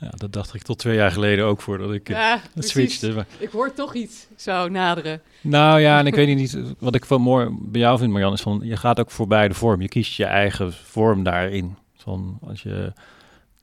ja, 0.00 0.10
dat 0.10 0.32
dacht 0.32 0.54
ik 0.54 0.62
tot 0.62 0.78
twee 0.78 0.96
jaar 0.96 1.10
geleden 1.10 1.44
ook 1.44 1.60
voordat 1.60 1.92
ik 1.92 2.08
ja, 2.08 2.40
het 2.54 2.68
switchte. 2.68 3.12
Maar... 3.12 3.26
Ik 3.38 3.50
hoor 3.50 3.72
toch 3.72 3.94
iets 3.94 4.26
zo 4.36 4.68
naderen. 4.68 5.22
Nou 5.40 5.80
ja, 5.80 5.98
en 5.98 6.06
ik 6.06 6.14
weet 6.14 6.36
niet, 6.36 6.58
wat 6.78 6.94
ik 6.94 7.04
van 7.04 7.20
mooi 7.20 7.48
bij 7.60 7.80
jou 7.80 7.98
vind, 7.98 8.10
Marjan, 8.12 8.32
is 8.32 8.40
van 8.40 8.60
je 8.62 8.76
gaat 8.76 9.00
ook 9.00 9.10
voorbij 9.10 9.48
de 9.48 9.54
vorm. 9.54 9.80
Je 9.80 9.88
kiest 9.88 10.16
je 10.16 10.24
eigen 10.24 10.72
vorm 10.72 11.22
daarin. 11.22 11.76
Van 11.96 12.38
als 12.42 12.62
je, 12.62 12.92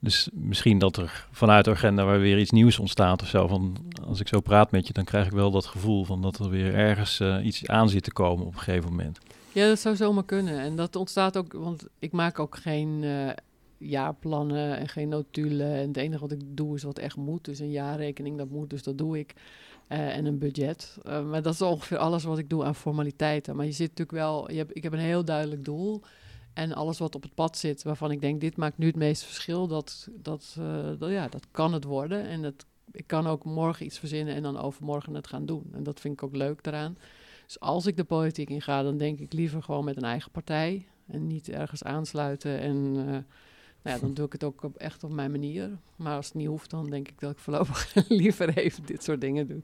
dus 0.00 0.28
misschien 0.32 0.78
dat 0.78 0.96
er 0.96 1.26
vanuit 1.30 1.64
de 1.64 1.70
agenda 1.70 2.04
waar 2.04 2.20
weer 2.20 2.38
iets 2.38 2.50
nieuws 2.50 2.78
ontstaat 2.78 3.22
of 3.22 3.28
zo. 3.28 3.46
Van 3.46 3.76
als 4.06 4.20
ik 4.20 4.28
zo 4.28 4.40
praat 4.40 4.70
met 4.70 4.86
je, 4.86 4.92
dan 4.92 5.04
krijg 5.04 5.26
ik 5.26 5.32
wel 5.32 5.50
dat 5.50 5.66
gevoel 5.66 6.04
van 6.04 6.22
dat 6.22 6.38
er 6.38 6.50
weer 6.50 6.74
ergens 6.74 7.20
uh, 7.20 7.44
iets 7.44 7.66
aan 7.66 7.88
zit 7.88 8.02
te 8.02 8.12
komen 8.12 8.46
op 8.46 8.52
een 8.52 8.60
gegeven 8.60 8.90
moment. 8.90 9.18
Ja, 9.54 9.68
dat 9.68 9.78
zou 9.78 9.96
zomaar 9.96 10.24
kunnen. 10.24 10.58
En 10.58 10.76
dat 10.76 10.96
ontstaat 10.96 11.36
ook, 11.36 11.52
want 11.52 11.86
ik 11.98 12.12
maak 12.12 12.38
ook 12.38 12.56
geen 12.56 13.02
uh, 13.02 13.30
jaarplannen 13.78 14.76
en 14.76 14.88
geen 14.88 15.08
notulen. 15.08 15.74
En 15.74 15.88
het 15.88 15.96
enige 15.96 16.20
wat 16.20 16.32
ik 16.32 16.40
doe 16.44 16.74
is 16.74 16.82
wat 16.82 16.98
echt 16.98 17.16
moet. 17.16 17.44
Dus 17.44 17.58
een 17.58 17.70
jaarrekening, 17.70 18.38
dat 18.38 18.48
moet, 18.48 18.70
dus 18.70 18.82
dat 18.82 18.98
doe 18.98 19.18
ik. 19.18 19.34
Uh, 19.88 20.16
en 20.16 20.26
een 20.26 20.38
budget. 20.38 20.98
Uh, 21.06 21.24
maar 21.24 21.42
dat 21.42 21.54
is 21.54 21.62
ongeveer 21.62 21.98
alles 21.98 22.24
wat 22.24 22.38
ik 22.38 22.50
doe 22.50 22.64
aan 22.64 22.74
formaliteiten. 22.74 23.56
Maar 23.56 23.66
je 23.66 23.72
zit 23.72 23.88
natuurlijk 23.88 24.18
wel, 24.18 24.50
je 24.50 24.66
ik 24.68 24.82
heb 24.82 24.92
een 24.92 24.98
heel 24.98 25.24
duidelijk 25.24 25.64
doel. 25.64 26.02
En 26.52 26.72
alles 26.72 26.98
wat 26.98 27.14
op 27.14 27.22
het 27.22 27.34
pad 27.34 27.58
zit, 27.58 27.82
waarvan 27.82 28.10
ik 28.10 28.20
denk, 28.20 28.40
dit 28.40 28.56
maakt 28.56 28.78
nu 28.78 28.86
het 28.86 28.96
meeste 28.96 29.26
verschil, 29.26 29.66
dat, 29.66 30.08
dat, 30.14 30.56
dat 30.98 31.10
ja, 31.10 31.28
dat 31.28 31.46
kan 31.50 31.72
het 31.72 31.84
worden. 31.84 32.26
En 32.26 32.42
dat, 32.42 32.66
ik 32.90 33.06
kan 33.06 33.26
ook 33.26 33.44
morgen 33.44 33.86
iets 33.86 33.98
verzinnen 33.98 34.34
en 34.34 34.42
dan 34.42 34.58
overmorgen 34.58 35.14
het 35.14 35.26
gaan 35.26 35.46
doen. 35.46 35.70
En 35.72 35.82
dat 35.82 36.00
vind 36.00 36.14
ik 36.14 36.22
ook 36.22 36.36
leuk 36.36 36.62
daaraan. 36.62 36.96
Dus 37.52 37.60
als 37.60 37.86
ik 37.86 37.96
de 37.96 38.04
politiek 38.04 38.50
in 38.50 38.62
ga, 38.62 38.82
dan 38.82 38.96
denk 38.96 39.18
ik 39.18 39.32
liever 39.32 39.62
gewoon 39.62 39.84
met 39.84 39.96
een 39.96 40.04
eigen 40.04 40.30
partij. 40.30 40.86
En 41.06 41.26
niet 41.26 41.48
ergens 41.48 41.84
aansluiten. 41.84 42.60
En 42.60 42.76
uh, 42.76 43.04
nou 43.04 43.24
ja, 43.82 43.98
dan 43.98 44.14
doe 44.14 44.26
ik 44.26 44.32
het 44.32 44.44
ook 44.44 44.70
echt 44.76 45.04
op 45.04 45.10
mijn 45.10 45.30
manier. 45.30 45.78
Maar 45.96 46.16
als 46.16 46.26
het 46.26 46.34
niet 46.34 46.46
hoeft, 46.46 46.70
dan 46.70 46.90
denk 46.90 47.08
ik 47.08 47.20
dat 47.20 47.30
ik 47.30 47.38
voorlopig 47.38 47.94
liever 48.08 48.56
even 48.56 48.86
dit 48.86 49.04
soort 49.04 49.20
dingen 49.20 49.46
doe. 49.46 49.62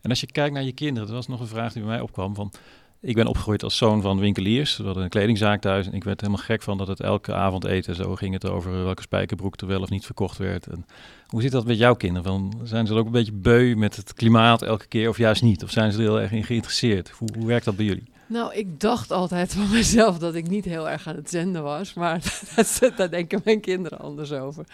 En 0.00 0.10
als 0.10 0.20
je 0.20 0.26
kijkt 0.26 0.54
naar 0.54 0.62
je 0.62 0.72
kinderen, 0.72 1.08
dat 1.08 1.16
was 1.16 1.26
nog 1.26 1.40
een 1.40 1.46
vraag 1.46 1.72
die 1.72 1.82
bij 1.82 1.90
mij 1.90 2.00
opkwam. 2.00 2.34
Van, 2.34 2.52
ik 3.00 3.14
ben 3.14 3.26
opgegroeid 3.26 3.62
als 3.62 3.76
zoon 3.76 4.02
van 4.02 4.18
winkeliers. 4.18 4.76
We 4.76 4.84
hadden 4.84 5.02
een 5.02 5.08
kledingzaak 5.08 5.60
thuis. 5.60 5.86
En 5.86 5.92
ik 5.92 6.04
werd 6.04 6.20
helemaal 6.20 6.42
gek 6.42 6.62
van 6.62 6.78
dat 6.78 6.86
het 6.86 7.00
elke 7.00 7.34
avond 7.34 7.64
eten 7.64 7.94
zo 7.94 8.16
ging 8.16 8.32
het 8.32 8.48
over 8.48 8.84
welke 8.84 9.02
spijkerbroek 9.02 9.60
er 9.60 9.66
wel 9.66 9.80
of 9.80 9.90
niet 9.90 10.04
verkocht 10.04 10.38
werd. 10.38 10.66
En 10.66 10.86
hoe 11.26 11.42
zit 11.42 11.52
dat 11.52 11.66
met 11.66 11.78
jouw 11.78 11.94
kinderen? 11.94 12.24
Van, 12.24 12.60
zijn 12.62 12.86
ze 12.86 12.94
ook 12.94 13.06
een 13.06 13.12
beetje 13.12 13.32
beu 13.32 13.74
met 13.74 13.96
het 13.96 14.14
klimaat 14.14 14.62
elke 14.62 14.86
keer 14.86 15.08
of 15.08 15.16
juist 15.16 15.42
niet? 15.42 15.62
Of 15.62 15.70
zijn 15.70 15.92
ze 15.92 15.98
er 15.98 16.04
heel 16.04 16.20
erg 16.20 16.32
in 16.32 16.44
geïnteresseerd? 16.44 17.10
Hoe 17.10 17.46
werkt 17.46 17.64
dat 17.64 17.76
bij 17.76 17.84
jullie? 17.84 18.08
Nou, 18.30 18.54
ik 18.54 18.80
dacht 18.80 19.10
altijd 19.10 19.54
van 19.54 19.70
mezelf 19.70 20.18
dat 20.18 20.34
ik 20.34 20.48
niet 20.48 20.64
heel 20.64 20.88
erg 20.88 21.06
aan 21.06 21.16
het 21.16 21.30
zenden 21.30 21.62
was. 21.62 21.94
Maar 21.94 22.42
daar 22.96 23.10
denken 23.10 23.40
mijn 23.44 23.60
kinderen 23.60 23.98
anders 23.98 24.32
over. 24.32 24.66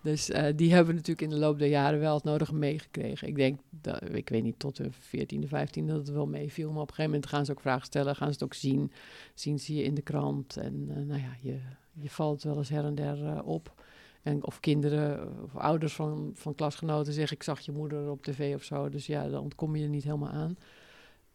Dus 0.00 0.30
uh, 0.30 0.46
die 0.56 0.72
hebben 0.72 0.94
natuurlijk 0.94 1.22
in 1.22 1.28
de 1.28 1.38
loop 1.38 1.58
der 1.58 1.68
jaren 1.68 2.00
wel 2.00 2.14
het 2.14 2.24
nodige 2.24 2.54
meegekregen. 2.54 3.28
Ik 3.28 3.36
denk, 3.36 3.60
dat, 3.70 4.14
ik 4.14 4.28
weet 4.28 4.42
niet, 4.42 4.58
tot 4.58 4.76
de 4.76 4.90
14e, 4.90 5.46
15e 5.46 5.84
dat 5.84 5.96
het 5.96 6.10
wel 6.10 6.26
meeviel. 6.26 6.70
Maar 6.70 6.82
op 6.82 6.88
een 6.88 6.94
gegeven 6.94 7.10
moment 7.10 7.30
gaan 7.30 7.44
ze 7.44 7.52
ook 7.52 7.60
vragen 7.60 7.86
stellen, 7.86 8.16
gaan 8.16 8.28
ze 8.28 8.32
het 8.32 8.44
ook 8.44 8.54
zien. 8.54 8.92
Zien 9.34 9.58
ze 9.58 9.74
je 9.74 9.82
in 9.82 9.94
de 9.94 10.02
krant. 10.02 10.56
En 10.56 10.86
uh, 10.88 10.96
nou 10.96 11.20
ja, 11.20 11.36
je, 11.40 11.58
je 11.92 12.10
valt 12.10 12.42
wel 12.42 12.56
eens 12.56 12.68
her 12.68 12.84
en 12.84 12.94
der 12.94 13.18
uh, 13.18 13.38
op. 13.44 13.82
En 14.22 14.44
of 14.44 14.60
kinderen 14.60 15.28
of 15.44 15.56
ouders 15.56 15.92
van, 15.92 16.30
van 16.34 16.54
klasgenoten 16.54 17.12
zeggen: 17.12 17.36
Ik 17.36 17.42
zag 17.42 17.60
je 17.60 17.72
moeder 17.72 18.10
op 18.10 18.22
tv 18.22 18.54
of 18.54 18.62
zo. 18.62 18.88
Dus 18.88 19.06
ja, 19.06 19.28
dan 19.28 19.42
ontkom 19.42 19.76
je 19.76 19.82
er 19.82 19.88
niet 19.88 20.04
helemaal 20.04 20.32
aan. 20.32 20.56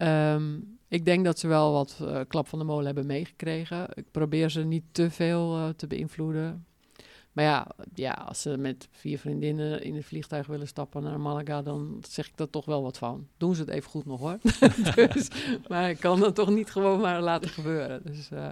Um, 0.01 0.77
ik 0.87 1.05
denk 1.05 1.25
dat 1.25 1.39
ze 1.39 1.47
wel 1.47 1.71
wat 1.71 1.99
uh, 2.01 2.19
klap 2.27 2.47
van 2.47 2.59
de 2.59 2.65
molen 2.65 2.85
hebben 2.85 3.05
meegekregen. 3.05 3.87
Ik 3.93 4.11
probeer 4.11 4.49
ze 4.49 4.63
niet 4.63 4.83
te 4.91 5.09
veel 5.11 5.57
uh, 5.57 5.69
te 5.69 5.87
beïnvloeden. 5.87 6.65
Maar 7.31 7.45
ja, 7.45 7.67
ja, 7.93 8.11
als 8.11 8.41
ze 8.41 8.57
met 8.57 8.87
vier 8.91 9.19
vriendinnen 9.19 9.83
in 9.83 9.95
het 9.95 10.05
vliegtuig 10.05 10.47
willen 10.47 10.67
stappen 10.67 11.03
naar 11.03 11.19
Malaga, 11.19 11.61
dan 11.61 12.03
zeg 12.07 12.27
ik 12.27 12.39
er 12.39 12.49
toch 12.49 12.65
wel 12.65 12.81
wat 12.81 12.97
van. 12.97 13.27
Doen 13.37 13.55
ze 13.55 13.61
het 13.61 13.69
even 13.69 13.89
goed 13.89 14.05
nog 14.05 14.19
hoor. 14.19 14.37
dus, 15.13 15.27
maar 15.67 15.89
ik 15.89 15.99
kan 15.99 16.19
dat 16.19 16.35
toch 16.35 16.49
niet 16.49 16.71
gewoon 16.71 16.99
maar 16.99 17.21
laten 17.21 17.49
gebeuren. 17.49 18.01
Dus 18.03 18.29
uh, 18.31 18.49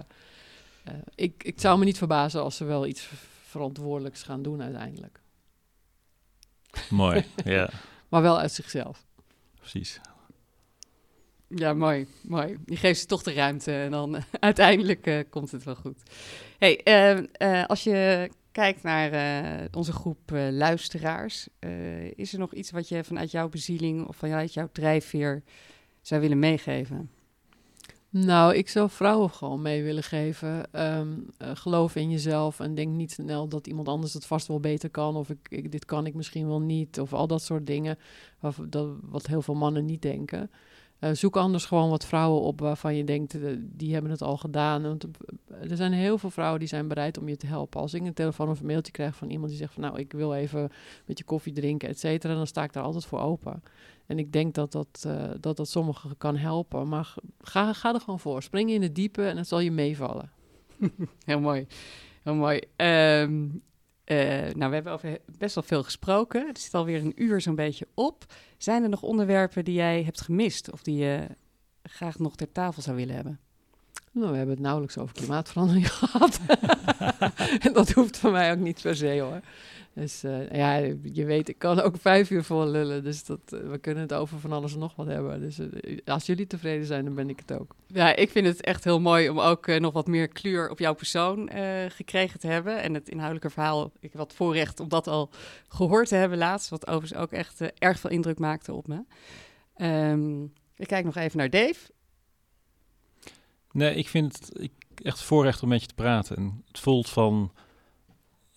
ik, 1.14 1.44
ik 1.44 1.60
zou 1.60 1.78
me 1.78 1.84
niet 1.84 1.98
verbazen 1.98 2.42
als 2.42 2.56
ze 2.56 2.64
wel 2.64 2.86
iets 2.86 3.08
verantwoordelijks 3.42 4.22
gaan 4.22 4.42
doen 4.42 4.62
uiteindelijk. 4.62 5.20
Mooi, 6.90 7.24
ja. 7.44 7.70
maar 8.08 8.22
wel 8.22 8.38
uit 8.38 8.52
zichzelf. 8.52 9.06
Precies. 9.54 10.00
Ja, 11.48 11.74
mooi, 11.74 12.06
mooi. 12.22 12.56
Je 12.66 12.76
geeft 12.76 13.00
ze 13.00 13.06
toch 13.06 13.22
de 13.22 13.32
ruimte 13.32 13.72
en 13.72 13.90
dan 13.90 14.14
uh, 14.14 14.22
uiteindelijk 14.40 15.06
uh, 15.06 15.18
komt 15.30 15.50
het 15.50 15.64
wel 15.64 15.74
goed. 15.74 16.02
Hey, 16.58 16.80
uh, 17.38 17.64
als 17.64 17.82
je 17.82 18.30
kijkt 18.52 18.82
naar 18.82 19.68
onze 19.72 19.92
groep 19.92 20.30
luisteraars, 20.50 21.48
is 22.14 22.32
er 22.32 22.38
nog 22.38 22.54
iets 22.54 22.70
wat 22.70 22.88
je 22.88 23.04
vanuit 23.04 23.30
jouw 23.30 23.48
bezieling 23.48 24.06
of 24.06 24.16
vanuit 24.16 24.54
jouw 24.54 24.68
drijfveer 24.72 25.42
zou 26.02 26.20
willen 26.20 26.38
meegeven? 26.38 27.10
Nou, 28.10 28.54
ik 28.54 28.68
zou 28.68 28.90
vrouwen 28.90 29.30
gewoon 29.30 29.62
mee 29.62 29.82
willen 29.82 30.02
geven. 30.02 30.72
Ehm, 30.72 31.08
eh, 31.38 31.50
geloof 31.54 31.96
in 31.96 32.10
jezelf 32.10 32.60
en 32.60 32.74
denk 32.74 32.94
niet 32.94 33.12
snel 33.12 33.48
dat 33.48 33.66
iemand 33.66 33.88
anders 33.88 34.14
het 34.14 34.26
vast 34.26 34.46
wel 34.46 34.60
beter 34.60 34.90
kan. 34.90 35.16
Of 35.16 35.30
ik, 35.30 35.72
dit 35.72 35.84
kan 35.84 36.06
ik 36.06 36.14
misschien 36.14 36.48
wel 36.48 36.60
niet. 36.60 37.00
Of 37.00 37.12
al 37.12 37.26
dat 37.26 37.42
soort 37.42 37.66
dingen. 37.66 37.98
Dat, 38.68 38.88
wat 39.02 39.26
heel 39.26 39.42
veel 39.42 39.54
mannen 39.54 39.84
niet 39.84 40.02
denken. 40.02 40.50
Uh, 41.00 41.10
zoek 41.12 41.36
anders 41.36 41.64
gewoon 41.64 41.90
wat 41.90 42.06
vrouwen 42.06 42.40
op 42.40 42.60
waarvan 42.60 42.96
je 42.96 43.04
denkt, 43.04 43.34
uh, 43.34 43.56
die 43.60 43.92
hebben 43.92 44.10
het 44.10 44.22
al 44.22 44.36
gedaan. 44.36 44.82
Want 44.82 45.04
er 45.46 45.76
zijn 45.76 45.92
heel 45.92 46.18
veel 46.18 46.30
vrouwen 46.30 46.58
die 46.58 46.68
zijn 46.68 46.88
bereid 46.88 47.18
om 47.18 47.28
je 47.28 47.36
te 47.36 47.46
helpen. 47.46 47.80
Als 47.80 47.94
ik 47.94 48.02
een 48.02 48.14
telefoon 48.14 48.48
of 48.48 48.60
een 48.60 48.66
mailtje 48.66 48.92
krijg 48.92 49.16
van 49.16 49.30
iemand 49.30 49.48
die 49.48 49.58
zegt 49.58 49.72
van 49.72 49.82
nou, 49.82 49.98
ik 49.98 50.12
wil 50.12 50.34
even 50.34 50.70
met 51.04 51.18
je 51.18 51.24
koffie 51.24 51.52
drinken, 51.52 51.88
et 51.88 51.98
cetera, 51.98 52.34
dan 52.34 52.46
sta 52.46 52.62
ik 52.62 52.72
daar 52.72 52.82
altijd 52.82 53.04
voor 53.04 53.20
open. 53.20 53.62
En 54.06 54.18
ik 54.18 54.32
denk 54.32 54.54
dat 54.54 54.72
dat, 54.72 55.06
dat, 55.40 55.56
dat 55.56 55.68
sommigen 55.68 56.16
kan 56.16 56.36
helpen. 56.36 56.88
Maar 56.88 57.14
ga, 57.40 57.72
ga 57.72 57.94
er 57.94 58.00
gewoon 58.00 58.20
voor. 58.20 58.42
Spring 58.42 58.70
in 58.70 58.82
het 58.82 58.94
diepe 58.94 59.26
en 59.26 59.36
het 59.36 59.48
zal 59.48 59.60
je 59.60 59.70
meevallen. 59.70 60.30
Heel 61.24 61.40
mooi. 61.40 61.66
Heel 62.22 62.34
mooi. 62.34 62.60
Um, 62.76 63.62
nou, 64.54 64.68
we 64.68 64.74
hebben 64.74 64.92
over 64.92 65.18
best 65.38 65.54
wel 65.54 65.64
veel 65.64 65.82
gesproken. 65.82 66.46
Het 66.46 66.58
zit 66.58 66.74
alweer 66.74 67.00
een 67.00 67.22
uur 67.22 67.40
zo'n 67.40 67.54
beetje 67.54 67.88
op. 67.94 68.24
Zijn 68.58 68.82
er 68.82 68.88
nog 68.88 69.02
onderwerpen 69.02 69.64
die 69.64 69.74
jij 69.74 70.02
hebt 70.02 70.20
gemist 70.20 70.70
of 70.70 70.82
die 70.82 70.96
je 70.96 71.26
graag 71.82 72.18
nog 72.18 72.36
ter 72.36 72.52
tafel 72.52 72.82
zou 72.82 72.96
willen 72.96 73.14
hebben? 73.14 73.40
Nou, 74.12 74.30
we 74.30 74.36
hebben 74.36 74.54
het 74.54 74.64
nauwelijks 74.64 74.98
over 74.98 75.14
klimaatverandering 75.14 75.92
gehad. 75.98 76.40
en 77.58 77.72
dat 77.78 77.90
hoeft 77.90 78.16
van 78.16 78.32
mij 78.32 78.52
ook 78.52 78.58
niet 78.58 78.82
per 78.82 78.96
se 78.96 79.20
hoor. 79.20 79.40
Dus 79.98 80.24
uh, 80.24 80.50
ja, 80.50 80.74
je 81.02 81.24
weet, 81.24 81.48
ik 81.48 81.58
kan 81.58 81.80
ook 81.80 81.96
vijf 82.00 82.30
uur 82.30 82.44
vol 82.44 82.66
lullen. 82.66 83.04
Dus 83.04 83.24
dat, 83.24 83.40
uh, 83.50 83.70
we 83.70 83.78
kunnen 83.78 84.02
het 84.02 84.12
over 84.12 84.40
van 84.40 84.52
alles 84.52 84.72
en 84.72 84.78
nog 84.78 84.96
wat 84.96 85.06
hebben. 85.06 85.40
Dus 85.40 85.58
uh, 85.58 85.98
als 86.04 86.26
jullie 86.26 86.46
tevreden 86.46 86.86
zijn, 86.86 87.04
dan 87.04 87.14
ben 87.14 87.28
ik 87.28 87.38
het 87.38 87.58
ook. 87.60 87.74
Ja, 87.86 88.16
ik 88.16 88.30
vind 88.30 88.46
het 88.46 88.60
echt 88.60 88.84
heel 88.84 89.00
mooi 89.00 89.28
om 89.28 89.40
ook 89.40 89.66
nog 89.66 89.92
wat 89.92 90.06
meer 90.06 90.28
kleur 90.28 90.70
op 90.70 90.78
jouw 90.78 90.94
persoon 90.94 91.50
gekregen 91.88 92.40
te 92.40 92.46
hebben. 92.46 92.82
En 92.82 92.94
het 92.94 93.08
inhoudelijke 93.08 93.50
verhaal, 93.50 93.92
ik 94.00 94.12
wat 94.12 94.34
voorrecht 94.34 94.80
om 94.80 94.88
dat 94.88 95.06
al 95.06 95.30
gehoord 95.68 96.08
te 96.08 96.14
hebben 96.14 96.38
laatst. 96.38 96.68
Wat 96.68 96.86
overigens 96.86 97.20
ook 97.20 97.32
echt 97.32 97.60
erg 97.78 97.98
veel 97.98 98.10
indruk 98.10 98.38
maakte 98.38 98.72
op 98.72 98.86
me. 98.86 99.04
Um, 100.10 100.52
ik 100.76 100.86
kijk 100.86 101.04
nog 101.04 101.16
even 101.16 101.38
naar 101.38 101.50
Dave. 101.50 101.90
Nee, 103.72 103.94
ik 103.94 104.08
vind 104.08 104.38
het 104.38 104.60
ik, 104.60 104.72
echt 105.02 105.22
voorrecht 105.22 105.62
om 105.62 105.68
met 105.68 105.80
je 105.80 105.86
te 105.86 105.94
praten. 105.94 106.36
En 106.36 106.62
het 106.66 106.78
voelt 106.78 107.08
van 107.08 107.52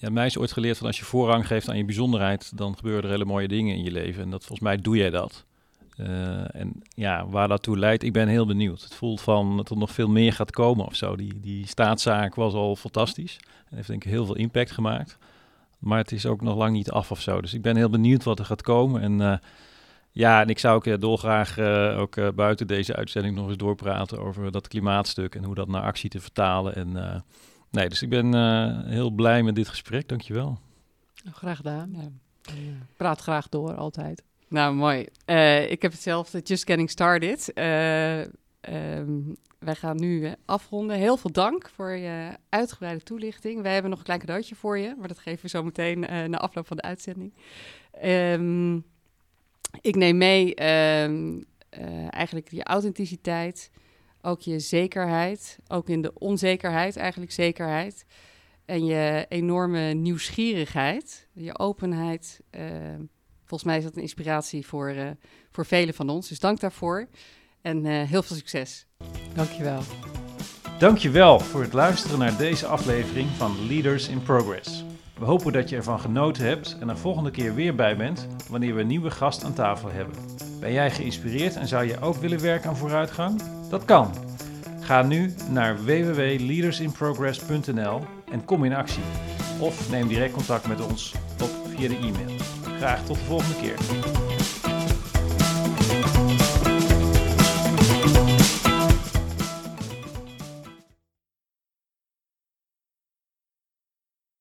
ja, 0.02 0.10
mij 0.10 0.26
is 0.26 0.38
ooit 0.38 0.52
geleerd 0.52 0.78
van 0.78 0.88
als 0.88 1.00
je 1.00 1.06
voorrang 1.06 1.48
geeft 1.48 1.70
aan 1.70 1.78
je 1.78 1.86
bijzonderheid, 1.86 2.58
dan 2.58 2.76
gebeuren 2.76 3.04
er 3.04 3.10
hele 3.10 3.26
mooie 3.26 3.48
dingen 3.48 3.76
in 3.76 3.84
je 3.84 3.92
leven. 3.92 4.24
En 4.24 4.30
dat 4.30 4.46
volgens 4.46 4.68
mij 4.68 4.78
doe 4.78 4.98
jij 4.98 5.10
dat. 5.10 5.46
Uh, 5.98 6.56
en 6.56 6.82
ja, 6.96 7.28
waar 7.28 7.48
dat 7.48 7.64
toe 7.64 7.78
leidt, 7.78 8.04
ik 8.04 8.14
ben 8.14 8.28
heel 8.28 8.46
benieuwd. 8.46 8.82
Het 8.82 8.94
voelt 8.94 9.22
van 9.22 9.58
dat 9.58 9.70
er 9.70 9.78
nog 9.78 9.92
veel 9.92 10.10
meer 10.10 10.34
gaat 10.34 10.52
komen 10.52 10.86
of 10.86 10.96
zo. 10.96 11.16
Die, 11.16 11.40
die 11.40 11.68
staatszaak 11.68 12.36
was 12.36 12.54
al 12.54 12.76
fantastisch. 12.76 13.40
En 13.70 13.76
heeft 13.76 13.88
denk 13.88 14.04
ik 14.04 14.10
heel 14.10 14.26
veel 14.26 14.36
impact 14.36 14.72
gemaakt. 14.72 15.18
Maar 15.80 15.98
het 15.98 16.12
is 16.12 16.26
ook 16.26 16.42
nog 16.42 16.56
lang 16.56 16.74
niet 16.74 16.92
af 16.92 17.12
of 17.12 17.22
zo. 17.22 17.42
Dus 17.42 17.54
ik 17.54 17.62
ben 17.62 17.76
heel 17.76 17.90
benieuwd 17.90 18.24
wat 18.24 18.40
er 18.40 18.46
gaat 18.46 18.62
komen. 18.62 19.02
En 19.02 19.20
uh, 19.20 19.34
ja, 20.12 20.42
en 20.42 20.50
ik 20.50 20.60
zou 20.60 20.76
ook 20.76 20.86
uh, 20.86 20.96
dolgraag 21.00 21.60
ook 21.98 22.36
buiten 22.36 22.68
deze 22.68 22.96
uitzending 22.96 23.36
nog 23.36 23.48
eens 23.48 23.58
doorpraten 23.58 24.20
over 24.20 24.52
dat 24.52 24.68
klimaatstuk 24.68 25.36
en 25.36 25.44
hoe 25.44 25.56
dat 25.56 25.68
naar 25.68 25.82
actie 25.82 26.10
te 26.10 26.20
vertalen. 26.20 26.76
En 26.76 27.24
Nee, 27.72 27.90
dus 27.90 28.02
ik 28.02 28.10
ben 28.10 28.36
uh, 28.36 28.80
heel 28.86 29.10
blij 29.10 29.44
met 29.44 29.56
dit 29.56 29.68
gesprek. 29.68 30.08
Dankjewel. 30.08 30.60
Graag 31.32 31.58
gedaan. 31.58 31.92
Ja. 31.94 32.10
praat 32.98 33.22
graag 33.22 33.50
door, 33.50 33.76
altijd. 33.76 34.24
Nou, 34.48 34.76
mooi. 34.76 35.08
Uh, 35.26 35.72
ik 35.72 35.82
heb 35.82 35.92
hetzelfde, 35.92 36.40
just 36.40 36.66
getting 36.66 36.90
started. 36.90 37.52
Um, 37.58 39.36
wij 39.60 39.76
gaan 39.76 40.00
nu 40.00 40.34
afronden. 40.46 40.98
Heel 40.98 41.18
veel 41.18 41.32
dank 41.32 41.70
voor 41.70 41.92
je 41.92 42.38
uitgebreide 42.50 43.04
toelichting. 43.04 43.62
Wij 43.62 43.74
hebben 43.74 43.90
nog 43.90 44.00
een 44.00 44.06
klein 44.06 44.20
cadeautje 44.20 44.56
voor 44.56 44.78
je, 44.78 44.96
maar 44.98 45.08
dat 45.08 45.20
geven 45.20 45.42
we 45.42 45.50
zo 45.50 45.64
meteen 45.64 46.00
na 46.00 46.38
afloop 46.38 46.68
van 46.68 46.78
de 46.78 46.84
uitzending. 46.84 47.34
Um, 48.06 48.86
ik 49.82 49.96
neem 49.96 50.18
mee 50.18 50.64
um, 51.04 51.46
eigenlijk 52.10 52.52
je 52.52 52.64
authenticiteit, 52.64 53.72
ook 54.22 54.42
je 54.42 54.60
zekerheid, 54.60 55.60
ook 55.68 55.90
in 55.90 56.02
de 56.02 56.14
onzekerheid 56.14 56.96
eigenlijk 56.96 57.32
zekerheid. 57.32 58.06
En 58.66 58.86
je 58.86 59.26
enorme 59.30 59.94
nieuwsgierigheid, 59.94 61.28
je 61.34 61.60
openheid. 61.60 62.42
Uh, 62.52 62.62
volgens 63.40 63.64
mij 63.64 63.78
is 63.78 63.84
dat 63.84 63.96
een 63.96 64.02
inspiratie 64.02 64.66
voor, 64.66 64.90
uh, 64.90 65.10
voor 65.52 65.66
velen 65.66 65.94
van 65.94 66.10
ons. 66.10 66.28
Dus 66.28 66.40
dank 66.40 66.60
daarvoor 66.60 67.08
en 67.62 67.86
uh, 67.86 68.02
heel 68.02 68.24
veel 68.24 68.36
succes. 68.36 68.86
Dankjewel. 69.34 69.82
Dankjewel 70.80 71.40
voor 71.40 71.62
het 71.62 71.74
luisteren 71.74 72.20
naar 72.20 72.38
deze 72.38 72.66
aflevering 72.66 73.30
van 73.30 73.68
Leaders 73.68 74.08
in 74.08 74.24
Progress. 74.24 74.86
We 75.18 75.26
hopen 75.26 75.54
dat 75.54 75.70
je 75.70 75.76
ervan 75.76 76.00
genoten 76.00 76.46
hebt 76.46 76.78
en 76.80 76.90
er 76.90 76.98
volgende 76.98 77.32
keer 77.32 77.56
weer 77.56 77.76
bij 77.76 77.98
bent 77.98 78.28
wanneer 78.50 78.76
we 78.76 78.82
een 78.82 78.88
nieuwe 78.88 79.12
gast 79.12 79.44
aan 79.44 79.54
tafel 79.54 79.92
hebben. 79.92 80.16
Ben 80.62 80.74
jij 80.74 80.92
geïnspireerd 80.92 81.56
en 81.56 81.68
zou 81.68 81.86
je 81.86 82.00
ook 82.00 82.16
willen 82.16 82.42
werken 82.42 82.70
aan 82.70 82.78
vooruitgang? 82.78 83.42
Dat 83.70 83.86
kan. 83.86 84.14
Ga 84.80 85.02
nu 85.02 85.34
naar 85.50 85.84
www.leadersinprogress.nl 85.84 88.02
en 88.32 88.46
kom 88.46 88.64
in 88.64 88.74
actie. 88.74 89.04
Of 89.60 89.90
neem 89.90 90.08
direct 90.08 90.34
contact 90.34 90.68
met 90.68 90.82
ons 90.82 91.14
op 91.42 91.50
via 91.76 91.88
de 91.88 91.98
e-mail. 91.98 92.36
Graag 92.78 93.06
tot 93.06 93.16
de 93.16 93.24
volgende 93.24 93.56
keer. 93.56 93.76